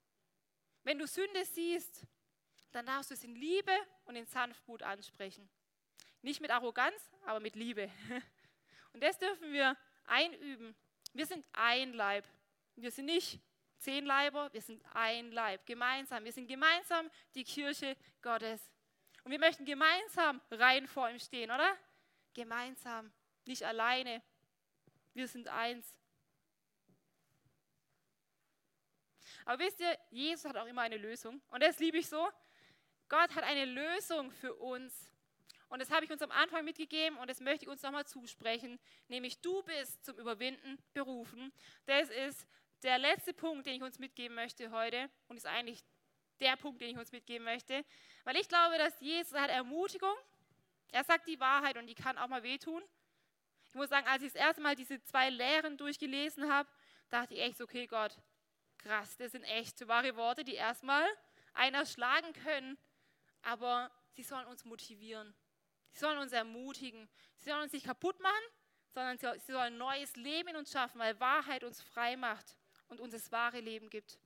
Wenn 0.83 0.97
du 0.97 1.05
Sünde 1.05 1.45
siehst, 1.45 2.03
dann 2.71 2.85
darfst 2.85 3.11
du 3.11 3.13
es 3.13 3.23
in 3.23 3.35
Liebe 3.35 3.75
und 4.05 4.15
in 4.15 4.25
Sanftmut 4.25 4.81
ansprechen. 4.83 5.49
Nicht 6.27 6.41
mit 6.41 6.51
Arroganz, 6.51 7.09
aber 7.25 7.39
mit 7.39 7.55
Liebe. 7.55 7.89
Und 8.93 9.01
das 9.01 9.17
dürfen 9.17 9.53
wir 9.53 9.77
einüben. 10.07 10.75
Wir 11.13 11.25
sind 11.25 11.45
ein 11.53 11.93
Leib. 11.93 12.25
Wir 12.75 12.91
sind 12.91 13.05
nicht 13.05 13.39
zehn 13.77 14.05
Leiber, 14.05 14.51
wir 14.51 14.61
sind 14.61 14.83
ein 14.93 15.31
Leib, 15.31 15.65
gemeinsam. 15.65 16.25
Wir 16.25 16.33
sind 16.33 16.47
gemeinsam 16.47 17.09
die 17.33 17.45
Kirche 17.45 17.95
Gottes. 18.21 18.61
Und 19.23 19.31
wir 19.31 19.39
möchten 19.39 19.63
gemeinsam 19.63 20.41
rein 20.51 20.85
vor 20.85 21.09
ihm 21.09 21.17
stehen, 21.17 21.49
oder? 21.49 21.77
Gemeinsam, 22.33 23.09
nicht 23.45 23.63
alleine. 23.63 24.21
Wir 25.13 25.29
sind 25.29 25.47
eins. 25.47 25.95
Aber 29.45 29.63
wisst 29.63 29.79
ihr, 29.79 29.97
Jesus 30.11 30.43
hat 30.43 30.57
auch 30.57 30.67
immer 30.67 30.81
eine 30.81 30.97
Lösung. 30.97 31.41
Und 31.47 31.63
das 31.63 31.79
liebe 31.79 31.99
ich 31.99 32.09
so. 32.09 32.29
Gott 33.07 33.33
hat 33.33 33.45
eine 33.45 33.63
Lösung 33.63 34.29
für 34.29 34.53
uns. 34.55 35.09
Und 35.69 35.79
das 35.79 35.91
habe 35.91 36.05
ich 36.05 36.11
uns 36.11 36.21
am 36.21 36.31
Anfang 36.31 36.63
mitgegeben 36.63 37.17
und 37.17 37.29
das 37.29 37.41
möchte 37.41 37.65
ich 37.65 37.69
uns 37.69 37.81
nochmal 37.81 38.05
zusprechen, 38.05 38.79
nämlich 39.09 39.41
du 39.41 39.63
bist 39.63 40.05
zum 40.05 40.17
Überwinden 40.17 40.77
berufen. 40.93 41.51
Das 41.85 42.09
ist 42.09 42.47
der 42.83 42.97
letzte 42.97 43.33
Punkt, 43.33 43.65
den 43.65 43.75
ich 43.75 43.83
uns 43.83 43.99
mitgeben 43.99 44.35
möchte 44.35 44.71
heute 44.71 45.09
und 45.27 45.35
ist 45.37 45.45
eigentlich 45.45 45.83
der 46.39 46.55
Punkt, 46.55 46.81
den 46.81 46.91
ich 46.91 46.97
uns 46.97 47.11
mitgeben 47.11 47.43
möchte, 47.43 47.83
weil 48.23 48.37
ich 48.37 48.47
glaube, 48.47 48.77
dass 48.77 48.99
Jesus 49.01 49.33
hat 49.33 49.49
Ermutigung. 49.49 50.15
Er 50.91 51.03
sagt 51.03 51.27
die 51.27 51.39
Wahrheit 51.39 51.77
und 51.77 51.87
die 51.87 51.95
kann 51.95 52.17
auch 52.17 52.27
mal 52.27 52.43
wehtun. 52.43 52.81
Ich 53.67 53.75
muss 53.75 53.89
sagen, 53.89 54.07
als 54.07 54.23
ich 54.23 54.31
das 54.31 54.41
erste 54.41 54.61
Mal 54.61 54.75
diese 54.75 55.03
zwei 55.03 55.29
Lehren 55.29 55.77
durchgelesen 55.77 56.51
habe, 56.51 56.69
dachte 57.09 57.33
ich 57.33 57.41
echt, 57.41 57.61
okay, 57.61 57.87
Gott, 57.87 58.17
krass, 58.77 59.17
das 59.17 59.33
sind 59.33 59.43
echt 59.43 59.85
wahre 59.87 60.15
Worte, 60.15 60.43
die 60.43 60.53
erstmal 60.53 61.05
einer 61.53 61.85
schlagen 61.85 62.31
können, 62.33 62.77
aber 63.41 63.91
sie 64.11 64.23
sollen 64.23 64.45
uns 64.47 64.63
motivieren. 64.63 65.33
Sie 65.97 66.01
sollen 66.01 66.19
uns 66.19 66.31
ermutigen. 66.31 67.09
Sie 67.39 67.49
sollen 67.49 67.63
uns 67.63 67.73
nicht 67.73 67.87
kaputt 67.87 68.19
machen, 68.19 68.43
sondern 68.93 69.17
sie 69.17 69.51
sollen 69.51 69.79
neues 69.79 70.15
Leben 70.15 70.49
in 70.49 70.55
uns 70.57 70.71
schaffen, 70.71 70.99
weil 70.99 71.19
Wahrheit 71.19 71.63
uns 71.63 71.81
frei 71.81 72.15
macht 72.15 72.55
und 72.87 72.99
uns 72.99 73.13
das 73.13 73.31
wahre 73.31 73.59
Leben 73.59 73.89
gibt. 73.89 74.19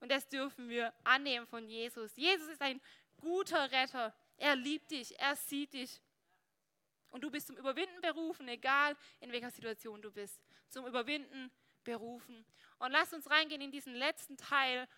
Und 0.00 0.10
das 0.10 0.26
dürfen 0.30 0.70
wir 0.70 0.94
annehmen 1.04 1.46
von 1.46 1.68
Jesus. 1.68 2.16
Jesus 2.16 2.48
ist 2.48 2.62
ein 2.62 2.80
guter 3.18 3.70
Retter. 3.70 4.14
Er 4.38 4.56
liebt 4.56 4.90
dich, 4.90 5.18
er 5.20 5.36
sieht 5.36 5.74
dich. 5.74 6.00
Und 7.10 7.22
du 7.22 7.30
bist 7.30 7.48
zum 7.48 7.58
Überwinden 7.58 8.00
berufen, 8.00 8.48
egal 8.48 8.96
in 9.20 9.30
welcher 9.30 9.50
Situation 9.50 10.00
du 10.00 10.10
bist. 10.10 10.40
Zum 10.70 10.86
Überwinden 10.86 11.50
berufen. 11.84 12.46
Und 12.78 12.92
lass 12.92 13.12
uns 13.12 13.28
reingehen 13.28 13.60
in 13.60 13.70
diesen 13.70 13.94
letzten 13.94 14.38
Teil 14.38 14.88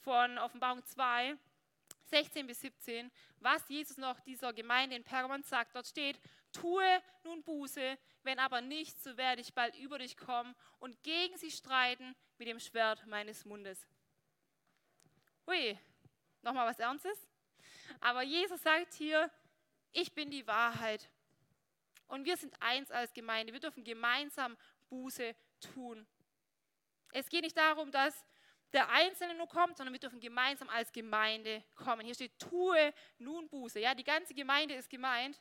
von 0.00 0.38
Offenbarung 0.38 0.82
2. 0.86 1.36
16 2.08 2.46
bis 2.46 2.60
17, 2.60 3.10
was 3.40 3.68
Jesus 3.68 3.96
noch 3.96 4.18
dieser 4.20 4.52
Gemeinde 4.52 4.96
in 4.96 5.04
Pergamon 5.04 5.42
sagt. 5.42 5.74
Dort 5.74 5.86
steht, 5.86 6.20
tue 6.52 7.02
nun 7.24 7.42
Buße, 7.42 7.98
wenn 8.22 8.38
aber 8.38 8.60
nicht, 8.60 9.00
so 9.02 9.16
werde 9.16 9.40
ich 9.40 9.54
bald 9.54 9.76
über 9.76 9.98
dich 9.98 10.16
kommen 10.16 10.54
und 10.78 11.02
gegen 11.02 11.36
sie 11.36 11.50
streiten 11.50 12.14
mit 12.38 12.48
dem 12.48 12.60
Schwert 12.60 13.06
meines 13.06 13.44
Mundes. 13.44 13.86
Hui, 15.46 15.78
nochmal 16.42 16.68
was 16.68 16.78
Ernstes. 16.78 17.26
Aber 18.00 18.22
Jesus 18.22 18.62
sagt 18.62 18.94
hier, 18.94 19.30
ich 19.92 20.12
bin 20.12 20.30
die 20.30 20.46
Wahrheit. 20.46 21.10
Und 22.06 22.24
wir 22.24 22.36
sind 22.36 22.54
eins 22.60 22.90
als 22.90 23.12
Gemeinde. 23.12 23.52
Wir 23.52 23.60
dürfen 23.60 23.84
gemeinsam 23.84 24.56
Buße 24.88 25.34
tun. 25.60 26.06
Es 27.12 27.28
geht 27.28 27.42
nicht 27.42 27.56
darum, 27.56 27.90
dass 27.90 28.24
der 28.72 28.88
Einzelne 28.90 29.34
nur 29.34 29.48
kommt, 29.48 29.76
sondern 29.76 29.92
wir 29.92 30.00
dürfen 30.00 30.20
gemeinsam 30.20 30.68
als 30.68 30.92
Gemeinde 30.92 31.64
kommen. 31.74 32.04
Hier 32.04 32.14
steht, 32.14 32.38
tue 32.38 32.92
nun 33.18 33.48
Buße. 33.48 33.80
Ja, 33.80 33.94
die 33.94 34.04
ganze 34.04 34.34
Gemeinde 34.34 34.74
ist 34.74 34.90
gemeint. 34.90 35.40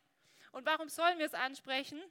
Und 0.52 0.66
warum 0.66 0.88
sollen 0.90 1.20
wir 1.20 1.26
es 1.26 1.34
ansprechen? 1.34 2.02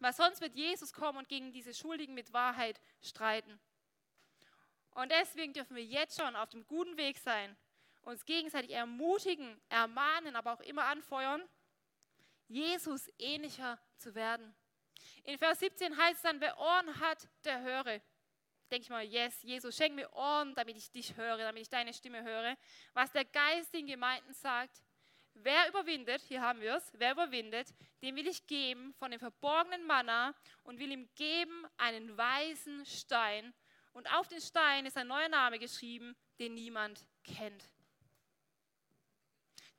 Weil 0.00 0.12
sonst 0.12 0.40
wird 0.40 0.54
Jesus 0.54 0.92
kommen 0.92 1.18
und 1.18 1.28
gegen 1.28 1.52
diese 1.52 1.74
Schuldigen 1.74 2.14
mit 2.14 2.32
Wahrheit 2.32 2.80
streiten. 3.00 3.60
Und 4.90 5.12
deswegen 5.12 5.52
dürfen 5.52 5.76
wir 5.76 5.84
jetzt 5.84 6.20
schon 6.20 6.34
auf 6.34 6.50
dem 6.50 6.66
guten 6.66 6.96
Weg 6.96 7.18
sein, 7.18 7.56
uns 8.02 8.24
gegenseitig 8.24 8.72
ermutigen, 8.72 9.60
ermahnen, 9.68 10.34
aber 10.34 10.54
auch 10.54 10.60
immer 10.60 10.84
anfeuern, 10.86 11.42
Jesus 12.48 13.08
ähnlicher 13.18 13.78
zu 13.98 14.14
werden. 14.14 14.54
In 15.24 15.38
Vers 15.38 15.60
17 15.60 15.96
heißt 15.96 16.16
es 16.16 16.22
dann, 16.22 16.40
wer 16.40 16.58
Ohren 16.58 16.98
hat, 17.00 17.28
der 17.44 17.60
höre 17.60 18.00
denke 18.70 18.84
ich 18.84 18.90
mal, 18.90 19.04
yes, 19.04 19.42
Jesus, 19.42 19.76
schenk 19.76 19.94
mir 19.94 20.12
Ohren, 20.12 20.54
damit 20.54 20.76
ich 20.76 20.90
dich 20.90 21.16
höre, 21.16 21.38
damit 21.38 21.62
ich 21.62 21.68
deine 21.68 21.92
Stimme 21.92 22.22
höre. 22.22 22.56
Was 22.94 23.12
der 23.12 23.24
Geist 23.24 23.72
den 23.74 23.86
Gemeinden 23.86 24.32
sagt, 24.32 24.82
wer 25.34 25.68
überwindet, 25.68 26.22
hier 26.22 26.40
haben 26.40 26.60
wir 26.60 26.76
es, 26.76 26.92
wer 26.94 27.12
überwindet, 27.12 27.74
dem 28.02 28.16
will 28.16 28.26
ich 28.26 28.46
geben 28.46 28.94
von 28.94 29.10
dem 29.10 29.20
verborgenen 29.20 29.84
Manna 29.84 30.34
und 30.62 30.78
will 30.78 30.90
ihm 30.90 31.08
geben 31.14 31.66
einen 31.76 32.16
weißen 32.16 32.84
Stein. 32.86 33.54
Und 33.92 34.12
auf 34.12 34.28
den 34.28 34.40
Stein 34.40 34.86
ist 34.86 34.96
ein 34.96 35.08
neuer 35.08 35.28
Name 35.28 35.58
geschrieben, 35.58 36.16
den 36.38 36.54
niemand 36.54 37.06
kennt. 37.24 37.68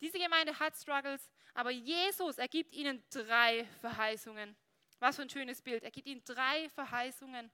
Diese 0.01 0.17
Gemeinde 0.17 0.57
hat 0.57 0.75
Struggles, 0.75 1.29
aber 1.53 1.71
Jesus, 1.71 2.37
er 2.37 2.47
gibt 2.47 2.73
ihnen 2.73 3.03
drei 3.09 3.65
Verheißungen. 3.81 4.55
Was 4.99 5.15
für 5.15 5.21
ein 5.21 5.29
schönes 5.29 5.61
Bild. 5.61 5.83
Er 5.83 5.91
gibt 5.91 6.07
ihnen 6.07 6.23
drei 6.25 6.69
Verheißungen. 6.69 7.51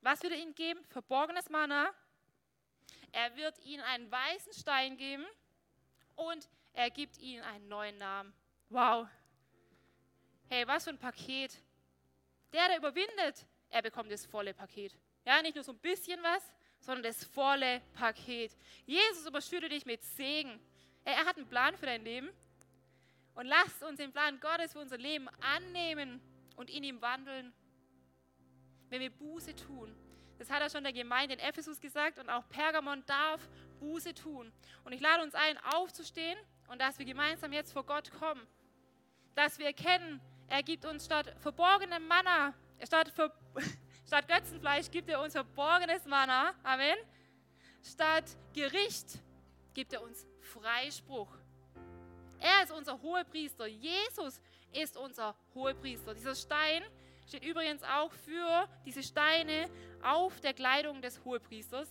Was 0.00 0.22
wird 0.22 0.32
er 0.32 0.38
ihnen 0.38 0.54
geben? 0.54 0.84
Verborgenes 0.86 1.48
Manna. 1.50 1.92
Er 3.12 3.34
wird 3.36 3.58
ihnen 3.64 3.82
einen 3.82 4.10
weißen 4.10 4.52
Stein 4.52 4.96
geben 4.96 5.24
und 6.14 6.48
er 6.72 6.90
gibt 6.90 7.18
ihnen 7.18 7.42
einen 7.42 7.68
neuen 7.68 7.96
Namen. 7.96 8.34
Wow. 8.68 9.08
Hey, 10.48 10.66
was 10.66 10.84
für 10.84 10.90
ein 10.90 10.98
Paket. 10.98 11.56
Der, 12.52 12.68
der 12.68 12.78
überwindet, 12.78 13.46
er 13.70 13.82
bekommt 13.82 14.10
das 14.10 14.26
volle 14.26 14.54
Paket. 14.54 14.96
Ja, 15.24 15.42
nicht 15.42 15.54
nur 15.54 15.64
so 15.64 15.72
ein 15.72 15.78
bisschen 15.78 16.22
was, 16.22 16.42
sondern 16.80 17.04
das 17.04 17.24
volle 17.24 17.80
Paket. 17.94 18.56
Jesus 18.84 19.26
überschüttet 19.26 19.72
dich 19.72 19.86
mit 19.86 20.02
Segen. 20.02 20.60
Er 21.04 21.24
hat 21.24 21.36
einen 21.36 21.48
Plan 21.48 21.76
für 21.76 21.86
dein 21.86 22.04
Leben. 22.04 22.30
Und 23.34 23.46
lasst 23.46 23.82
uns 23.82 23.98
den 23.98 24.12
Plan 24.12 24.40
Gottes 24.40 24.72
für 24.72 24.78
unser 24.78 24.96
Leben 24.96 25.28
annehmen 25.40 26.20
und 26.56 26.70
in 26.70 26.84
ihm 26.84 27.02
wandeln 27.02 27.52
wenn 28.90 29.00
wir 29.00 29.10
Buße 29.10 29.54
tun. 29.54 29.94
Das 30.38 30.50
hat 30.50 30.60
er 30.60 30.70
schon 30.70 30.84
der 30.84 30.92
Gemeinde 30.92 31.34
in 31.34 31.40
Ephesus 31.40 31.80
gesagt 31.80 32.18
und 32.18 32.28
auch 32.28 32.46
Pergamon 32.48 33.02
darf 33.06 33.48
Buße 33.80 34.14
tun. 34.14 34.52
Und 34.84 34.92
ich 34.92 35.00
lade 35.00 35.22
uns 35.22 35.34
ein, 35.34 35.58
aufzustehen 35.74 36.38
und 36.68 36.80
dass 36.80 36.98
wir 36.98 37.06
gemeinsam 37.06 37.52
jetzt 37.52 37.72
vor 37.72 37.84
Gott 37.84 38.10
kommen. 38.12 38.46
Dass 39.34 39.58
wir 39.58 39.66
erkennen, 39.66 40.20
er 40.48 40.62
gibt 40.62 40.84
uns 40.84 41.06
statt 41.06 41.34
verborgenem 41.40 42.06
Manna, 42.06 42.54
statt, 42.84 43.08
ver, 43.08 43.32
statt 44.06 44.28
Götzenfleisch 44.28 44.90
gibt 44.90 45.08
er 45.08 45.20
uns 45.20 45.32
verborgenes 45.32 46.04
Manna. 46.04 46.54
Amen. 46.62 46.96
Statt 47.82 48.24
Gericht 48.52 49.20
gibt 49.74 49.92
er 49.92 50.02
uns 50.02 50.26
Freispruch. 50.40 51.30
Er 52.38 52.62
ist 52.62 52.72
unser 52.72 53.00
Hohepriester. 53.00 53.66
Jesus 53.66 54.40
ist 54.72 54.96
unser 54.96 55.34
Hohepriester. 55.54 56.14
Dieser 56.14 56.34
Stein, 56.34 56.84
steht 57.26 57.44
übrigens 57.44 57.82
auch 57.82 58.12
für 58.12 58.68
diese 58.84 59.02
Steine 59.02 59.68
auf 60.02 60.40
der 60.40 60.54
Kleidung 60.54 61.02
des 61.02 61.24
Hohepriesters. 61.24 61.88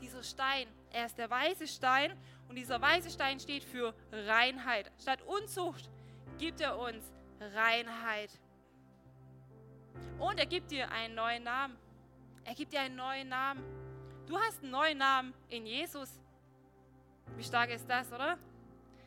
Dieser 0.00 0.22
Stein, 0.22 0.68
er 0.90 1.06
ist 1.06 1.18
der 1.18 1.28
weiße 1.28 1.66
Stein 1.66 2.16
und 2.48 2.56
dieser 2.56 2.80
weiße 2.80 3.10
Stein 3.10 3.40
steht 3.40 3.64
für 3.64 3.94
Reinheit. 4.12 4.90
Statt 5.00 5.22
Unzucht 5.22 5.90
gibt 6.38 6.60
er 6.60 6.78
uns 6.78 7.12
Reinheit. 7.40 8.30
Und 10.18 10.38
er 10.38 10.46
gibt 10.46 10.70
dir 10.70 10.90
einen 10.90 11.14
neuen 11.14 11.44
Namen. 11.44 11.76
Er 12.44 12.54
gibt 12.54 12.72
dir 12.72 12.80
einen 12.80 12.96
neuen 12.96 13.28
Namen. 13.28 13.62
Du 14.26 14.38
hast 14.38 14.62
einen 14.62 14.72
neuen 14.72 14.98
Namen 14.98 15.34
in 15.48 15.66
Jesus. 15.66 16.20
Wie 17.36 17.44
stark 17.44 17.70
ist 17.70 17.88
das, 17.88 18.10
oder? 18.12 18.38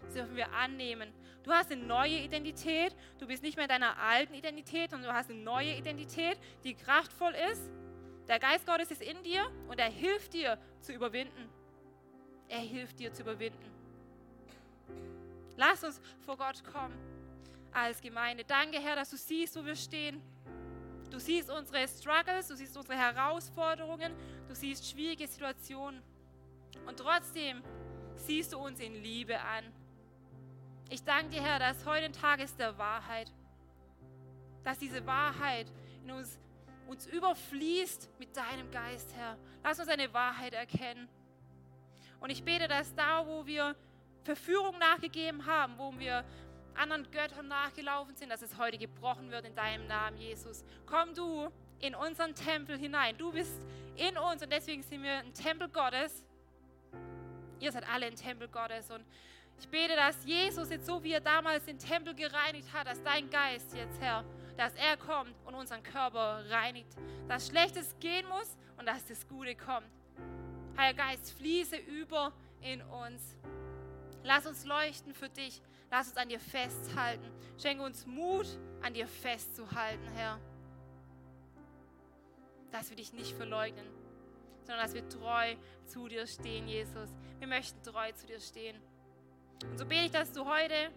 Das 0.02 0.14
dürfen 0.14 0.36
wir 0.36 0.52
annehmen. 0.52 1.12
Du 1.50 1.56
hast 1.56 1.72
eine 1.72 1.82
neue 1.82 2.20
Identität. 2.20 2.96
Du 3.18 3.26
bist 3.26 3.42
nicht 3.42 3.56
mehr 3.56 3.66
in 3.66 3.70
deiner 3.70 3.98
alten 3.98 4.36
Identität, 4.36 4.92
sondern 4.92 5.10
du 5.10 5.16
hast 5.18 5.32
eine 5.32 5.40
neue 5.40 5.76
Identität, 5.76 6.38
die 6.64 6.76
kraftvoll 6.76 7.34
ist. 7.52 7.72
Der 8.28 8.38
Geist 8.38 8.68
Gottes 8.68 8.92
ist 8.92 9.02
in 9.02 9.24
dir 9.24 9.50
und 9.68 9.80
er 9.80 9.90
hilft 9.90 10.34
dir 10.34 10.60
zu 10.80 10.94
überwinden. 10.94 11.50
Er 12.50 12.60
hilft 12.60 13.00
dir 13.00 13.12
zu 13.12 13.24
überwinden. 13.24 13.66
Lass 15.58 15.84
uns 15.84 16.00
vor 16.24 16.38
Gott 16.38 16.64
kommen 16.64 16.96
als 17.72 18.00
Gemeinde. 18.00 18.44
Danke, 18.44 18.80
Herr, 18.80 18.98
dass 18.98 19.10
du 19.10 19.18
siehst, 19.18 19.56
wo 19.56 19.66
wir 19.66 19.76
stehen. 19.76 20.22
Du 21.10 21.18
siehst 21.18 21.50
unsere 21.50 21.88
Struggles, 21.88 22.48
du 22.48 22.56
siehst 22.58 22.78
unsere 22.78 22.96
Herausforderungen, 22.96 24.14
du 24.48 24.54
siehst 24.54 24.88
schwierige 24.88 25.28
Situationen. 25.28 26.04
Und 26.86 27.00
trotzdem 27.00 27.64
siehst 28.18 28.54
du 28.54 28.60
uns 28.60 28.80
in 28.80 28.94
Liebe 28.94 29.40
an. 29.40 29.79
Ich 30.92 31.04
danke 31.04 31.36
dir, 31.36 31.44
Herr, 31.44 31.60
dass 31.60 31.86
heute 31.86 32.06
ein 32.06 32.14
Tag 32.14 32.40
ist 32.40 32.58
der 32.58 32.76
Wahrheit. 32.80 33.32
Dass 34.64 34.80
diese 34.80 35.06
Wahrheit 35.06 35.68
in 36.04 36.10
uns, 36.10 36.40
uns 36.88 37.06
überfließt 37.06 38.10
mit 38.18 38.36
deinem 38.36 38.72
Geist, 38.72 39.14
Herr. 39.16 39.38
Lass 39.64 39.80
uns 39.80 39.88
eine 39.88 40.12
Wahrheit 40.16 40.54
erkennen. 40.54 41.08
Und 42.20 42.32
ich 42.32 42.44
bete, 42.44 42.68
dass 42.68 42.96
da, 42.96 43.24
wo 43.28 43.46
wir 43.46 43.76
Verführung 44.24 44.80
nachgegeben 44.80 45.46
haben, 45.46 45.78
wo 45.78 45.94
wir 46.00 46.26
anderen 46.74 47.10
Göttern 47.12 47.48
nachgelaufen 47.48 48.16
sind, 48.16 48.30
dass 48.30 48.42
es 48.42 48.58
heute 48.58 48.80
gebrochen 48.80 49.30
wird 49.30 49.46
in 49.46 49.54
deinem 49.54 49.86
Namen, 49.86 50.18
Jesus. 50.18 50.66
Komm 50.88 51.14
du 51.14 51.52
in 51.82 51.94
unseren 51.94 52.34
Tempel 52.34 52.80
hinein. 52.80 53.16
Du 53.16 53.32
bist 53.32 53.62
in 53.96 54.18
uns 54.18 54.42
und 54.42 54.52
deswegen 54.52 54.82
sind 54.82 55.04
wir 55.04 55.20
ein 55.20 55.36
Tempel 55.36 55.70
Gottes. 55.70 56.26
Ihr 57.60 57.72
seid 57.72 57.88
alle 57.88 58.08
ein 58.08 58.16
Tempel 58.16 58.48
Gottes 58.48 58.90
und 58.90 59.06
ich 59.60 59.68
bete, 59.68 59.96
dass 59.96 60.24
Jesus 60.26 60.70
jetzt 60.70 60.86
so 60.86 61.04
wie 61.04 61.12
er 61.12 61.20
damals 61.20 61.66
den 61.66 61.78
Tempel 61.78 62.16
gereinigt 62.16 62.72
hat, 62.74 62.88
dass 62.88 63.04
dein 63.04 63.30
Geist 63.30 63.74
jetzt, 63.76 64.00
Herr, 64.00 64.24
dass 64.56 64.74
er 64.76 64.96
kommt 64.98 65.34
und 65.46 65.54
unseren 65.54 65.84
Körper 65.84 66.44
reinigt. 66.50 66.96
Dass 67.28 67.48
Schlechtes 67.48 67.96
gehen 68.00 68.28
muss 68.28 68.58
und 68.78 68.86
dass 68.86 69.06
das 69.06 69.28
Gute 69.28 69.56
kommt. 69.56 69.88
Heiliger 70.78 71.04
Geist, 71.04 71.32
fließe 71.38 71.76
über 71.76 72.34
in 72.62 72.82
uns. 72.82 73.36
Lass 74.24 74.46
uns 74.46 74.66
leuchten 74.66 75.14
für 75.14 75.30
dich. 75.30 75.62
Lass 75.92 76.08
uns 76.08 76.18
an 76.18 76.30
dir 76.30 76.40
festhalten. 76.40 77.30
Schenke 77.58 77.84
uns 77.84 78.06
Mut, 78.06 78.48
an 78.82 78.94
dir 78.94 79.08
festzuhalten, 79.08 80.08
Herr. 80.16 80.40
Dass 82.72 82.90
wir 82.90 82.96
dich 82.96 83.12
nicht 83.12 83.36
verleugnen, 83.36 83.86
sondern 84.64 84.86
dass 84.86 84.94
wir 84.94 85.08
treu 85.10 85.56
zu 85.86 86.08
dir 86.08 86.28
stehen, 86.28 86.68
Jesus. 86.68 87.10
Wir 87.40 87.48
möchten 87.48 87.82
treu 87.84 88.12
zu 88.14 88.28
dir 88.28 88.40
stehen. 88.40 88.80
Und 89.66 89.78
so 89.78 89.86
bete 89.86 90.06
ich, 90.06 90.12
dass 90.12 90.32
du 90.32 90.46
heute 90.46 90.92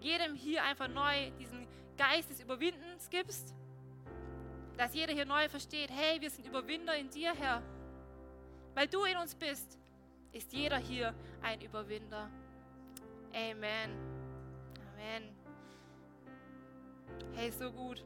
jedem 0.00 0.34
hier 0.34 0.62
einfach 0.64 0.88
neu 0.88 1.30
diesen 1.38 1.66
Geist 1.96 2.30
des 2.30 2.40
Überwindens 2.40 3.08
gibst. 3.10 3.54
Dass 4.76 4.94
jeder 4.94 5.12
hier 5.12 5.24
neu 5.24 5.48
versteht, 5.48 5.90
hey, 5.90 6.20
wir 6.20 6.30
sind 6.30 6.46
Überwinder 6.46 6.96
in 6.96 7.08
dir, 7.10 7.32
Herr. 7.34 7.62
Weil 8.74 8.88
du 8.88 9.04
in 9.04 9.16
uns 9.16 9.34
bist, 9.34 9.78
ist 10.32 10.52
jeder 10.52 10.78
hier 10.78 11.14
ein 11.42 11.60
Überwinder. 11.60 12.28
Amen. 13.32 13.90
Amen. 14.92 15.34
Hey, 17.34 17.50
so 17.52 17.70
gut. 17.70 18.04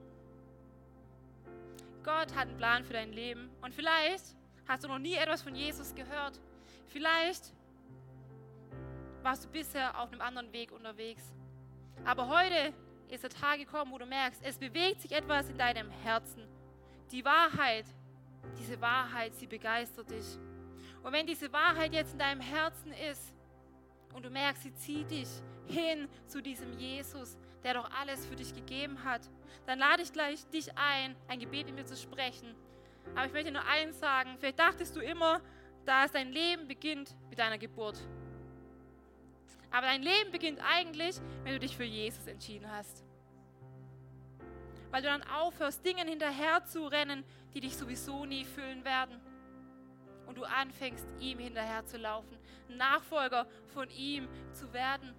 Gott 2.04 2.34
hat 2.34 2.48
einen 2.48 2.56
Plan 2.56 2.84
für 2.84 2.92
dein 2.92 3.12
Leben. 3.12 3.50
Und 3.62 3.74
vielleicht 3.74 4.36
hast 4.66 4.84
du 4.84 4.88
noch 4.88 4.98
nie 4.98 5.14
etwas 5.14 5.42
von 5.42 5.54
Jesus 5.54 5.94
gehört. 5.94 6.38
Vielleicht 6.86 7.52
warst 9.22 9.44
du 9.44 9.48
bisher 9.48 9.98
auf 10.00 10.10
einem 10.12 10.20
anderen 10.20 10.52
Weg 10.52 10.72
unterwegs. 10.72 11.22
Aber 12.04 12.28
heute 12.28 12.72
ist 13.08 13.22
der 13.22 13.30
Tag 13.30 13.58
gekommen, 13.58 13.92
wo 13.92 13.98
du 13.98 14.06
merkst, 14.06 14.40
es 14.44 14.58
bewegt 14.58 15.00
sich 15.00 15.12
etwas 15.12 15.48
in 15.48 15.58
deinem 15.58 15.90
Herzen. 15.90 16.46
Die 17.10 17.24
Wahrheit, 17.24 17.86
diese 18.58 18.80
Wahrheit, 18.80 19.34
sie 19.34 19.46
begeistert 19.46 20.10
dich. 20.10 20.38
Und 21.02 21.12
wenn 21.12 21.26
diese 21.26 21.52
Wahrheit 21.52 21.92
jetzt 21.92 22.12
in 22.12 22.18
deinem 22.18 22.40
Herzen 22.40 22.92
ist 23.10 23.32
und 24.14 24.24
du 24.24 24.30
merkst, 24.30 24.62
sie 24.62 24.74
zieht 24.74 25.10
dich 25.10 25.28
hin 25.66 26.08
zu 26.26 26.42
diesem 26.42 26.72
Jesus, 26.78 27.36
der 27.62 27.74
doch 27.74 27.90
alles 27.90 28.26
für 28.26 28.36
dich 28.36 28.54
gegeben 28.54 29.02
hat, 29.04 29.22
dann 29.66 29.78
lade 29.78 30.02
ich 30.02 30.12
gleich 30.12 30.44
dich 30.50 30.70
ein, 30.76 31.16
ein 31.28 31.40
Gebet 31.40 31.66
mit 31.66 31.74
mir 31.74 31.86
zu 31.86 31.96
sprechen. 31.96 32.54
Aber 33.14 33.26
ich 33.26 33.32
möchte 33.32 33.50
nur 33.50 33.64
eins 33.64 33.98
sagen, 33.98 34.36
vielleicht 34.38 34.58
dachtest 34.58 34.96
du 34.96 35.00
immer, 35.00 35.40
dass 35.84 36.12
dein 36.12 36.30
Leben 36.30 36.68
beginnt 36.68 37.14
mit 37.30 37.38
deiner 37.38 37.58
Geburt. 37.58 37.98
Aber 39.70 39.86
dein 39.86 40.02
Leben 40.02 40.30
beginnt 40.32 40.60
eigentlich, 40.60 41.16
wenn 41.44 41.52
du 41.52 41.58
dich 41.58 41.76
für 41.76 41.84
Jesus 41.84 42.26
entschieden 42.26 42.70
hast. 42.70 43.04
Weil 44.90 45.02
du 45.02 45.08
dann 45.08 45.22
aufhörst, 45.22 45.84
Dingen 45.84 46.08
hinterher 46.08 46.64
zu 46.64 46.86
rennen, 46.86 47.24
die 47.54 47.60
dich 47.60 47.76
sowieso 47.76 48.24
nie 48.24 48.44
füllen 48.44 48.84
werden. 48.84 49.20
Und 50.26 50.36
du 50.36 50.44
anfängst, 50.44 51.06
ihm 51.20 51.38
hinterher 51.38 51.84
zu 51.86 51.96
laufen, 51.98 52.36
Nachfolger 52.68 53.46
von 53.74 53.88
ihm 53.90 54.28
zu 54.52 54.72
werden. 54.72 55.14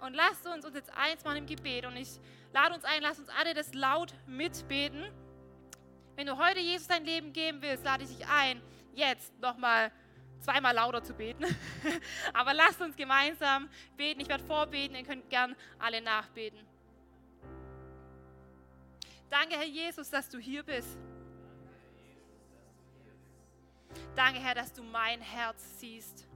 Und 0.00 0.14
lasst 0.14 0.46
uns 0.46 0.64
uns 0.64 0.74
jetzt 0.74 0.92
eins 0.94 1.24
machen 1.24 1.38
im 1.38 1.46
Gebet. 1.46 1.86
Und 1.86 1.96
ich 1.96 2.20
lade 2.52 2.74
uns 2.74 2.84
ein, 2.84 3.02
lasst 3.02 3.20
uns 3.20 3.28
alle 3.28 3.54
das 3.54 3.74
laut 3.74 4.12
mitbeten. 4.26 5.04
Wenn 6.16 6.26
du 6.26 6.36
heute 6.38 6.60
Jesus 6.60 6.86
dein 6.86 7.04
Leben 7.04 7.32
geben 7.32 7.62
willst, 7.62 7.84
lade 7.84 8.04
ich 8.04 8.16
dich 8.16 8.26
ein, 8.26 8.60
jetzt 8.94 9.36
nochmal 9.40 9.90
zweimal 10.44 10.74
lauter 10.74 11.02
zu 11.02 11.14
beten. 11.14 11.44
Aber 12.34 12.54
lasst 12.54 12.80
uns 12.80 12.96
gemeinsam 12.96 13.68
beten. 13.96 14.20
Ich 14.20 14.28
werde 14.28 14.44
vorbeten, 14.44 14.94
ihr 14.96 15.04
könnt 15.04 15.28
gern 15.30 15.56
alle 15.78 16.00
nachbeten. 16.00 16.60
Danke, 19.30 19.56
Herr 19.56 19.66
Jesus, 19.66 20.10
dass 20.10 20.28
du 20.28 20.38
hier 20.38 20.62
bist. 20.62 20.96
Danke, 24.14 24.38
Herr, 24.38 24.54
dass 24.54 24.72
du 24.72 24.82
mein 24.82 25.20
Herz 25.20 25.80
siehst. 25.80 26.26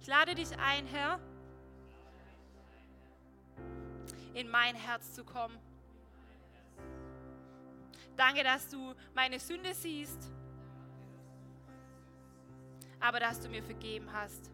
Ich 0.00 0.06
lade 0.06 0.34
dich 0.34 0.50
ein, 0.58 0.86
Herr, 0.86 1.18
in 4.34 4.50
mein 4.50 4.74
Herz 4.74 5.14
zu 5.14 5.24
kommen. 5.24 5.58
Danke, 8.16 8.44
dass 8.44 8.68
du 8.68 8.94
meine 9.14 9.40
Sünde 9.40 9.74
siehst, 9.74 10.30
aber 13.00 13.20
dass 13.20 13.40
du 13.40 13.48
mir 13.48 13.62
vergeben 13.62 14.12
hast. 14.12 14.50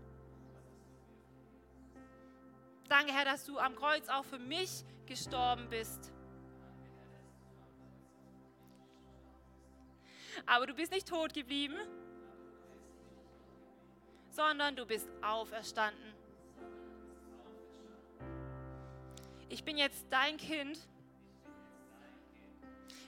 Danke, 2.88 3.12
Herr, 3.12 3.24
dass 3.24 3.44
du 3.44 3.58
am 3.58 3.76
Kreuz 3.76 4.08
auch 4.08 4.24
für 4.24 4.38
mich 4.38 4.84
gestorben 5.06 5.68
bist. 5.68 6.12
Aber 10.46 10.66
du 10.66 10.74
bist 10.74 10.90
nicht 10.90 11.06
tot 11.06 11.34
geblieben, 11.34 11.76
sondern 14.30 14.74
du 14.74 14.86
bist 14.86 15.08
auferstanden. 15.22 16.14
Ich 19.48 19.64
bin 19.64 19.76
jetzt 19.76 20.06
dein 20.10 20.36
Kind 20.36 20.78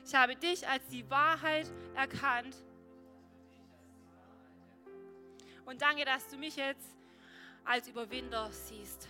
ich 0.05 0.15
habe 0.15 0.37
dich 0.37 0.67
als 0.67 0.87
die 0.89 1.09
Wahrheit 1.09 1.71
erkannt. 1.95 2.57
Und 5.65 5.81
danke, 5.81 6.05
dass 6.05 6.29
du 6.29 6.37
mich 6.37 6.57
jetzt 6.57 6.97
als 7.65 7.89
Überwinder 7.89 8.51
siehst. 8.51 9.09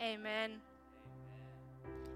Amen. 0.00 0.60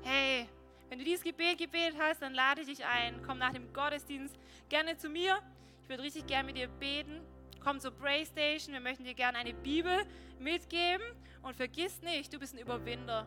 Hey, 0.02 0.48
wenn 0.88 0.98
du 0.98 1.04
dieses 1.04 1.22
Gebet 1.22 1.58
gebetet 1.58 1.96
hast, 2.00 2.22
dann 2.22 2.34
lade 2.34 2.62
ich 2.62 2.68
dich 2.68 2.84
ein. 2.84 3.22
Komm 3.26 3.38
nach 3.38 3.52
dem 3.52 3.72
Gottesdienst 3.72 4.36
gerne 4.68 4.96
zu 4.96 5.08
mir. 5.08 5.38
Ich 5.82 5.88
würde 5.88 6.02
richtig 6.02 6.26
gerne 6.26 6.46
mit 6.46 6.56
dir 6.56 6.68
beten. 6.68 7.20
Komm 7.62 7.80
zur 7.80 7.92
Playstation. 7.92 8.72
Wir 8.72 8.80
möchten 8.80 9.04
dir 9.04 9.14
gerne 9.14 9.38
eine 9.38 9.52
Bibel 9.52 10.04
mitgeben. 10.38 11.04
Und 11.42 11.54
vergiss 11.56 12.00
nicht, 12.02 12.32
du 12.32 12.38
bist 12.38 12.54
ein 12.54 12.58
Überwinder 12.58 13.26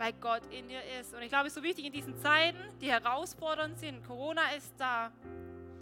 weil 0.00 0.14
Gott 0.14 0.40
in 0.50 0.66
dir 0.66 0.80
ist. 0.98 1.12
Und 1.14 1.20
ich 1.20 1.28
glaube, 1.28 1.46
es 1.46 1.52
ist 1.52 1.56
so 1.56 1.62
wichtig 1.62 1.84
in 1.84 1.92
diesen 1.92 2.16
Zeiten, 2.16 2.58
die 2.80 2.90
herausfordernd 2.90 3.78
sind. 3.78 4.02
Corona 4.06 4.40
ist 4.56 4.72
da, 4.78 5.12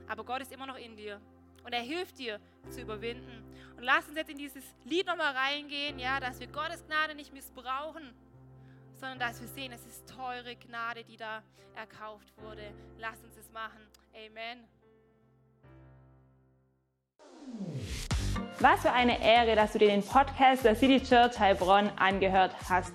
aber 0.08 0.24
Gott 0.24 0.42
ist 0.42 0.52
immer 0.52 0.66
noch 0.66 0.76
in 0.76 0.96
dir. 0.96 1.20
Und 1.64 1.72
er 1.72 1.82
hilft 1.82 2.18
dir 2.18 2.40
zu 2.68 2.80
überwinden. 2.80 3.44
Und 3.76 3.84
lass 3.84 4.08
uns 4.08 4.16
jetzt 4.16 4.30
in 4.30 4.38
dieses 4.38 4.64
Lied 4.84 5.06
nochmal 5.06 5.36
reingehen, 5.36 6.00
ja, 6.00 6.18
dass 6.18 6.40
wir 6.40 6.48
Gottes 6.48 6.84
Gnade 6.84 7.14
nicht 7.14 7.32
missbrauchen, 7.32 8.12
sondern 8.94 9.20
dass 9.20 9.40
wir 9.40 9.46
sehen, 9.46 9.70
es 9.70 9.86
ist 9.86 10.08
teure 10.08 10.56
Gnade, 10.56 11.04
die 11.04 11.16
da 11.16 11.44
erkauft 11.76 12.32
wurde. 12.42 12.72
Lass 12.98 13.22
uns 13.22 13.36
es 13.36 13.52
machen. 13.52 13.86
Amen. 14.14 14.64
Was 18.58 18.82
für 18.82 18.90
eine 18.90 19.22
Ehre, 19.22 19.54
dass 19.54 19.74
du 19.74 19.78
dir 19.78 19.88
den 19.88 20.04
Podcast 20.04 20.64
der 20.64 20.74
City 20.74 21.00
Church 21.00 21.38
Heilbronn 21.38 21.88
angehört 21.96 22.56
hast. 22.68 22.94